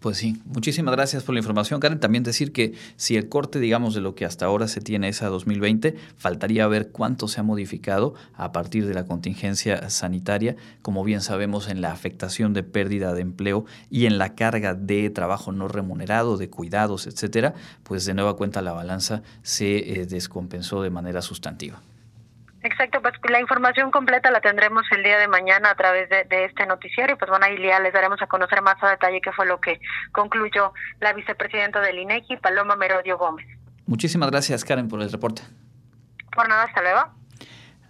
Pues 0.02 0.18
sí, 0.18 0.42
muchísimas 0.46 0.96
gracias 0.96 1.22
por 1.22 1.36
la 1.36 1.42
información, 1.42 1.80
Karen. 1.80 2.00
También 2.00 2.24
decir 2.24 2.52
que 2.52 2.74
si 2.96 3.18
el 3.18 3.30
corte, 3.30 3.60
digamos, 3.60 3.94
de 3.94 4.02
lo 4.02 4.16
que 4.16 4.26
hasta 4.26 4.48
ahora 4.48 4.68
se 4.68 4.82
tiene 4.82 5.10
es 5.10 5.22
a 5.22 5.28
2020, 5.28 5.96
faltaría 6.18 6.66
ver 6.66 6.90
cuánto 6.90 7.28
se 7.28 7.40
ha 7.40 7.44
modificado 7.44 8.16
a 8.34 8.52
partir 8.52 8.88
de 8.88 8.96
la 8.96 9.06
contingencia 9.06 9.92
sanitaria, 9.92 10.56
como 10.82 11.04
bien 11.04 11.22
sabemos, 11.22 11.70
en 11.70 11.82
la 11.82 11.92
afectación 11.92 12.54
de 12.54 12.64
pérdida 12.64 13.14
de 13.14 13.22
empleo 13.22 13.66
y 13.92 14.08
en 14.08 14.18
la 14.18 14.34
carga 14.34 14.74
de 14.74 15.08
trabajo 15.12 15.52
no 15.52 15.68
remunerado, 15.68 16.36
de 16.36 16.50
cuidados, 16.50 17.06
etcétera, 17.06 17.54
pues 17.84 18.04
de 18.04 18.16
nueva 18.16 18.36
cuenta 18.36 18.64
la 18.64 18.74
balanza 18.74 19.22
se 19.44 20.02
eh, 20.02 20.08
descompensó 20.08 20.82
de 20.82 20.90
manera 20.90 21.22
sustantiva. 21.22 21.80
Exacto, 22.64 23.02
pues 23.02 23.16
la 23.30 23.40
información 23.40 23.90
completa 23.90 24.30
la 24.30 24.40
tendremos 24.40 24.84
el 24.92 25.02
día 25.04 25.18
de 25.18 25.28
mañana 25.28 25.72
a 25.72 25.76
través 25.76 26.10
de, 26.10 26.26
de 26.26 26.46
este 26.46 26.66
noticiario. 26.68 27.18
Pues 27.18 27.30
bueno, 27.30 27.46
ahí 27.46 27.58
les 27.58 27.94
daremos 27.94 28.22
a 28.22 28.28
conocer 28.28 28.62
más 28.62 28.76
a 28.84 28.90
detalle 28.90 29.20
qué 29.20 29.32
fue 29.32 29.48
lo 29.48 29.60
que 29.60 29.80
concluyó 30.12 30.74
la 31.00 31.14
vicepresidenta 31.14 31.82
del 31.82 31.98
INEGI, 32.00 32.38
Paloma 32.38 32.76
Merodio 32.76 33.18
Gómez. 33.18 33.48
Muchísimas 33.88 34.30
gracias, 34.30 34.64
Karen, 34.64 34.88
por 34.88 35.02
el 35.02 35.12
reporte. 35.12 35.42
Por 36.34 36.48
nada, 36.48 36.64
hasta 36.64 36.82
luego. 36.82 37.21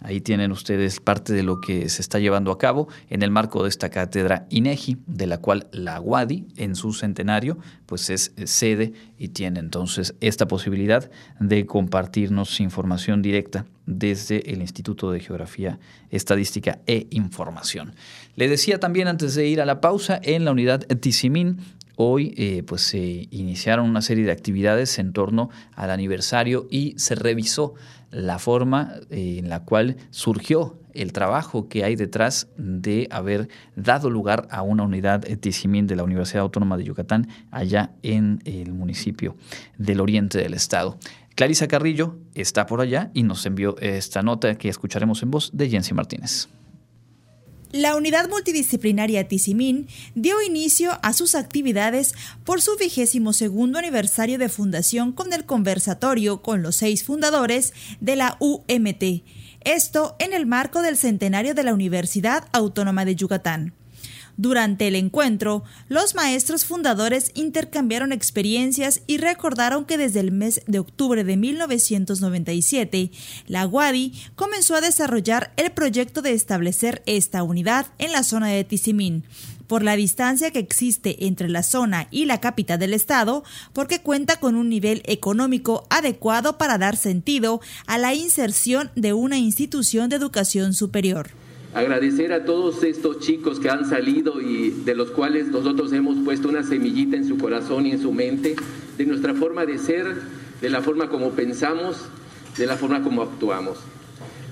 Ahí 0.04 0.20
tienen 0.20 0.50
ustedes 0.50 1.00
parte 1.00 1.32
de 1.32 1.42
lo 1.42 1.60
que 1.60 1.88
se 1.88 2.02
está 2.02 2.18
llevando 2.18 2.50
a 2.50 2.58
cabo 2.58 2.88
en 3.08 3.22
el 3.22 3.30
marco 3.30 3.62
de 3.62 3.68
esta 3.68 3.88
cátedra 3.88 4.46
INEGI, 4.50 4.98
de 5.06 5.26
la 5.26 5.38
cual 5.38 5.68
la 5.72 6.00
UADI, 6.00 6.46
en 6.56 6.74
su 6.74 6.92
centenario, 6.92 7.58
pues 7.86 8.10
es 8.10 8.32
sede 8.44 8.92
y 9.16 9.28
tiene 9.28 9.60
entonces 9.60 10.14
esta 10.20 10.48
posibilidad 10.48 11.10
de 11.38 11.66
compartirnos 11.66 12.60
información 12.60 13.22
directa 13.22 13.64
desde 13.86 14.52
el 14.52 14.60
Instituto 14.60 15.10
de 15.12 15.20
Geografía, 15.20 15.78
Estadística 16.10 16.80
e 16.86 17.06
Información. 17.10 17.94
Le 18.34 18.48
decía 18.48 18.80
también 18.80 19.08
antes 19.08 19.34
de 19.34 19.46
ir 19.46 19.60
a 19.60 19.66
la 19.66 19.80
pausa, 19.80 20.20
en 20.22 20.44
la 20.44 20.52
unidad 20.52 20.80
Tizimín 20.80 21.58
Hoy 21.96 22.34
eh, 22.36 22.62
pues 22.66 22.82
se 22.82 23.28
iniciaron 23.30 23.88
una 23.88 24.00
serie 24.00 24.24
de 24.24 24.32
actividades 24.32 24.98
en 24.98 25.12
torno 25.12 25.50
al 25.74 25.90
aniversario 25.90 26.66
y 26.70 26.94
se 26.96 27.14
revisó 27.14 27.74
la 28.12 28.38
forma 28.38 28.94
en 29.10 29.48
la 29.48 29.64
cual 29.64 29.96
surgió 30.10 30.78
el 30.94 31.12
trabajo 31.12 31.68
que 31.68 31.84
hay 31.84 31.96
detrás 31.96 32.48
de 32.56 33.08
haber 33.10 33.48
dado 33.74 34.10
lugar 34.10 34.46
a 34.50 34.62
una 34.62 34.84
unidad 34.84 35.22
Tizimín 35.40 35.86
de 35.86 35.96
la 35.96 36.04
Universidad 36.04 36.42
Autónoma 36.42 36.76
de 36.76 36.84
Yucatán 36.84 37.28
allá 37.50 37.92
en 38.02 38.40
el 38.44 38.72
municipio 38.72 39.36
del 39.78 40.00
oriente 40.00 40.38
del 40.38 40.54
estado. 40.54 40.98
Clarisa 41.34 41.66
Carrillo 41.66 42.18
está 42.34 42.66
por 42.66 42.80
allá 42.80 43.10
y 43.14 43.22
nos 43.22 43.44
envió 43.46 43.76
esta 43.78 44.22
nota 44.22 44.54
que 44.56 44.68
escucharemos 44.68 45.22
en 45.22 45.30
voz 45.30 45.50
de 45.54 45.70
Jensi 45.70 45.94
Martínez. 45.94 46.48
La 47.72 47.96
unidad 47.96 48.28
multidisciplinaria 48.28 49.28
Tizimín 49.28 49.88
dio 50.14 50.42
inicio 50.42 50.98
a 51.02 51.14
sus 51.14 51.34
actividades 51.34 52.14
por 52.44 52.60
su 52.60 52.76
vigésimo 52.76 53.32
segundo 53.32 53.78
aniversario 53.78 54.36
de 54.36 54.50
fundación 54.50 55.12
con 55.12 55.32
el 55.32 55.46
conversatorio 55.46 56.42
con 56.42 56.62
los 56.62 56.76
seis 56.76 57.02
fundadores 57.02 57.72
de 57.98 58.16
la 58.16 58.36
UMT. 58.40 59.24
Esto 59.64 60.16
en 60.18 60.34
el 60.34 60.44
marco 60.44 60.82
del 60.82 60.98
centenario 60.98 61.54
de 61.54 61.62
la 61.62 61.72
Universidad 61.72 62.44
Autónoma 62.52 63.06
de 63.06 63.16
Yucatán. 63.16 63.72
Durante 64.36 64.88
el 64.88 64.94
encuentro, 64.94 65.62
los 65.88 66.14
maestros 66.14 66.64
fundadores 66.64 67.32
intercambiaron 67.34 68.12
experiencias 68.12 69.02
y 69.06 69.18
recordaron 69.18 69.84
que 69.84 69.98
desde 69.98 70.20
el 70.20 70.32
mes 70.32 70.62
de 70.66 70.78
octubre 70.78 71.22
de 71.22 71.36
1997, 71.36 73.10
la 73.46 73.66
Wadi 73.66 74.14
comenzó 74.34 74.74
a 74.74 74.80
desarrollar 74.80 75.52
el 75.56 75.70
proyecto 75.72 76.22
de 76.22 76.32
establecer 76.32 77.02
esta 77.04 77.42
unidad 77.42 77.86
en 77.98 78.12
la 78.12 78.22
zona 78.22 78.48
de 78.48 78.64
Tizimín, 78.64 79.24
por 79.66 79.82
la 79.82 79.96
distancia 79.96 80.50
que 80.50 80.58
existe 80.58 81.26
entre 81.26 81.48
la 81.48 81.62
zona 81.62 82.08
y 82.10 82.24
la 82.24 82.40
capital 82.40 82.78
del 82.78 82.94
estado, 82.94 83.44
porque 83.72 84.00
cuenta 84.00 84.36
con 84.36 84.54
un 84.54 84.68
nivel 84.68 85.02
económico 85.06 85.86
adecuado 85.90 86.58
para 86.58 86.78
dar 86.78 86.96
sentido 86.96 87.60
a 87.86 87.98
la 87.98 88.14
inserción 88.14 88.90
de 88.96 89.12
una 89.12 89.38
institución 89.38 90.08
de 90.08 90.16
educación 90.16 90.74
superior 90.74 91.41
agradecer 91.74 92.32
a 92.32 92.44
todos 92.44 92.84
estos 92.84 93.20
chicos 93.20 93.58
que 93.58 93.70
han 93.70 93.88
salido 93.88 94.40
y 94.40 94.70
de 94.70 94.94
los 94.94 95.10
cuales 95.10 95.48
nosotros 95.48 95.92
hemos 95.92 96.18
puesto 96.18 96.48
una 96.48 96.62
semillita 96.62 97.16
en 97.16 97.26
su 97.26 97.38
corazón 97.38 97.86
y 97.86 97.92
en 97.92 98.00
su 98.00 98.12
mente, 98.12 98.56
de 98.98 99.06
nuestra 99.06 99.34
forma 99.34 99.64
de 99.64 99.78
ser, 99.78 100.06
de 100.60 100.70
la 100.70 100.82
forma 100.82 101.08
como 101.08 101.30
pensamos, 101.30 101.96
de 102.58 102.66
la 102.66 102.76
forma 102.76 103.02
como 103.02 103.22
actuamos. 103.22 103.78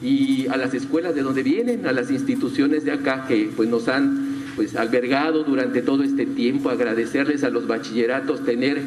Y 0.00 0.48
a 0.48 0.56
las 0.56 0.72
escuelas 0.72 1.14
de 1.14 1.20
donde 1.20 1.42
vienen, 1.42 1.86
a 1.86 1.92
las 1.92 2.10
instituciones 2.10 2.84
de 2.84 2.92
acá 2.92 3.26
que 3.28 3.50
pues, 3.54 3.68
nos 3.68 3.88
han 3.88 4.44
pues, 4.56 4.74
albergado 4.74 5.44
durante 5.44 5.82
todo 5.82 6.02
este 6.02 6.24
tiempo, 6.24 6.70
agradecerles 6.70 7.44
a 7.44 7.50
los 7.50 7.66
bachilleratos 7.66 8.44
tener 8.44 8.80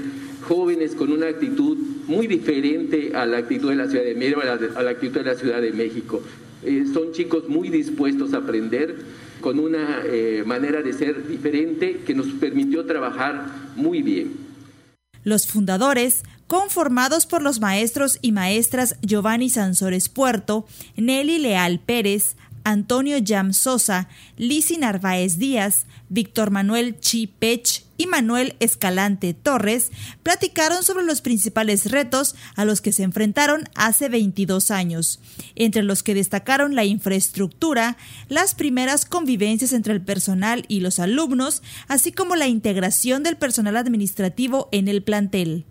jóvenes 0.48 0.96
con 0.96 1.12
una 1.12 1.28
actitud 1.28 1.78
muy 2.08 2.26
diferente 2.26 3.12
a 3.16 3.28
la 3.28 3.38
actitud 3.38 3.70
de 3.70 3.76
la 3.76 3.88
Ciudad 3.88 4.04
de 4.04 4.16
México, 4.16 4.42
a 4.76 4.84
la 4.84 4.92
actitud 4.92 5.20
de 5.20 5.24
la 5.24 5.36
Ciudad 5.36 5.62
de 5.62 5.72
México. 5.72 6.22
Eh, 6.66 6.86
son 6.93 7.11
chicos 7.11 7.47
muy 7.47 7.70
dispuestos 7.70 8.34
a 8.34 8.38
aprender 8.38 8.95
con 9.41 9.59
una 9.59 10.01
eh, 10.05 10.43
manera 10.45 10.82
de 10.82 10.93
ser 10.93 11.28
diferente 11.28 12.01
que 12.05 12.14
nos 12.14 12.28
permitió 12.28 12.86
trabajar 12.86 13.45
muy 13.76 14.01
bien. 14.01 14.32
Los 15.24 15.47
fundadores, 15.47 16.24
conformados 16.47 17.26
por 17.26 17.41
los 17.41 17.59
maestros 17.59 18.20
y 18.22 18.32
maestras 18.32 18.97
Giovanni 19.01 19.49
Sansores 19.49 20.09
Puerto, 20.09 20.66
Nelly 20.95 21.39
Leal 21.39 21.80
Pérez, 21.80 22.36
Antonio 22.64 23.18
Yam 23.18 23.53
Sosa, 23.53 24.07
Lisi 24.38 24.78
Narváez 24.78 25.38
Díaz, 25.38 25.86
Víctor 26.09 26.51
Manuel 26.51 26.99
Chipech 26.99 27.83
y 27.98 28.08
Manuel 28.08 28.56
Escalante 28.60 29.34
Torres 29.34 29.91
platicaron 30.24 30.84
sobre 30.84 31.06
los 31.06 31.22
principales 31.22 31.91
retos 31.91 32.36
a 32.56 32.66
los 32.66 32.82
que 32.82 32.91
se 32.91 33.04
enfrentaron 33.04 33.64
hace 33.76 34.10
22 34.10 34.72
años, 34.72 35.20
entre 35.56 35.84
los 35.84 36.04
que 36.04 36.14
destacaron 36.14 36.76
la 36.76 36.86
infraestructura, 36.86 37.98
las 38.30 38.56
primeras 38.56 39.06
convivencias 39.06 39.74
entre 39.74 39.94
el 39.94 40.02
personal 40.02 40.66
y 40.68 40.80
los 40.80 41.00
alumnos, 41.00 41.62
así 41.88 42.12
como 42.12 42.36
la 42.36 42.48
integración 42.48 43.24
del 43.24 43.38
personal 43.38 43.78
administrativo 43.78 44.70
en 44.72 44.88
el 44.88 45.04
plantel. 45.04 45.66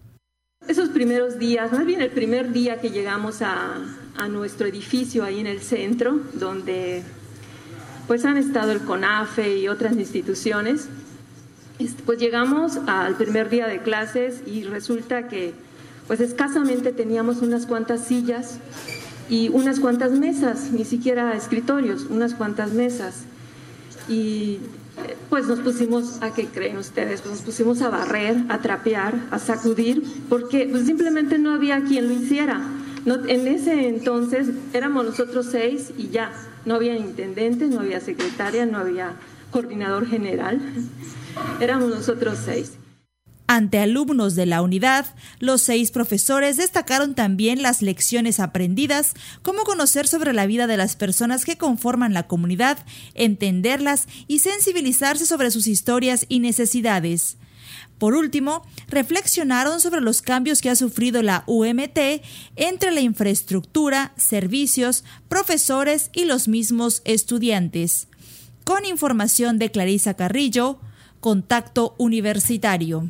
Esos 0.68 0.90
primeros 0.90 1.38
días, 1.38 1.72
más 1.72 1.84
bien 1.84 2.00
el 2.00 2.10
primer 2.10 2.52
día 2.52 2.80
que 2.80 2.90
llegamos 2.90 3.42
a, 3.42 3.78
a 4.16 4.28
nuestro 4.28 4.68
edificio 4.68 5.24
ahí 5.24 5.40
en 5.40 5.48
el 5.48 5.60
centro, 5.60 6.20
donde 6.34 7.02
pues 8.06 8.24
han 8.24 8.36
estado 8.36 8.72
el 8.72 8.80
CONAFE 8.80 9.58
y 9.58 9.68
otras 9.68 9.96
instituciones, 9.96 10.88
pues 12.04 12.18
llegamos 12.18 12.78
al 12.86 13.14
primer 13.16 13.48
día 13.50 13.66
de 13.66 13.80
clases 13.80 14.42
y 14.46 14.64
resulta 14.64 15.28
que 15.28 15.54
pues 16.06 16.20
escasamente 16.20 16.92
teníamos 16.92 17.42
unas 17.42 17.66
cuantas 17.66 18.04
sillas 18.04 18.58
y 19.28 19.48
unas 19.48 19.80
cuantas 19.80 20.12
mesas, 20.12 20.70
ni 20.72 20.84
siquiera 20.84 21.34
escritorios, 21.34 22.06
unas 22.10 22.34
cuantas 22.34 22.72
mesas. 22.72 23.22
Y 24.08 24.58
pues 25.30 25.46
nos 25.46 25.60
pusimos, 25.60 26.18
¿a 26.22 26.34
qué 26.34 26.46
creen 26.46 26.76
ustedes? 26.76 27.22
Pues 27.22 27.32
nos 27.36 27.42
pusimos 27.42 27.80
a 27.82 27.88
barrer, 27.88 28.36
a 28.48 28.58
trapear, 28.58 29.14
a 29.30 29.38
sacudir, 29.38 30.02
porque 30.28 30.68
pues 30.70 30.84
simplemente 30.86 31.38
no 31.38 31.52
había 31.52 31.82
quien 31.84 32.08
lo 32.08 32.14
hiciera. 32.14 32.60
En 33.06 33.48
ese 33.48 33.88
entonces 33.88 34.48
éramos 34.72 35.04
nosotros 35.04 35.46
seis 35.50 35.92
y 35.96 36.08
ya, 36.08 36.32
no 36.64 36.74
había 36.74 36.96
intendente, 36.96 37.66
no 37.66 37.80
había 37.80 38.00
secretaria, 38.00 38.66
no 38.66 38.78
había 38.78 39.14
coordinador 39.50 40.06
general. 40.06 40.60
Éramos 41.60 41.90
nosotros 41.90 42.38
seis. 42.44 42.72
Ante 43.46 43.78
alumnos 43.80 44.34
de 44.34 44.46
la 44.46 44.62
unidad, 44.62 45.04
los 45.38 45.60
seis 45.60 45.90
profesores 45.90 46.56
destacaron 46.56 47.14
también 47.14 47.60
las 47.60 47.82
lecciones 47.82 48.40
aprendidas, 48.40 49.12
cómo 49.42 49.64
conocer 49.64 50.08
sobre 50.08 50.32
la 50.32 50.46
vida 50.46 50.66
de 50.66 50.78
las 50.78 50.96
personas 50.96 51.44
que 51.44 51.58
conforman 51.58 52.14
la 52.14 52.26
comunidad, 52.26 52.78
entenderlas 53.12 54.08
y 54.26 54.38
sensibilizarse 54.38 55.26
sobre 55.26 55.50
sus 55.50 55.66
historias 55.66 56.24
y 56.30 56.38
necesidades. 56.38 57.36
Por 57.98 58.14
último, 58.14 58.66
reflexionaron 58.88 59.80
sobre 59.80 60.00
los 60.00 60.22
cambios 60.22 60.60
que 60.60 60.70
ha 60.70 60.74
sufrido 60.74 61.22
la 61.22 61.44
UMT 61.46 62.22
entre 62.56 62.90
la 62.90 63.00
infraestructura, 63.00 64.12
servicios, 64.16 65.04
profesores 65.28 66.10
y 66.12 66.24
los 66.24 66.48
mismos 66.48 67.02
estudiantes. 67.04 68.08
Con 68.64 68.86
información 68.86 69.58
de 69.58 69.70
Clarisa 69.70 70.14
Carrillo, 70.14 70.80
Contacto 71.22 71.94
Universitario. 71.98 73.08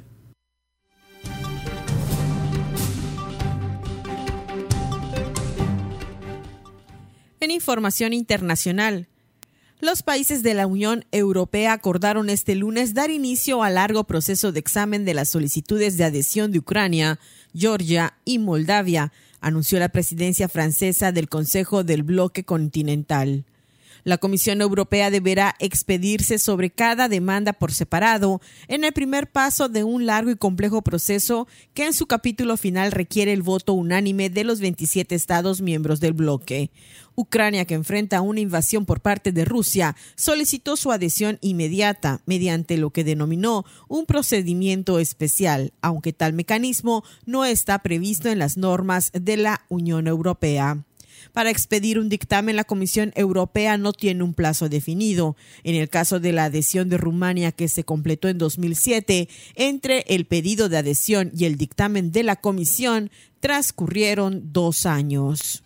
En 7.41 7.51
información 7.51 8.13
internacional, 8.13 9.09
los 9.81 10.03
países 10.03 10.43
de 10.43 10.53
la 10.53 10.67
Unión 10.67 11.07
Europea 11.11 11.73
acordaron 11.73 12.29
este 12.29 12.55
lunes 12.55 12.93
dar 12.93 13.11
inicio 13.11 13.63
al 13.63 13.77
largo 13.77 14.05
proceso 14.05 14.53
de 14.53 14.61
examen 14.61 15.07
de 15.07 15.15
las 15.15 15.31
solicitudes 15.31 15.97
de 15.97 16.05
adhesión 16.05 16.53
de 16.53 16.59
Ucrania, 16.59 17.19
Georgia 17.55 18.19
y 18.27 18.39
Moldavia, 18.39 19.11
anunció 19.41 19.79
la 19.79 19.89
presidencia 19.89 20.51
francesa 20.51 21.13
del 21.13 21.31
Consejo 21.31 21.83
del 21.83 22.03
Bloque 22.03 22.45
Continental. 22.45 23.47
La 24.05 24.19
Comisión 24.19 24.61
Europea 24.61 25.11
deberá 25.11 25.55
expedirse 25.61 26.39
sobre 26.39 26.71
cada 26.71 27.09
demanda 27.09 27.53
por 27.53 27.73
separado 27.73 28.41
en 28.67 28.83
el 28.85 28.93
primer 28.93 29.31
paso 29.31 29.69
de 29.69 29.85
un 29.85 30.07
largo 30.07 30.31
y 30.31 30.37
complejo 30.37 30.83
proceso 30.83 31.47
que 31.73 31.87
en 31.87 31.93
su 31.93 32.07
capítulo 32.07 32.57
final 32.57 32.91
requiere 32.91 33.33
el 33.33 33.43
voto 33.43 33.75
unánime 33.75 34.29
de 34.29 34.43
los 34.43 34.61
27 34.61 35.15
Estados 35.15 35.61
miembros 35.61 36.01
del 36.01 36.15
bloque. 36.15 36.71
Ucrania, 37.15 37.65
que 37.65 37.75
enfrenta 37.75 38.23
una 38.23 38.41
invasión 38.41 38.87
por 38.87 39.01
parte 39.01 39.33
de 39.33 39.45
Rusia, 39.45 39.95
solicitó 40.17 40.77
su 40.77 40.91
adhesión 40.91 41.39
inmediata 41.41 42.23
mediante 42.27 42.79
lo 42.79 42.91
que 42.91 43.05
denominó 43.05 43.65
un 43.87 44.07
procedimiento 44.07 44.99
especial, 44.99 45.73
aunque 45.81 46.13
tal 46.13 46.33
mecanismo 46.33 47.05
no 47.27 47.45
está 47.45 47.81
previsto 47.81 48.29
en 48.31 48.39
las 48.39 48.57
normas 48.57 49.11
de 49.13 49.37
la 49.37 49.65
Unión 49.69 50.07
Europea. 50.07 50.85
Para 51.33 51.51
expedir 51.51 51.99
un 51.99 52.09
dictamen, 52.09 52.57
la 52.57 52.65
Comisión 52.65 53.13
Europea 53.15 53.79
no 53.79 53.93
tiene 53.93 54.23
un 54.23 54.35
plazo 54.35 54.69
definido. 54.69 55.37
En 55.65 55.75
el 55.75 55.89
caso 55.89 56.21
de 56.21 56.33
la 56.33 56.45
adhesión 56.45 56.89
de 56.91 56.99
Rumania 56.99 57.53
que 57.53 57.69
se 57.69 57.85
completó 57.85 58.29
en 58.29 58.39
2007, 58.39 59.29
entre 59.55 60.05
el 60.09 60.27
pedido 60.27 60.69
de 60.69 60.77
adhesión 60.77 61.33
y 61.35 61.47
el 61.47 61.57
dictamen 61.57 62.13
de 62.13 62.23
la 62.23 62.37
Comisión 62.37 63.11
transcurrieron 63.41 64.53
dos 64.53 64.85
años. 64.85 65.62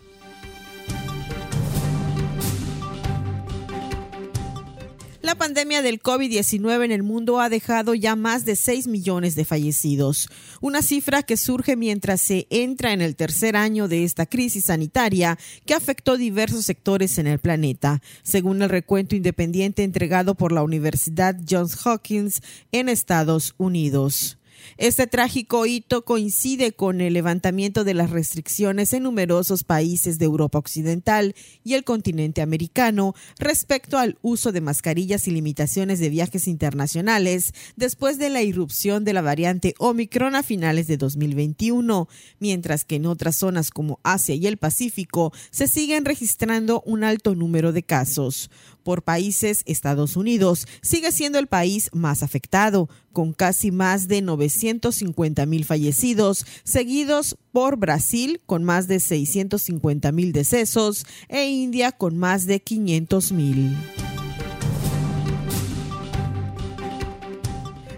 La 5.27 5.35
pandemia 5.35 5.83
del 5.83 6.01
COVID-19 6.01 6.85
en 6.85 6.93
el 6.93 7.03
mundo 7.03 7.41
ha 7.41 7.49
dejado 7.49 7.97
ya 7.97 8.15
más 8.15 8.45
de 8.45 8.55
6 8.55 8.87
millones 8.87 9.35
de 9.35 9.45
fallecidos, 9.45 10.29
una 10.61 10.83
cifra 10.83 11.25
que 11.25 11.37
surge 11.37 11.75
mientras 11.75 12.21
se 12.21 12.47
entra 12.49 12.93
en 12.93 13.01
el 13.01 13.17
tercer 13.17 13.57
año 13.57 13.89
de 13.89 14.05
esta 14.05 14.27
crisis 14.27 14.67
sanitaria 14.67 15.37
que 15.65 15.75
afectó 15.75 16.17
diversos 16.17 16.65
sectores 16.65 17.19
en 17.19 17.27
el 17.27 17.41
planeta, 17.41 18.01
según 18.23 18.63
el 18.63 18.69
recuento 18.69 19.17
independiente 19.17 19.83
entregado 19.83 20.37
por 20.37 20.53
la 20.53 20.63
Universidad 20.63 21.35
Johns 21.51 21.85
Hopkins 21.85 22.41
en 22.71 22.89
Estados 22.89 23.57
Unidos. 23.59 24.39
Este 24.77 25.07
trágico 25.07 25.67
hito 25.67 26.05
coincide 26.05 26.73
con 26.73 27.01
el 27.01 27.15
levantamiento 27.15 27.85
de 27.85 27.95
las 27.95 28.11
restricciones 28.11 28.93
en 28.93 29.05
numerosos 29.05 29.65
países 29.65 30.19
de 30.19 30.25
Europa 30.25 30.59
Occidental 30.59 31.35
y 31.65 31.75
el 31.75 31.85
continente 31.85 32.43
americano 32.43 33.15
respecto 33.39 33.99
al 33.99 34.19
uso 34.23 34.53
de 34.53 34.61
mascarillas 34.61 35.29
y 35.29 35.31
limitaciones 35.31 36.01
de 36.01 36.11
viajes 36.11 36.49
internacionales 36.49 37.53
después 37.77 38.19
de 38.19 38.31
la 38.31 38.43
irrupción 38.43 39.05
de 39.05 39.13
la 39.13 39.23
variante 39.23 39.75
Omicron 39.79 40.35
a 40.35 40.43
finales 40.43 40.87
de 40.87 40.97
2021, 40.97 42.09
mientras 42.39 42.85
que 42.85 42.97
en 42.97 43.07
otras 43.07 43.37
zonas 43.37 43.71
como 43.71 44.01
Asia 44.03 44.35
y 44.35 44.47
el 44.47 44.57
Pacífico 44.57 45.33
se 45.51 45.69
siguen 45.69 46.05
registrando 46.05 46.83
un 46.87 47.05
alto 47.05 47.35
número 47.35 47.73
de 47.73 47.83
casos. 47.83 48.51
Por 48.87 49.03
países 49.03 49.65
Estados 49.67 50.17
Unidos 50.17 50.69
sigue 50.81 51.11
siendo 51.11 51.41
el 51.41 51.49
país 51.49 51.91
más 51.93 52.23
afectado, 52.23 52.89
con 53.13 53.33
casi 53.33 53.73
más 53.73 54.07
de 54.07 54.23
950 54.23 55.45
mil 55.45 55.65
fallecidos, 55.65 56.47
seguidos 56.63 57.37
por 57.51 57.79
Brasil 57.79 58.41
con 58.47 58.63
más 58.63 58.87
de 58.87 59.01
650 59.01 60.13
mil 60.13 60.33
decesos 60.33 61.05
e 61.29 61.49
India 61.49 61.91
con 61.91 62.17
más 62.17 62.47
de 62.47 62.61
500 62.61 63.33
mil. 63.33 63.77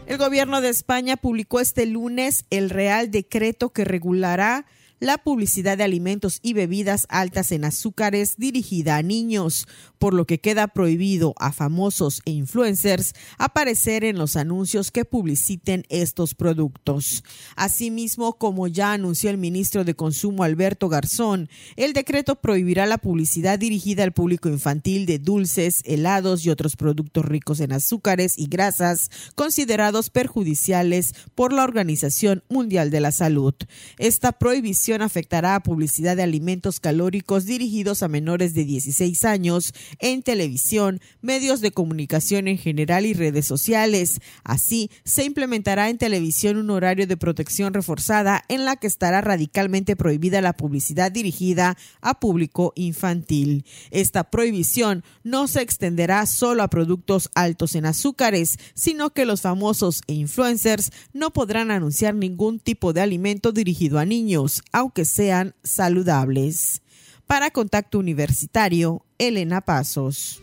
El 0.07 0.16
gobierno 0.16 0.62
de 0.62 0.70
España 0.70 1.18
publicó 1.18 1.61
este 1.61 1.84
lunes 1.84 2.47
el 2.49 2.70
Real 2.70 3.11
Decreto 3.11 3.74
que 3.74 3.84
regulará 3.84 4.64
la 5.01 5.18
publicidad 5.18 5.78
de 5.78 5.84
alimentos 5.84 6.40
y 6.42 6.53
bebidas 6.53 7.07
altas 7.09 7.53
en 7.53 7.64
azúcares 7.64 8.36
dirigida 8.36 8.96
a 8.96 9.03
niños, 9.03 9.66
por 9.99 10.14
lo 10.14 10.26
que 10.26 10.40
queda 10.40 10.68
prohibido 10.68 11.34
a 11.38 11.53
famosos 11.53 12.22
e 12.24 12.30
influencers 12.30 13.14
aparecer 13.38 14.05
en 14.05 14.18
los 14.18 14.36
anuncios 14.36 14.90
que 14.90 15.05
publiciten 15.05 15.84
estos 15.88 16.34
productos. 16.34 17.24
Asimismo, 17.57 18.38
como 18.38 18.66
ya 18.66 18.92
anunció 18.92 19.30
el 19.30 19.38
ministro 19.38 19.84
de 19.84 19.94
Consumo 19.94 20.44
Alberto 20.44 20.88
Garzón, 20.88 21.49
el 21.76 21.92
decreto 21.92 22.36
prohibirá 22.36 22.86
la 22.86 22.99
publicidad 22.99 23.59
dirigida 23.59 24.05
al 24.05 24.12
público 24.12 24.49
infantil 24.49 25.07
de 25.07 25.18
dulces, 25.18 25.82
helados 25.84 26.44
y 26.44 26.51
otros 26.51 26.76
productos 26.76 27.24
ricos 27.24 27.61
en 27.61 27.72
azúcares 27.72 28.38
y 28.38 28.46
grasas 28.46 29.11
considerados 29.34 30.11
perjudiciales 30.11 31.14
por 31.34 31.53
la 31.53 31.64
Organización 31.64 32.44
Mundial 32.49 32.90
de 32.90 33.01
la 33.01 33.12
Salud. 33.12 33.55
Esta 33.99 34.32
prohibición 34.32 34.88
afectará 34.97 35.55
a 35.55 35.62
publicidad 35.62 36.16
de 36.16 36.22
alimentos 36.22 36.80
calóricos 36.80 37.45
dirigidos 37.45 38.03
a 38.03 38.09
menores 38.09 38.55
de 38.55 38.64
16 38.64 39.24
años 39.24 39.74
en 39.99 40.22
televisión, 40.22 41.01
medios 41.20 41.61
de 41.61 41.70
comunicación 41.70 42.49
en 42.49 42.59
general 42.59 43.07
y 43.07 43.12
redes 43.12 43.47
sociales. 43.47 44.20
Así, 44.45 44.91
se 45.05 45.24
implementará 45.24 45.91
en 45.91 45.99
televisión 45.99 46.57
un 46.57 46.70
horario 46.70 47.07
de 47.07 47.16
protección 47.16 47.74
reforzada 47.74 48.45
en 48.49 48.64
la 48.64 48.76
que 48.76 48.86
estará 48.86 49.20
radicalmente 49.20 49.95
prohibida 49.95 50.41
la 50.41 50.55
publicidad 50.55 51.12
dirigida 51.12 51.76
a 52.01 52.18
público 52.18 52.72
infantil. 52.74 53.64
Esta 53.91 54.30
prohibición 54.30 55.05
no 55.22 55.47
se 55.49 55.61
extenderá 55.61 56.24
solo 56.26 56.62
a 56.62 56.68
productos 56.68 57.30
altos 57.34 57.74
en 57.74 57.86
azúcares, 57.86 58.59
sino 58.74 59.11
que 59.11 59.26
los 59.26 59.43
famosos 59.43 60.03
e 60.07 60.14
influencers 60.14 60.91
no 61.12 61.32
podrán 61.32 61.70
anunciar 61.70 62.14
ningún 62.14 62.59
tipo 62.59 62.93
de 62.93 63.01
alimento 63.01 63.53
dirigido 63.53 63.99
a 63.99 64.05
niños, 64.05 64.62
aunque 64.78 65.04
sean 65.04 65.54
saludables. 65.64 66.82
Para 67.26 67.50
Contacto 67.50 67.98
Universitario, 67.98 69.04
Elena 69.18 69.60
Pasos. 69.60 70.40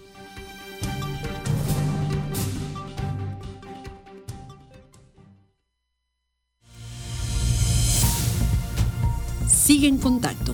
Sigue 9.48 9.88
en 9.88 9.98
contacto. 9.98 10.54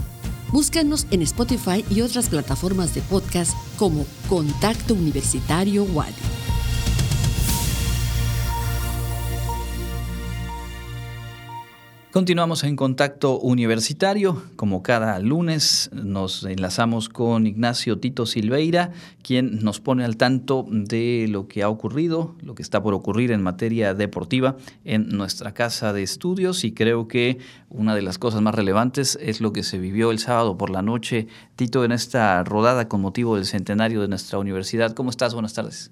Búscanos 0.52 1.08
en 1.12 1.22
Spotify 1.24 1.84
y 1.90 2.02
otras 2.02 2.30
plataformas 2.30 2.94
de 2.94 3.02
podcast 3.02 3.54
como 3.78 4.06
Contacto 4.30 4.94
Universitario 4.94 5.84
Wadi. 5.86 6.14
Continuamos 12.12 12.66
en 12.66 12.76
contacto 12.76 13.40
universitario. 13.40 14.44
Como 14.58 14.84
cada 14.84 15.18
lunes 15.20 15.90
nos 15.94 16.44
enlazamos 16.44 17.08
con 17.08 17.48
Ignacio 17.48 18.00
Tito 18.00 18.26
Silveira, 18.26 18.92
quien 19.24 19.64
nos 19.64 19.80
pone 19.80 20.04
al 20.04 20.18
tanto 20.18 20.66
de 20.70 21.28
lo 21.30 21.48
que 21.48 21.64
ha 21.64 21.70
ocurrido, 21.70 22.36
lo 22.42 22.54
que 22.54 22.64
está 22.64 22.84
por 22.84 22.94
ocurrir 22.94 23.32
en 23.32 23.42
materia 23.42 23.94
deportiva 23.94 24.58
en 24.84 25.08
nuestra 25.08 25.54
casa 25.54 25.94
de 25.94 26.04
estudios 26.04 26.66
y 26.66 26.74
creo 26.74 27.08
que 27.08 27.38
una 27.70 27.96
de 27.96 28.02
las 28.02 28.18
cosas 28.18 28.42
más 28.42 28.56
relevantes 28.56 29.18
es 29.22 29.40
lo 29.40 29.54
que 29.54 29.64
se 29.64 29.78
vivió 29.78 30.12
el 30.12 30.20
sábado 30.20 30.58
por 30.58 30.70
la 30.70 30.82
noche, 30.82 31.28
Tito, 31.56 31.86
en 31.86 31.94
esta 31.94 32.44
rodada 32.44 32.90
con 32.90 33.00
motivo 33.00 33.38
del 33.38 33.46
centenario 33.46 34.02
de 34.02 34.10
nuestra 34.10 34.38
universidad. 34.38 34.94
¿Cómo 34.96 35.12
estás? 35.12 35.34
Buenas 35.34 35.54
tardes. 35.54 35.92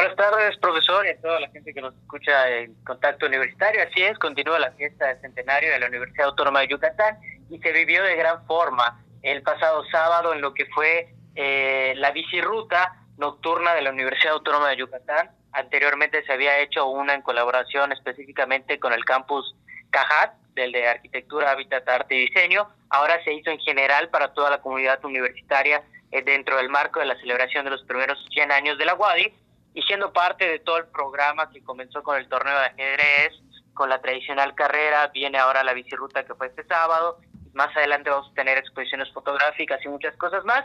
Buenas 0.00 0.16
tardes, 0.16 0.56
profesor, 0.56 1.04
y 1.04 1.10
a 1.10 1.20
toda 1.20 1.40
la 1.40 1.50
gente 1.50 1.74
que 1.74 1.82
nos 1.82 1.94
escucha 1.94 2.48
en 2.48 2.72
Contacto 2.84 3.26
Universitario. 3.26 3.82
Así 3.82 4.02
es, 4.02 4.18
continúa 4.18 4.58
la 4.58 4.72
fiesta 4.72 5.08
del 5.08 5.20
centenario 5.20 5.70
de 5.70 5.78
la 5.78 5.88
Universidad 5.88 6.28
Autónoma 6.28 6.60
de 6.60 6.68
Yucatán 6.68 7.18
y 7.50 7.58
se 7.58 7.70
vivió 7.70 8.02
de 8.02 8.16
gran 8.16 8.46
forma 8.46 9.04
el 9.20 9.42
pasado 9.42 9.84
sábado 9.92 10.32
en 10.32 10.40
lo 10.40 10.54
que 10.54 10.64
fue 10.74 11.12
eh, 11.34 11.92
la 11.96 12.12
bicirruta 12.12 12.96
nocturna 13.18 13.74
de 13.74 13.82
la 13.82 13.90
Universidad 13.90 14.32
Autónoma 14.32 14.70
de 14.70 14.78
Yucatán. 14.78 15.32
Anteriormente 15.52 16.24
se 16.24 16.32
había 16.32 16.60
hecho 16.60 16.86
una 16.86 17.12
en 17.12 17.20
colaboración 17.20 17.92
específicamente 17.92 18.80
con 18.80 18.94
el 18.94 19.04
campus 19.04 19.54
Cajat, 19.90 20.32
del 20.54 20.72
de 20.72 20.88
Arquitectura, 20.88 21.50
Hábitat, 21.50 21.86
Arte 21.86 22.14
y 22.14 22.26
Diseño. 22.26 22.70
Ahora 22.88 23.22
se 23.22 23.34
hizo 23.34 23.50
en 23.50 23.58
general 23.58 24.08
para 24.08 24.32
toda 24.32 24.48
la 24.48 24.62
comunidad 24.62 25.04
universitaria 25.04 25.82
eh, 26.10 26.22
dentro 26.22 26.56
del 26.56 26.70
marco 26.70 27.00
de 27.00 27.04
la 27.04 27.20
celebración 27.20 27.66
de 27.66 27.72
los 27.72 27.82
primeros 27.82 28.18
100 28.30 28.50
años 28.50 28.78
de 28.78 28.86
la 28.86 28.94
UADI 28.94 29.30
y 29.74 29.82
siendo 29.82 30.12
parte 30.12 30.48
de 30.48 30.58
todo 30.58 30.78
el 30.78 30.86
programa 30.86 31.50
que 31.50 31.62
comenzó 31.62 32.02
con 32.02 32.16
el 32.16 32.28
torneo 32.28 32.58
de 32.58 32.66
ajedrez, 32.66 33.32
con 33.74 33.88
la 33.88 34.00
tradicional 34.00 34.54
carrera, 34.54 35.08
viene 35.08 35.38
ahora 35.38 35.64
la 35.64 35.72
bicirruta 35.72 36.24
que 36.24 36.34
fue 36.34 36.48
este 36.48 36.64
sábado, 36.64 37.18
más 37.52 37.74
adelante 37.76 38.10
vamos 38.10 38.30
a 38.30 38.34
tener 38.34 38.58
exposiciones 38.58 39.12
fotográficas 39.12 39.84
y 39.84 39.88
muchas 39.88 40.16
cosas 40.16 40.44
más, 40.44 40.64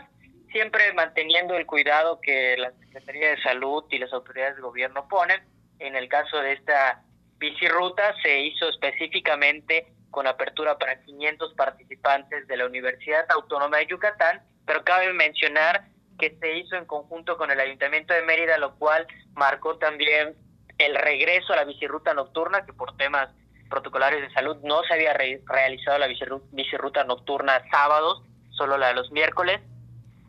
siempre 0.50 0.92
manteniendo 0.92 1.56
el 1.56 1.66
cuidado 1.66 2.20
que 2.20 2.56
la 2.56 2.72
Secretaría 2.72 3.30
de 3.30 3.42
Salud 3.42 3.84
y 3.90 3.98
las 3.98 4.12
autoridades 4.12 4.56
de 4.56 4.62
gobierno 4.62 5.06
ponen. 5.08 5.40
En 5.78 5.96
el 5.96 6.08
caso 6.08 6.38
de 6.38 6.52
esta 6.52 7.02
bicirruta 7.38 8.14
se 8.22 8.40
hizo 8.40 8.68
específicamente 8.68 9.92
con 10.10 10.26
apertura 10.26 10.78
para 10.78 11.00
500 11.02 11.54
participantes 11.54 12.46
de 12.46 12.56
la 12.56 12.66
Universidad 12.66 13.26
Autónoma 13.30 13.78
de 13.78 13.86
Yucatán, 13.86 14.42
pero 14.64 14.82
cabe 14.84 15.12
mencionar 15.12 15.84
que 16.16 16.36
se 16.40 16.58
hizo 16.58 16.76
en 16.76 16.86
conjunto 16.86 17.36
con 17.36 17.50
el 17.50 17.60
Ayuntamiento 17.60 18.14
de 18.14 18.22
Mérida, 18.22 18.58
lo 18.58 18.74
cual 18.76 19.06
marcó 19.34 19.76
también 19.78 20.34
el 20.78 20.94
regreso 20.94 21.52
a 21.52 21.56
la 21.56 21.64
bicirruta 21.64 22.14
nocturna, 22.14 22.64
que 22.66 22.72
por 22.72 22.96
temas 22.96 23.28
protocolares 23.68 24.20
de 24.20 24.32
salud 24.32 24.56
no 24.62 24.82
se 24.84 24.94
había 24.94 25.14
realizado 25.14 25.98
la 25.98 26.08
bicirruta 26.52 27.04
nocturna 27.04 27.62
sábados, 27.70 28.22
solo 28.50 28.78
la 28.78 28.88
de 28.88 28.94
los 28.94 29.10
miércoles. 29.10 29.60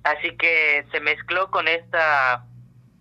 Así 0.03 0.35
que 0.37 0.85
se 0.91 0.99
mezcló 0.99 1.51
con 1.51 1.67
esta, 1.67 2.45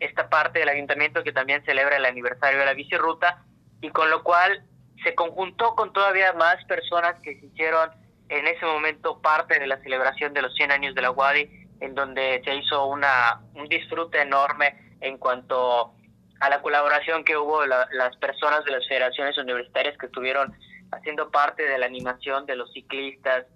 esta 0.00 0.28
parte 0.28 0.58
del 0.58 0.68
ayuntamiento 0.68 1.22
que 1.22 1.32
también 1.32 1.64
celebra 1.64 1.96
el 1.96 2.04
aniversario 2.04 2.58
de 2.58 2.66
la 2.66 2.74
bicirruta 2.74 3.44
y 3.80 3.90
con 3.90 4.10
lo 4.10 4.22
cual 4.22 4.64
se 5.04 5.14
conjuntó 5.14 5.74
con 5.74 5.92
todavía 5.92 6.32
más 6.32 6.62
personas 6.64 7.14
que 7.22 7.38
se 7.38 7.46
hicieron 7.46 7.90
en 8.28 8.46
ese 8.46 8.66
momento 8.66 9.20
parte 9.22 9.58
de 9.58 9.66
la 9.66 9.78
celebración 9.78 10.34
de 10.34 10.42
los 10.42 10.54
100 10.54 10.72
años 10.72 10.94
de 10.94 11.02
la 11.02 11.12
UADI 11.12 11.65
en 11.80 11.94
donde 11.94 12.42
se 12.44 12.54
hizo 12.54 12.86
una, 12.86 13.40
un 13.54 13.68
disfrute 13.68 14.20
enorme 14.20 14.96
en 15.00 15.18
cuanto 15.18 15.92
a 16.40 16.50
la 16.50 16.60
colaboración 16.60 17.24
que 17.24 17.36
hubo 17.36 17.64
las 17.64 18.16
personas 18.18 18.64
de 18.64 18.72
las 18.72 18.86
federaciones 18.86 19.38
universitarias 19.38 19.96
que 19.98 20.06
estuvieron 20.06 20.54
haciendo 20.92 21.30
parte 21.30 21.62
de 21.66 21.78
la 21.78 21.86
animación 21.86 22.46
de 22.46 22.56
los 22.56 22.72
ciclistas 22.72 23.46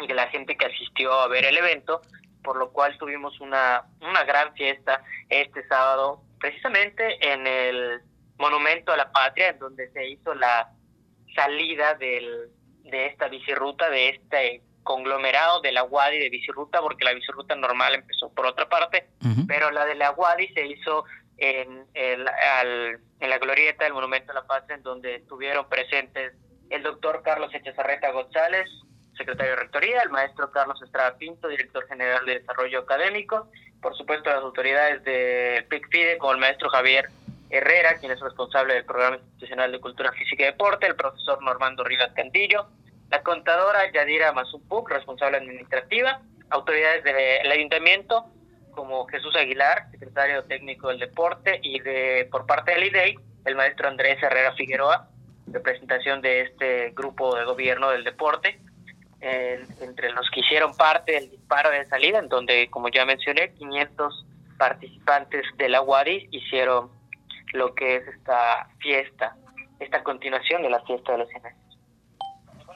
y 0.00 0.06
de 0.06 0.14
la 0.14 0.28
gente 0.28 0.56
que 0.56 0.66
asistió 0.66 1.12
a 1.12 1.28
ver 1.28 1.44
el 1.44 1.56
evento, 1.56 2.02
por 2.42 2.56
lo 2.56 2.72
cual 2.72 2.96
tuvimos 2.98 3.40
una, 3.40 3.84
una 4.00 4.24
gran 4.24 4.54
fiesta 4.54 5.02
este 5.28 5.66
sábado, 5.68 6.22
precisamente 6.40 7.32
en 7.32 7.46
el 7.46 8.00
Monumento 8.38 8.92
a 8.92 8.96
la 8.96 9.12
Patria, 9.12 9.48
en 9.48 9.58
donde 9.58 9.90
se 9.92 10.08
hizo 10.08 10.34
la 10.34 10.72
salida 11.34 11.94
del, 11.94 12.50
de 12.84 13.06
esta 13.06 13.28
bicirruta, 13.28 13.88
de 13.90 14.08
este 14.08 14.62
conglomerado 14.82 15.60
de 15.60 15.72
la 15.72 15.84
Wadi 15.84 16.18
de 16.18 16.30
bicirruta, 16.30 16.80
porque 16.80 17.04
la 17.04 17.12
bicirruta 17.12 17.54
normal 17.54 17.94
empezó 17.94 18.30
por 18.30 18.46
otra 18.46 18.68
parte, 18.68 19.08
pero 19.46 19.70
la 19.70 19.84
de 19.84 19.94
la 19.94 20.10
Wadi 20.12 20.48
se 20.48 20.66
hizo 20.66 21.04
en, 21.36 21.86
el, 21.94 22.26
en 23.20 23.30
la 23.30 23.38
glorieta 23.38 23.84
del 23.84 23.94
Monumento 23.94 24.32
a 24.32 24.34
la 24.34 24.46
Patria, 24.46 24.76
en 24.76 24.82
donde 24.82 25.16
estuvieron 25.16 25.68
presentes 25.68 26.34
el 26.70 26.82
doctor 26.82 27.22
Carlos 27.22 27.52
Echezarreta 27.54 28.10
González, 28.12 28.68
secretario 29.16 29.52
de 29.52 29.60
Rectoría, 29.60 30.02
el 30.02 30.10
maestro 30.10 30.50
Carlos 30.50 30.80
Estrada 30.82 31.16
Pinto, 31.18 31.48
director 31.48 31.86
general 31.86 32.24
de 32.24 32.40
Desarrollo 32.40 32.80
Académico, 32.80 33.48
por 33.80 33.96
supuesto 33.96 34.30
las 34.30 34.40
autoridades 34.40 35.02
del 35.04 35.64
PICFIDE, 35.66 36.18
como 36.18 36.32
el 36.32 36.38
maestro 36.38 36.70
Javier 36.70 37.08
Herrera, 37.50 37.98
quien 37.98 38.12
es 38.12 38.20
responsable 38.20 38.74
del 38.74 38.84
Programa 38.84 39.16
Institucional 39.16 39.72
de 39.72 39.80
Cultura 39.80 40.12
Física 40.12 40.44
y 40.44 40.46
Deporte, 40.46 40.86
el 40.86 40.96
profesor 40.96 41.42
Normando 41.42 41.84
Rivas 41.84 42.12
Cantillo, 42.14 42.68
la 43.12 43.22
contadora 43.22 43.92
Yadira 43.92 44.32
Mazupuc, 44.32 44.88
responsable 44.88 45.36
administrativa, 45.36 46.22
autoridades 46.48 47.04
del 47.04 47.52
ayuntamiento, 47.52 48.24
como 48.70 49.06
Jesús 49.06 49.36
Aguilar, 49.36 49.90
secretario 49.90 50.44
técnico 50.44 50.88
del 50.88 50.98
deporte, 50.98 51.60
y 51.62 51.78
de 51.80 52.26
por 52.32 52.46
parte 52.46 52.72
del 52.72 52.84
IDEI, 52.84 53.18
el 53.44 53.54
maestro 53.54 53.88
Andrés 53.88 54.16
Herrera 54.22 54.54
Figueroa, 54.54 55.10
representación 55.46 56.22
de 56.22 56.40
este 56.40 56.92
grupo 56.96 57.36
de 57.36 57.44
gobierno 57.44 57.90
del 57.90 58.02
deporte, 58.02 58.58
entre 59.20 60.10
los 60.12 60.30
que 60.30 60.40
hicieron 60.40 60.74
parte 60.74 61.12
del 61.12 61.30
disparo 61.30 61.68
de 61.68 61.84
salida, 61.88 62.18
en 62.18 62.30
donde, 62.30 62.70
como 62.70 62.88
ya 62.88 63.04
mencioné, 63.04 63.52
500 63.52 64.26
participantes 64.56 65.44
de 65.58 65.68
la 65.68 65.82
UADI 65.82 66.28
hicieron 66.30 66.90
lo 67.52 67.74
que 67.74 67.96
es 67.96 68.08
esta 68.08 68.70
fiesta, 68.78 69.36
esta 69.80 70.02
continuación 70.02 70.62
de 70.62 70.70
la 70.70 70.80
fiesta 70.84 71.12
de 71.12 71.18
los 71.18 71.28
100 71.28 71.61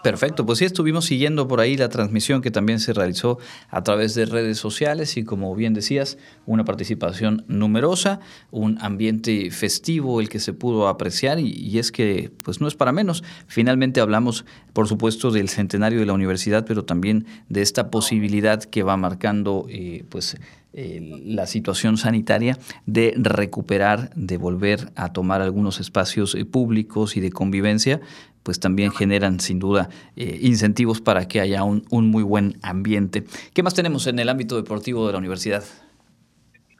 Perfecto, 0.07 0.47
pues 0.47 0.61
sí 0.61 0.65
estuvimos 0.65 1.07
siguiendo 1.07 1.49
por 1.49 1.59
ahí 1.59 1.77
la 1.77 1.89
transmisión 1.89 2.41
que 2.41 2.53
también 2.53 2.79
se 2.79 2.93
realizó 2.93 3.41
a 3.71 3.83
través 3.83 4.15
de 4.15 4.25
redes 4.25 4.57
sociales 4.57 5.17
y 5.17 5.25
como 5.25 5.53
bien 5.57 5.75
decías, 5.75 6.17
una 6.47 6.65
participación 6.65 7.45
numerosa, 7.49 8.21
un 8.53 8.79
ambiente 8.81 9.51
festivo 9.51 10.21
el 10.21 10.29
que 10.29 10.39
se 10.39 10.53
pudo 10.53 10.87
apreciar 10.87 11.41
y, 11.41 11.77
es 11.77 11.91
que 11.91 12.31
pues 12.45 12.61
no 12.61 12.69
es 12.69 12.77
para 12.77 12.93
menos. 12.93 13.25
Finalmente 13.49 14.01
hablamos 14.01 14.45
por 14.73 14.87
supuesto 14.87 15.33
del 15.33 15.49
centenario 15.49 15.99
de 15.99 16.07
la 16.07 16.13
universidad, 16.13 16.65
pero 16.65 16.85
también 16.85 17.27
de 17.49 17.63
esta 17.63 17.91
posibilidad 17.91 18.63
que 18.63 18.85
va 18.85 18.97
marcando 18.97 19.67
eh, 19.69 20.05
pues 20.09 20.37
la 20.73 21.47
situación 21.47 21.97
sanitaria 21.97 22.59
de 22.85 23.15
recuperar, 23.17 24.11
de 24.15 24.37
volver 24.37 24.93
a 24.95 25.11
tomar 25.11 25.41
algunos 25.41 25.81
espacios 25.81 26.35
eh, 26.35 26.45
públicos 26.45 27.17
y 27.17 27.21
de 27.21 27.33
convivencia, 27.33 28.03
pues 28.47 28.61
también 28.61 28.93
generan 28.93 29.41
sin 29.41 29.59
duda 29.59 29.89
eh, 30.15 30.39
incentivos 30.41 31.01
para 31.01 31.27
que 31.27 31.41
haya 31.41 31.65
un, 31.65 31.83
muy 31.91 32.23
buen 32.23 32.61
ambiente. 32.63 33.25
¿Qué 33.53 33.65
más 33.65 33.75
tenemos 33.75 34.07
en 34.07 34.21
el 34.21 34.29
ámbito 34.29 34.55
deportivo 34.55 35.05
de 35.05 35.13
la 35.15 35.19
universidad? 35.19 35.65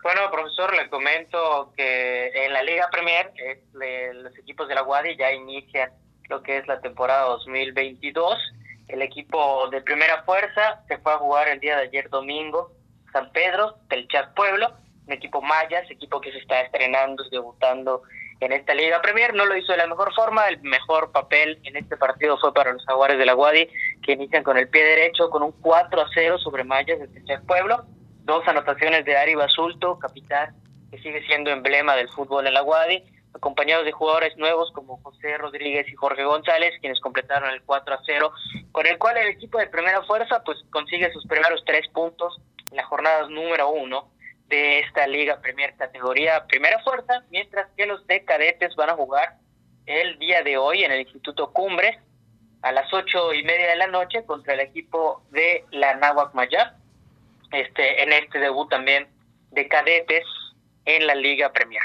Bueno, 0.01 0.21
profesor, 0.31 0.73
le 0.77 0.89
comento 0.89 1.73
que 1.77 2.29
en 2.45 2.53
la 2.53 2.63
Liga 2.63 2.89
Premier 2.93 3.33
los 4.23 4.39
equipos 4.39 4.69
de 4.69 4.77
la 4.77 4.83
Guadi 4.83 5.17
ya 5.17 5.33
inician 5.33 5.91
lo 6.29 6.41
que 6.41 6.59
es 6.59 6.69
la 6.69 6.81
temporada 6.81 7.25
2022. 7.25 8.39
El 8.87 9.03
equipo 9.03 9.69
de 9.71 9.81
primera 9.81 10.23
fuerza 10.23 10.85
se 10.87 10.99
fue 10.99 11.15
a 11.15 11.19
jugar 11.19 11.49
el 11.49 11.59
día 11.59 11.79
de 11.79 11.89
ayer 11.89 12.09
domingo, 12.11 12.71
San 13.13 13.33
Pedro, 13.33 13.79
Telchac 13.89 14.35
Pueblo, 14.35 14.73
un 15.09 15.13
equipo 15.13 15.43
mayas, 15.43 15.91
equipo 15.91 16.21
que 16.21 16.31
se 16.31 16.39
está 16.39 16.61
estrenando, 16.61 17.25
debutando 17.29 18.03
en 18.41 18.53
esta 18.53 18.75
Liga 18.75 19.01
Premier. 19.03 19.35
No 19.35 19.47
lo 19.47 19.57
hizo 19.57 19.73
de 19.73 19.79
la 19.79 19.87
mejor 19.87 20.13
forma. 20.15 20.47
El 20.49 20.61
mejor 20.63 21.13
papel 21.13 21.59
en 21.65 21.77
este 21.77 21.97
partido 21.97 22.39
fue 22.39 22.53
para 22.53 22.73
los 22.73 22.85
Jaguares 22.85 23.19
de 23.19 23.27
la 23.27 23.35
Guadi, 23.35 23.69
que 24.03 24.13
inician 24.13 24.43
con 24.43 24.57
el 24.57 24.69
pie 24.69 24.85
derecho 24.85 25.31
con 25.31 25.43
un 25.43 25.53
4 25.53 26.01
a 26.01 26.09
0 26.13 26.39
sobre 26.39 26.65
Mayas 26.65 26.99
de 26.99 27.09
Tercer 27.09 27.43
Pueblo. 27.47 27.85
Dos 28.25 28.47
anotaciones 28.49 29.05
de 29.05 29.17
Ari 29.17 29.35
Basulto, 29.35 29.99
capitán, 29.99 30.55
que 30.91 30.99
sigue 30.99 31.25
siendo 31.27 31.51
emblema 31.51 31.95
del 31.95 32.09
fútbol 32.09 32.47
en 32.47 32.55
la 32.55 32.61
Guadi, 32.61 33.03
acompañados 33.35 33.85
de 33.85 33.93
jugadores 33.93 34.37
nuevos 34.37 34.73
como 34.73 35.01
José 35.03 35.39
Rodríguez 35.39 35.89
y 35.89 35.95
Jorge 35.95 36.25
González, 36.25 36.75
quienes 36.81 37.01
completaron 37.01 37.51
el 37.51 37.63
4 37.63 37.95
a 37.95 38.01
0, 38.05 38.33
con 38.73 38.87
el 38.87 38.99
cual 38.99 39.17
el 39.19 39.29
equipo 39.29 39.59
de 39.59 39.69
primera 39.69 40.03
fuerza 40.03 40.43
pues 40.45 40.59
consigue 40.71 41.13
sus 41.13 41.27
primeros 41.27 41.63
tres 41.65 41.87
puntos 41.93 42.41
en 42.71 42.79
la 42.79 42.85
jornada 42.85 43.29
número 43.29 43.71
uno 43.71 44.11
de 44.49 44.81
esta 44.81 45.07
Liga 45.07 45.41
Premier 45.41 45.75
categoría 45.77 46.47
Primera 46.47 46.81
Fuerza, 46.83 47.25
mientras 47.31 47.69
que 47.77 47.87
los 47.87 48.07
de 48.07 48.25
cadetes 48.25 48.75
van 48.77 48.91
a 48.91 48.95
jugar 48.95 49.37
el 49.87 50.19
día 50.19 50.43
de 50.43 50.57
hoy 50.57 50.85
en 50.85 50.93
el 50.93 51.01
Instituto 51.01 51.53
Cumbres 51.53 51.97
a 52.63 52.73
las 52.73 52.93
ocho 52.93 53.33
y 53.33 53.43
media 53.45 53.69
de 53.69 53.77
la 53.77 53.87
noche 53.87 54.25
contra 54.25 54.55
el 54.55 54.61
equipo 54.61 55.23
de 55.31 55.65
la 55.71 55.95
Nahuac 55.95 56.35
Mayab, 56.35 56.75
este, 57.53 58.03
en 58.03 58.13
este 58.13 58.39
debut 58.39 58.69
también 58.69 59.07
de 59.53 59.69
cadetes 59.69 60.25
en 60.85 61.07
la 61.07 61.15
Liga 61.15 61.53
Premier. 61.53 61.83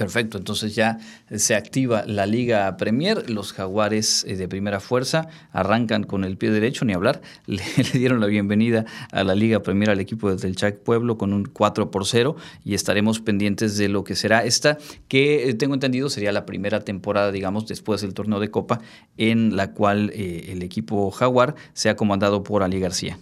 Perfecto, 0.00 0.38
entonces 0.38 0.74
ya 0.74 0.96
se 1.30 1.54
activa 1.54 2.04
la 2.06 2.24
Liga 2.24 2.74
Premier, 2.78 3.28
los 3.28 3.52
jaguares 3.52 4.24
eh, 4.24 4.34
de 4.34 4.48
primera 4.48 4.80
fuerza 4.80 5.28
arrancan 5.52 6.04
con 6.04 6.24
el 6.24 6.38
pie 6.38 6.50
derecho, 6.50 6.86
ni 6.86 6.94
hablar, 6.94 7.20
le, 7.46 7.62
dieron 7.92 8.18
la 8.18 8.26
bienvenida 8.26 8.86
a 9.12 9.24
la 9.24 9.34
Liga 9.34 9.60
Premier 9.60 9.90
al 9.90 10.00
equipo 10.00 10.34
del 10.34 10.56
Chac 10.56 10.78
Pueblo 10.78 11.18
con 11.18 11.34
un 11.34 11.44
4 11.44 11.90
por 11.90 12.06
0 12.06 12.34
y 12.64 12.72
estaremos 12.72 13.20
pendientes 13.20 13.76
de 13.76 13.90
lo 13.90 14.02
que 14.02 14.16
será 14.16 14.42
esta, 14.42 14.78
que 15.06 15.50
eh, 15.50 15.52
tengo 15.52 15.74
entendido 15.74 16.08
sería 16.08 16.32
la 16.32 16.46
primera 16.46 16.80
temporada, 16.80 17.30
digamos, 17.30 17.66
después 17.66 18.00
del 18.00 18.14
torneo 18.14 18.40
de 18.40 18.50
Copa, 18.50 18.80
en 19.18 19.54
la 19.54 19.74
cual 19.74 20.12
eh, 20.14 20.46
el 20.48 20.62
equipo 20.62 21.10
jaguar 21.10 21.56
sea 21.74 21.94
comandado 21.94 22.42
por 22.42 22.62
Ali 22.62 22.80
García. 22.80 23.18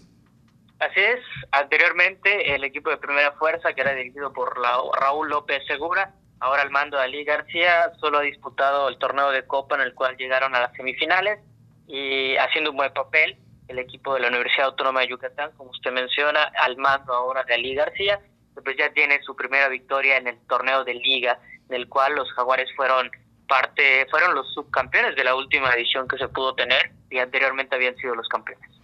Así 0.78 1.00
es, 1.00 1.18
anteriormente 1.50 2.54
el 2.54 2.62
equipo 2.62 2.88
de 2.90 2.98
primera 2.98 3.32
fuerza, 3.32 3.72
que 3.72 3.80
era 3.80 3.94
dirigido 3.94 4.32
por 4.32 4.56
Raúl 4.56 5.28
López 5.28 5.66
Segura, 5.66 6.14
ahora 6.40 6.62
al 6.62 6.70
mando 6.70 6.96
de 6.96 7.04
Ali 7.04 7.24
García, 7.24 7.92
solo 8.00 8.18
ha 8.18 8.22
disputado 8.22 8.88
el 8.88 8.98
torneo 8.98 9.30
de 9.30 9.46
Copa 9.46 9.76
en 9.76 9.82
el 9.82 9.94
cual 9.94 10.16
llegaron 10.16 10.54
a 10.54 10.60
las 10.60 10.72
semifinales 10.74 11.40
y 11.86 12.36
haciendo 12.36 12.70
un 12.70 12.76
buen 12.76 12.92
papel 12.92 13.36
el 13.68 13.78
equipo 13.78 14.14
de 14.14 14.20
la 14.20 14.28
Universidad 14.28 14.68
Autónoma 14.68 15.00
de 15.00 15.08
Yucatán, 15.08 15.52
como 15.56 15.70
usted 15.70 15.92
menciona, 15.92 16.44
al 16.60 16.76
mando 16.78 17.12
ahora 17.12 17.44
de 17.44 17.54
Ali 17.54 17.74
García, 17.74 18.20
pues 18.64 18.76
ya 18.76 18.90
tiene 18.92 19.20
su 19.22 19.36
primera 19.36 19.68
victoria 19.68 20.16
en 20.16 20.26
el 20.26 20.38
torneo 20.46 20.84
de 20.84 20.94
liga, 20.94 21.38
del 21.68 21.88
cual 21.88 22.14
los 22.14 22.32
jaguares 22.32 22.68
fueron 22.76 23.10
parte, 23.46 24.06
fueron 24.10 24.34
los 24.34 24.52
subcampeones 24.54 25.16
de 25.16 25.24
la 25.24 25.34
última 25.34 25.70
edición 25.74 26.08
que 26.08 26.18
se 26.18 26.28
pudo 26.28 26.54
tener 26.54 26.92
y 27.10 27.18
anteriormente 27.18 27.76
habían 27.76 27.96
sido 27.96 28.14
los 28.14 28.28
campeones. 28.28 28.77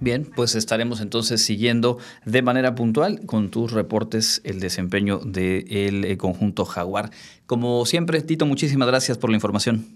Bien, 0.00 0.24
pues 0.24 0.54
estaremos 0.54 1.00
entonces 1.00 1.44
siguiendo 1.44 1.98
de 2.24 2.42
manera 2.42 2.74
puntual 2.74 3.20
con 3.26 3.50
tus 3.50 3.72
reportes 3.72 4.40
el 4.44 4.60
desempeño 4.60 5.18
del 5.18 6.04
eh, 6.04 6.16
conjunto 6.16 6.64
Jaguar. 6.64 7.10
Como 7.46 7.84
siempre, 7.84 8.22
Tito, 8.22 8.46
muchísimas 8.46 8.86
gracias 8.86 9.18
por 9.18 9.30
la 9.30 9.36
información. 9.36 9.86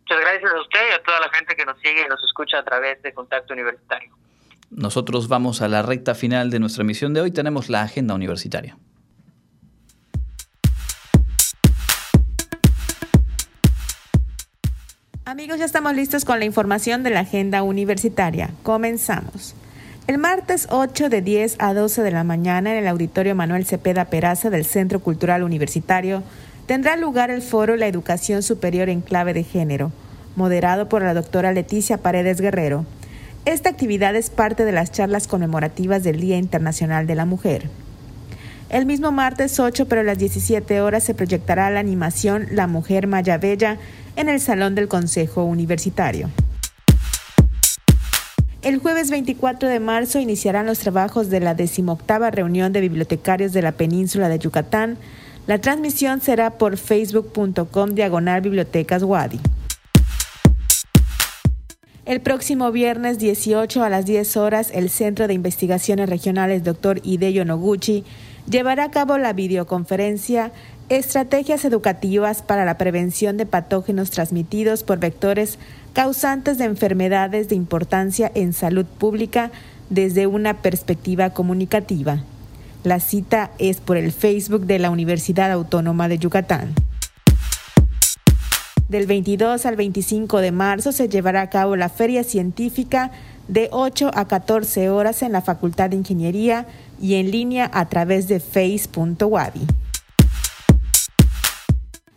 Muchas 0.00 0.20
gracias 0.20 0.52
a 0.52 0.60
usted 0.60 0.80
y 0.90 0.94
a 0.94 1.02
toda 1.02 1.20
la 1.20 1.30
gente 1.30 1.54
que 1.56 1.64
nos 1.64 1.78
sigue 1.78 2.02
y 2.04 2.08
nos 2.08 2.22
escucha 2.24 2.58
a 2.58 2.64
través 2.64 3.00
de 3.02 3.14
Contacto 3.14 3.54
Universitario. 3.54 4.12
Nosotros 4.70 5.28
vamos 5.28 5.62
a 5.62 5.68
la 5.68 5.82
recta 5.82 6.14
final 6.14 6.50
de 6.50 6.58
nuestra 6.58 6.82
emisión 6.82 7.14
de 7.14 7.22
hoy. 7.22 7.30
Tenemos 7.30 7.70
la 7.70 7.82
agenda 7.82 8.14
universitaria. 8.14 8.76
Amigos, 15.30 15.60
ya 15.60 15.64
estamos 15.64 15.94
listos 15.94 16.24
con 16.24 16.40
la 16.40 16.44
información 16.44 17.04
de 17.04 17.10
la 17.10 17.20
agenda 17.20 17.62
universitaria. 17.62 18.50
Comenzamos. 18.64 19.54
El 20.08 20.18
martes 20.18 20.66
8 20.72 21.08
de 21.08 21.22
10 21.22 21.54
a 21.60 21.72
12 21.72 22.02
de 22.02 22.10
la 22.10 22.24
mañana 22.24 22.72
en 22.72 22.78
el 22.78 22.88
Auditorio 22.88 23.36
Manuel 23.36 23.64
Cepeda 23.64 24.06
Peraza 24.06 24.50
del 24.50 24.64
Centro 24.64 24.98
Cultural 24.98 25.44
Universitario 25.44 26.24
tendrá 26.66 26.96
lugar 26.96 27.30
el 27.30 27.42
foro 27.42 27.76
La 27.76 27.86
Educación 27.86 28.42
Superior 28.42 28.88
en 28.88 29.02
Clave 29.02 29.32
de 29.32 29.44
Género, 29.44 29.92
moderado 30.34 30.88
por 30.88 31.02
la 31.02 31.14
doctora 31.14 31.52
Leticia 31.52 31.98
Paredes 31.98 32.40
Guerrero. 32.40 32.84
Esta 33.44 33.68
actividad 33.68 34.16
es 34.16 34.30
parte 34.30 34.64
de 34.64 34.72
las 34.72 34.90
charlas 34.90 35.28
conmemorativas 35.28 36.02
del 36.02 36.18
Día 36.18 36.38
Internacional 36.38 37.06
de 37.06 37.14
la 37.14 37.24
Mujer. 37.24 37.70
El 38.70 38.86
mismo 38.86 39.10
martes 39.10 39.58
8, 39.58 39.86
pero 39.88 40.02
a 40.02 40.04
las 40.04 40.18
17 40.18 40.80
horas, 40.80 41.02
se 41.02 41.12
proyectará 41.12 41.68
la 41.70 41.80
animación 41.80 42.46
La 42.52 42.68
Mujer 42.68 43.08
Maya 43.08 43.36
Bella 43.36 43.78
en 44.14 44.28
el 44.28 44.38
Salón 44.38 44.76
del 44.76 44.86
Consejo 44.86 45.42
Universitario. 45.42 46.30
El 48.62 48.78
jueves 48.78 49.10
24 49.10 49.68
de 49.68 49.80
marzo 49.80 50.20
iniciarán 50.20 50.66
los 50.66 50.78
trabajos 50.78 51.30
de 51.30 51.40
la 51.40 51.54
decimoctava 51.54 52.30
reunión 52.30 52.72
de 52.72 52.80
bibliotecarios 52.80 53.52
de 53.52 53.62
la 53.62 53.72
península 53.72 54.28
de 54.28 54.38
Yucatán. 54.38 54.98
La 55.48 55.60
transmisión 55.60 56.20
será 56.20 56.56
por 56.56 56.76
facebook.com 56.76 57.90
diagonal 57.90 58.40
bibliotecas 58.40 59.02
Wadi. 59.02 59.40
El 62.04 62.20
próximo 62.20 62.70
viernes 62.70 63.18
18 63.18 63.82
a 63.82 63.88
las 63.88 64.06
10 64.06 64.36
horas, 64.36 64.70
el 64.72 64.90
Centro 64.90 65.26
de 65.26 65.34
Investigaciones 65.34 66.08
Regionales 66.08 66.62
Dr. 66.62 67.00
Hideyo 67.02 67.44
Noguchi 67.44 68.04
llevará 68.48 68.84
a 68.84 68.90
cabo 68.90 69.18
la 69.18 69.32
videoconferencia 69.32 70.52
Estrategias 70.90 71.64
educativas 71.64 72.42
para 72.42 72.64
la 72.64 72.76
prevención 72.76 73.36
de 73.36 73.46
patógenos 73.46 74.10
transmitidos 74.10 74.82
por 74.82 74.98
vectores 74.98 75.56
causantes 75.92 76.58
de 76.58 76.64
enfermedades 76.64 77.48
de 77.48 77.54
importancia 77.54 78.32
en 78.34 78.52
salud 78.52 78.86
pública 78.86 79.52
desde 79.88 80.26
una 80.26 80.62
perspectiva 80.62 81.30
comunicativa. 81.30 82.24
La 82.82 82.98
cita 82.98 83.52
es 83.58 83.80
por 83.80 83.98
el 83.98 84.10
Facebook 84.10 84.66
de 84.66 84.80
la 84.80 84.90
Universidad 84.90 85.52
Autónoma 85.52 86.08
de 86.08 86.18
Yucatán. 86.18 86.74
Del 88.88 89.06
22 89.06 89.66
al 89.66 89.76
25 89.76 90.40
de 90.40 90.50
marzo 90.50 90.90
se 90.90 91.08
llevará 91.08 91.42
a 91.42 91.50
cabo 91.50 91.76
la 91.76 91.88
Feria 91.88 92.24
Científica 92.24 93.12
de 93.46 93.68
8 93.70 94.10
a 94.12 94.26
14 94.26 94.90
horas 94.90 95.22
en 95.22 95.30
la 95.30 95.40
Facultad 95.40 95.90
de 95.90 95.96
Ingeniería 95.96 96.66
y 97.00 97.14
en 97.14 97.30
línea 97.30 97.70
a 97.72 97.88
través 97.88 98.28
de 98.28 98.40
face.wadi. 98.40 99.66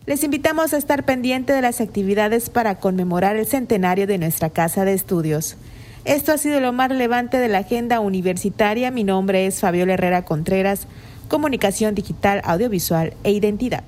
Les 0.06 0.24
invitamos 0.24 0.74
a 0.74 0.78
estar 0.78 1.06
pendiente 1.06 1.54
de 1.54 1.62
las 1.62 1.80
actividades 1.80 2.50
para 2.50 2.76
conmemorar 2.76 3.38
el 3.38 3.46
centenario 3.46 4.06
de 4.06 4.18
nuestra 4.18 4.50
casa 4.50 4.84
de 4.84 4.94
estudios. 4.94 5.56
Esto 6.04 6.34
ha 6.34 6.38
sido 6.38 6.60
lo 6.60 6.74
más 6.74 6.90
relevante 6.90 7.38
de 7.38 7.48
la 7.48 7.60
agenda 7.60 8.02
universitaria. 8.02 8.92
Mi 8.92 9.06
nombre 9.06 9.46
es 9.46 9.62
Fabiola 9.62 9.94
Herrera 9.94 10.26
Contreras, 10.26 10.88
Comunicación 11.30 11.96
Digital, 11.96 12.42
Audiovisual 12.44 13.14
e 13.24 13.32
Identidad. 13.32 13.86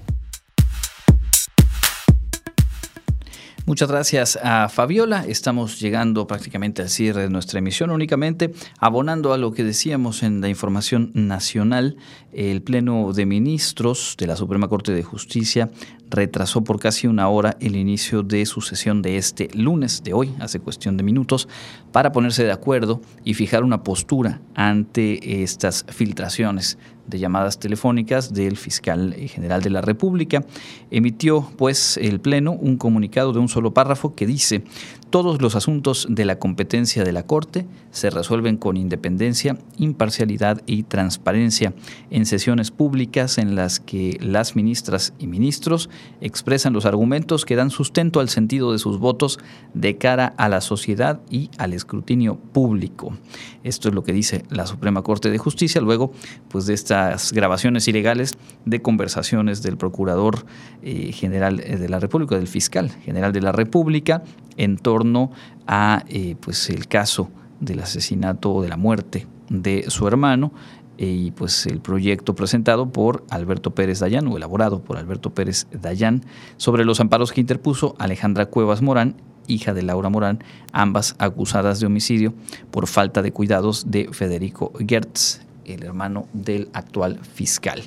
Muchas 3.68 3.90
gracias 3.90 4.38
a 4.44 4.70
Fabiola. 4.70 5.26
Estamos 5.28 5.80
llegando 5.80 6.28
prácticamente 6.28 6.84
al 6.84 6.90
cierre 6.90 7.24
de 7.24 7.32
nuestra 7.32 7.58
emisión, 7.58 7.90
únicamente 7.90 8.54
abonando 8.78 9.34
a 9.34 9.40
lo 9.40 9.54
que 9.54 9.64
decíamos 9.64 10.22
en 10.22 10.40
la 10.40 10.50
información 10.50 11.10
nacional. 11.16 11.98
El 12.32 12.62
Pleno 12.62 13.12
de 13.12 13.26
Ministros 13.26 14.18
de 14.20 14.28
la 14.28 14.36
Suprema 14.36 14.68
Corte 14.68 14.92
de 14.92 15.02
Justicia 15.02 15.72
retrasó 16.10 16.64
por 16.64 16.80
casi 16.80 17.08
una 17.08 17.28
hora 17.28 17.58
el 17.60 17.76
inicio 17.76 18.24
de 18.24 18.46
su 18.46 18.62
sesión 18.62 19.02
de 19.02 19.18
este 19.18 19.50
lunes, 19.54 20.04
de 20.04 20.14
hoy, 20.14 20.34
hace 20.40 20.60
cuestión 20.60 20.98
de 20.98 21.04
minutos, 21.04 21.48
para 21.92 22.12
ponerse 22.12 22.44
de 22.44 22.52
acuerdo 22.52 23.02
y 23.24 23.34
fijar 23.34 23.64
una 23.64 23.84
postura 23.84 24.42
ante 24.54 25.44
estas 25.44 25.86
filtraciones 25.90 26.78
de 27.08 27.20
llamadas 27.20 27.60
telefónicas 27.60 28.34
del 28.34 28.58
fiscal 28.58 29.14
general 29.14 29.62
de 29.62 29.70
la 29.70 29.82
República. 29.82 30.44
Emitió, 30.92 31.48
pues, 31.58 31.98
el 31.98 32.20
Pleno 32.20 32.54
un 32.54 32.78
comunicado 32.78 33.32
de 33.32 33.40
un 33.40 33.48
solo 33.48 33.74
párrafo 33.74 34.16
que 34.16 34.26
dice, 34.26 34.64
todos 35.10 35.42
los 35.42 35.56
asuntos 35.56 36.08
de 36.10 36.26
la 36.26 36.40
competencia 36.40 37.04
de 37.04 37.12
la 37.12 37.24
Corte 37.24 37.66
se 37.92 38.10
resuelven 38.10 38.58
con 38.58 38.76
independencia, 38.76 39.58
imparcialidad 39.78 40.62
y 40.66 40.84
transparencia 40.84 41.74
en 42.10 42.26
sesiones 42.26 42.72
públicas 42.72 43.38
en 43.38 43.56
las 43.56 43.80
que 43.80 44.18
las 44.20 44.56
ministras 44.56 45.14
y 45.20 45.28
ministros 45.28 45.90
expresan 46.22 46.74
los 46.74 46.86
argumentos 46.86 47.46
que 47.46 47.56
dan 47.56 47.70
sustento 47.70 48.20
al 48.20 48.30
sentido 48.30 48.72
de 48.72 48.80
sus 48.80 49.00
votos 49.00 49.40
de 49.74 49.98
cara 49.98 50.34
a 50.38 50.50
la 50.50 50.62
sociedad 50.62 51.22
y 51.30 51.50
al 51.58 51.74
escrutinio 51.74 52.36
público. 52.36 53.18
Esto 53.64 53.90
es 53.90 53.96
lo 53.96 54.04
que 54.04 54.14
dice 54.14 54.46
la 54.50 54.68
Suprema 54.68 55.02
Corte 55.02 55.30
de 55.30 55.38
Justicia 55.38 55.82
luego 55.82 56.12
pues 56.50 56.66
de 56.66 56.74
estas 56.74 57.34
grabaciones 57.34 57.88
ilegales 57.88 58.38
de 58.66 58.82
conversaciones 58.82 59.62
del 59.62 59.78
Procurador 59.78 60.46
eh, 60.82 61.12
General 61.12 61.60
eh, 61.60 61.78
de 61.78 61.90
la 61.90 62.00
República, 62.00 62.36
del 62.36 62.48
Fiscal 62.48 62.92
General 63.04 63.32
de 63.32 63.42
la 63.42 63.52
República 63.52 64.24
en 64.58 64.78
torno 64.78 65.32
a 65.68 66.04
eh, 66.08 66.36
pues 66.40 66.70
el 66.70 66.88
caso 66.88 67.30
del 67.60 67.80
asesinato 67.80 68.54
o 68.54 68.62
de 68.62 68.70
la 68.70 68.78
muerte 68.78 69.28
de 69.50 69.86
su 69.90 70.08
hermano 70.08 70.52
y 70.98 71.32
pues 71.32 71.66
el 71.66 71.80
proyecto 71.80 72.36
presentado 72.36 72.90
por 72.90 73.24
Alberto 73.30 73.72
Pérez 73.72 74.00
Dayán 74.00 74.28
o 74.28 74.38
elaborado 74.38 74.82
por 74.82 74.98
Alberto 74.98 75.34
Pérez 75.34 75.68
Dayán 75.72 76.24
sobre 76.58 76.86
los 76.86 77.00
amparos 77.00 77.32
que 77.32 77.42
interpuso 77.42 77.96
Alejandra 78.00 78.48
Cuevas 78.48 78.82
Morán, 78.82 79.16
hija 79.48 79.74
de 79.74 79.84
Laura 79.84 80.10
Morán, 80.10 80.44
ambas 80.72 81.16
acusadas 81.20 81.80
de 81.80 81.88
homicidio 81.88 82.34
por 82.72 82.88
falta 82.88 83.22
de 83.22 83.32
cuidados 83.32 83.92
de 83.92 84.10
Federico 84.12 84.72
Gertz, 84.88 85.42
el 85.66 85.84
hermano 85.84 86.28
del 86.34 86.70
actual 86.74 87.20
fiscal. 87.22 87.84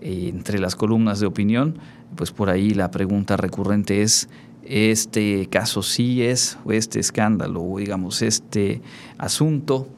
entre 0.00 0.60
las 0.60 0.76
columnas 0.76 1.18
de 1.18 1.26
opinión, 1.26 1.78
pues 2.14 2.30
por 2.30 2.50
ahí 2.50 2.70
la 2.70 2.92
pregunta 2.92 3.36
recurrente 3.36 4.02
es 4.02 4.28
este 4.68 5.48
caso 5.48 5.82
sí 5.82 6.22
es, 6.22 6.58
o 6.64 6.72
este 6.72 7.00
escándalo, 7.00 7.62
o 7.62 7.78
digamos, 7.78 8.22
este 8.22 8.82
asunto 9.16 9.88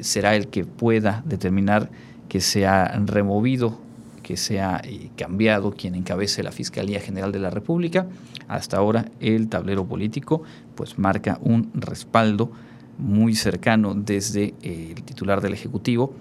será 0.00 0.34
el 0.34 0.48
que 0.48 0.64
pueda 0.64 1.22
determinar 1.26 1.90
que 2.28 2.40
sea 2.40 2.86
removido, 3.04 3.78
que 4.22 4.36
sea 4.36 4.80
eh, 4.84 5.10
cambiado 5.16 5.72
quien 5.72 5.94
encabece 5.94 6.42
la 6.42 6.52
Fiscalía 6.52 7.00
General 7.00 7.32
de 7.32 7.38
la 7.38 7.50
República. 7.50 8.06
Hasta 8.48 8.78
ahora 8.78 9.06
el 9.20 9.48
tablero 9.48 9.84
político 9.86 10.42
pues 10.74 10.98
marca 10.98 11.38
un 11.42 11.70
respaldo 11.74 12.50
muy 12.98 13.34
cercano 13.34 13.94
desde 13.94 14.54
el 14.62 15.02
titular 15.02 15.40
del 15.40 15.54
Ejecutivo 15.54 16.14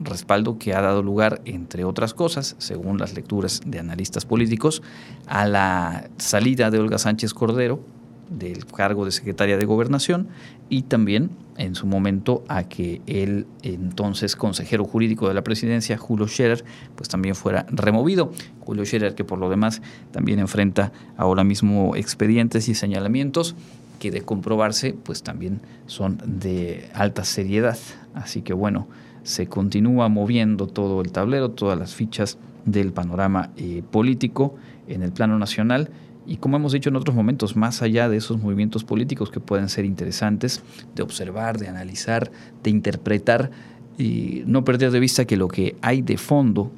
respaldo 0.00 0.58
que 0.58 0.74
ha 0.74 0.80
dado 0.80 1.02
lugar, 1.02 1.40
entre 1.44 1.84
otras 1.84 2.14
cosas, 2.14 2.56
según 2.58 2.98
las 2.98 3.14
lecturas 3.14 3.62
de 3.64 3.78
analistas 3.78 4.24
políticos, 4.24 4.82
a 5.26 5.46
la 5.46 6.10
salida 6.18 6.70
de 6.70 6.78
Olga 6.78 6.98
Sánchez 6.98 7.34
Cordero 7.34 7.80
del 8.28 8.66
cargo 8.66 9.04
de 9.04 9.12
secretaria 9.12 9.56
de 9.56 9.64
gobernación 9.64 10.28
y 10.68 10.82
también 10.82 11.30
en 11.58 11.74
su 11.74 11.86
momento 11.86 12.44
a 12.48 12.64
que 12.64 13.00
el 13.06 13.46
entonces 13.62 14.36
consejero 14.36 14.84
jurídico 14.84 15.28
de 15.28 15.34
la 15.34 15.42
presidencia, 15.42 15.96
Julio 15.96 16.28
Scherer, 16.28 16.64
pues 16.94 17.08
también 17.08 17.34
fuera 17.34 17.66
removido. 17.70 18.32
Julio 18.60 18.84
Scherer 18.84 19.14
que 19.14 19.24
por 19.24 19.38
lo 19.38 19.48
demás 19.48 19.80
también 20.10 20.38
enfrenta 20.38 20.92
ahora 21.16 21.44
mismo 21.44 21.96
expedientes 21.96 22.68
y 22.68 22.74
señalamientos 22.74 23.54
que 23.98 24.10
de 24.10 24.22
comprobarse 24.22 24.94
pues 25.02 25.22
también 25.22 25.60
son 25.86 26.18
de 26.24 26.88
alta 26.94 27.24
seriedad. 27.24 27.78
Así 28.14 28.42
que 28.42 28.52
bueno, 28.52 28.86
se 29.22 29.46
continúa 29.46 30.08
moviendo 30.08 30.66
todo 30.66 31.00
el 31.00 31.10
tablero, 31.12 31.50
todas 31.50 31.78
las 31.78 31.94
fichas 31.94 32.38
del 32.64 32.92
panorama 32.92 33.50
eh, 33.56 33.82
político 33.90 34.56
en 34.88 35.02
el 35.02 35.12
plano 35.12 35.38
nacional 35.38 35.90
y 36.26 36.36
como 36.38 36.56
hemos 36.56 36.72
dicho 36.72 36.88
en 36.88 36.96
otros 36.96 37.14
momentos, 37.14 37.56
más 37.56 37.82
allá 37.82 38.08
de 38.08 38.16
esos 38.16 38.40
movimientos 38.40 38.84
políticos 38.84 39.30
que 39.30 39.40
pueden 39.40 39.68
ser 39.68 39.84
interesantes 39.84 40.62
de 40.94 41.02
observar, 41.02 41.58
de 41.58 41.68
analizar, 41.68 42.30
de 42.62 42.70
interpretar 42.70 43.50
y 43.96 44.42
no 44.46 44.64
perder 44.64 44.90
de 44.90 45.00
vista 45.00 45.24
que 45.24 45.36
lo 45.36 45.48
que 45.48 45.76
hay 45.82 46.02
de 46.02 46.18
fondo, 46.18 46.70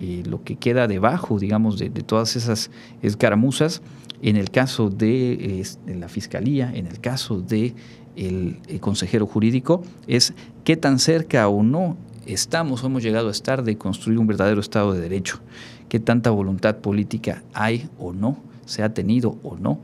y 0.00 0.22
lo 0.24 0.42
que 0.42 0.56
queda 0.56 0.88
debajo, 0.88 1.38
digamos, 1.38 1.78
de, 1.78 1.90
todas 1.90 2.34
esas 2.34 2.70
escaramuzas, 3.02 3.82
en 4.22 4.36
el 4.36 4.50
caso 4.50 4.88
de, 4.88 5.62
la 5.86 6.08
Fiscalía, 6.08 6.72
en 6.74 6.86
el 6.86 7.00
caso 7.00 7.40
de 7.40 7.74
el, 8.16 8.56
consejero 8.80 9.26
jurídico 9.26 9.82
es 10.06 10.34
qué 10.64 10.76
tan 10.76 10.98
cerca 10.98 11.48
o 11.48 11.62
no 11.62 11.96
estamos 12.26 12.82
o 12.82 12.86
hemos 12.86 13.02
llegado 13.02 13.28
a 13.28 13.30
estar 13.30 13.62
de 13.62 13.76
construir 13.76 14.18
un 14.18 14.26
verdadero 14.26 14.60
Estado 14.60 14.92
de 14.94 15.00
Derecho, 15.00 15.40
qué 15.88 16.00
tanta 16.00 16.30
voluntad 16.30 16.76
política 16.78 17.42
hay 17.52 17.88
o 17.98 18.12
no, 18.12 18.38
se 18.70 18.84
ha 18.84 18.94
tenido 18.94 19.36
o 19.42 19.56
no 19.56 19.80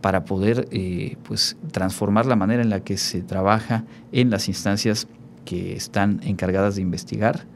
para 0.00 0.24
poder 0.24 0.66
eh, 0.70 1.16
pues, 1.24 1.56
transformar 1.72 2.24
la 2.24 2.36
manera 2.36 2.62
en 2.62 2.70
la 2.70 2.80
que 2.80 2.96
se 2.96 3.20
trabaja 3.20 3.84
en 4.12 4.30
las 4.30 4.48
instancias 4.48 5.08
que 5.44 5.74
están 5.74 6.20
encargadas 6.22 6.76
de 6.76 6.82
investigar, 6.82 7.46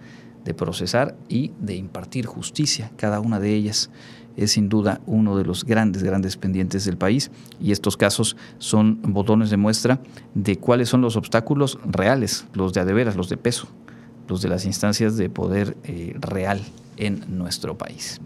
de 0.45 0.53
procesar 0.53 1.17
y 1.29 1.53
de 1.59 1.77
impartir 1.77 2.27
justicia, 2.27 2.91
cada 2.97 3.21
una 3.21 3.41
de 3.41 3.55
ellas 3.55 3.91
es 4.37 4.53
sin 4.53 4.69
duda 4.69 5.01
uno 5.07 5.39
de 5.39 5.45
los 5.45 5.65
grandes, 5.65 6.03
grandes 6.03 6.37
pendientes 6.37 6.85
del 6.85 6.99
país 6.99 7.31
y 7.61 7.73
estos 7.73 7.97
casos 7.97 8.37
son 8.59 9.01
botones 9.03 9.49
de 9.49 9.57
muestra 9.57 10.01
de 10.35 10.57
cuáles 10.57 10.89
son 10.89 11.01
los 11.01 11.17
obstáculos 11.17 11.79
reales, 11.87 12.47
los 12.53 12.75
de 12.75 12.81
adeveras, 12.81 13.17
los 13.17 13.29
de 13.29 13.37
peso, 13.37 13.69
los 14.29 14.43
de 14.43 14.49
las 14.49 14.67
instancias 14.67 15.17
de 15.17 15.31
poder 15.31 15.77
eh, 15.85 16.15
real 16.21 16.61
en 16.97 17.25
nuestro 17.29 17.77
país. 17.77 18.21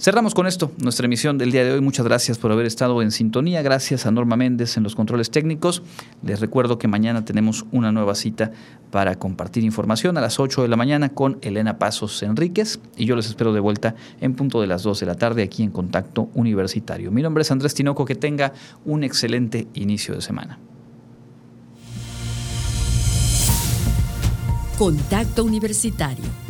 Cerramos 0.00 0.32
con 0.34 0.46
esto 0.46 0.72
nuestra 0.78 1.04
emisión 1.04 1.36
del 1.36 1.52
día 1.52 1.62
de 1.62 1.72
hoy. 1.72 1.82
Muchas 1.82 2.06
gracias 2.06 2.38
por 2.38 2.50
haber 2.50 2.64
estado 2.64 3.02
en 3.02 3.10
sintonía. 3.10 3.60
Gracias 3.60 4.06
a 4.06 4.10
Norma 4.10 4.34
Méndez 4.34 4.78
en 4.78 4.82
los 4.82 4.96
controles 4.96 5.30
técnicos. 5.30 5.82
Les 6.22 6.40
recuerdo 6.40 6.78
que 6.78 6.88
mañana 6.88 7.26
tenemos 7.26 7.66
una 7.70 7.92
nueva 7.92 8.14
cita 8.14 8.50
para 8.90 9.16
compartir 9.16 9.62
información 9.62 10.16
a 10.16 10.22
las 10.22 10.40
8 10.40 10.62
de 10.62 10.68
la 10.68 10.76
mañana 10.76 11.10
con 11.10 11.38
Elena 11.42 11.78
Pasos 11.78 12.22
Enríquez 12.22 12.80
y 12.96 13.04
yo 13.04 13.14
les 13.14 13.26
espero 13.26 13.52
de 13.52 13.60
vuelta 13.60 13.94
en 14.22 14.34
punto 14.34 14.62
de 14.62 14.68
las 14.68 14.82
2 14.82 15.00
de 15.00 15.06
la 15.06 15.16
tarde 15.16 15.42
aquí 15.42 15.62
en 15.62 15.70
Contacto 15.70 16.30
Universitario. 16.32 17.10
Mi 17.10 17.20
nombre 17.20 17.42
es 17.42 17.50
Andrés 17.50 17.74
Tinoco. 17.74 18.06
Que 18.06 18.14
tenga 18.14 18.54
un 18.86 19.04
excelente 19.04 19.68
inicio 19.74 20.14
de 20.14 20.22
semana. 20.22 20.58
Contacto 24.78 25.44
Universitario. 25.44 26.49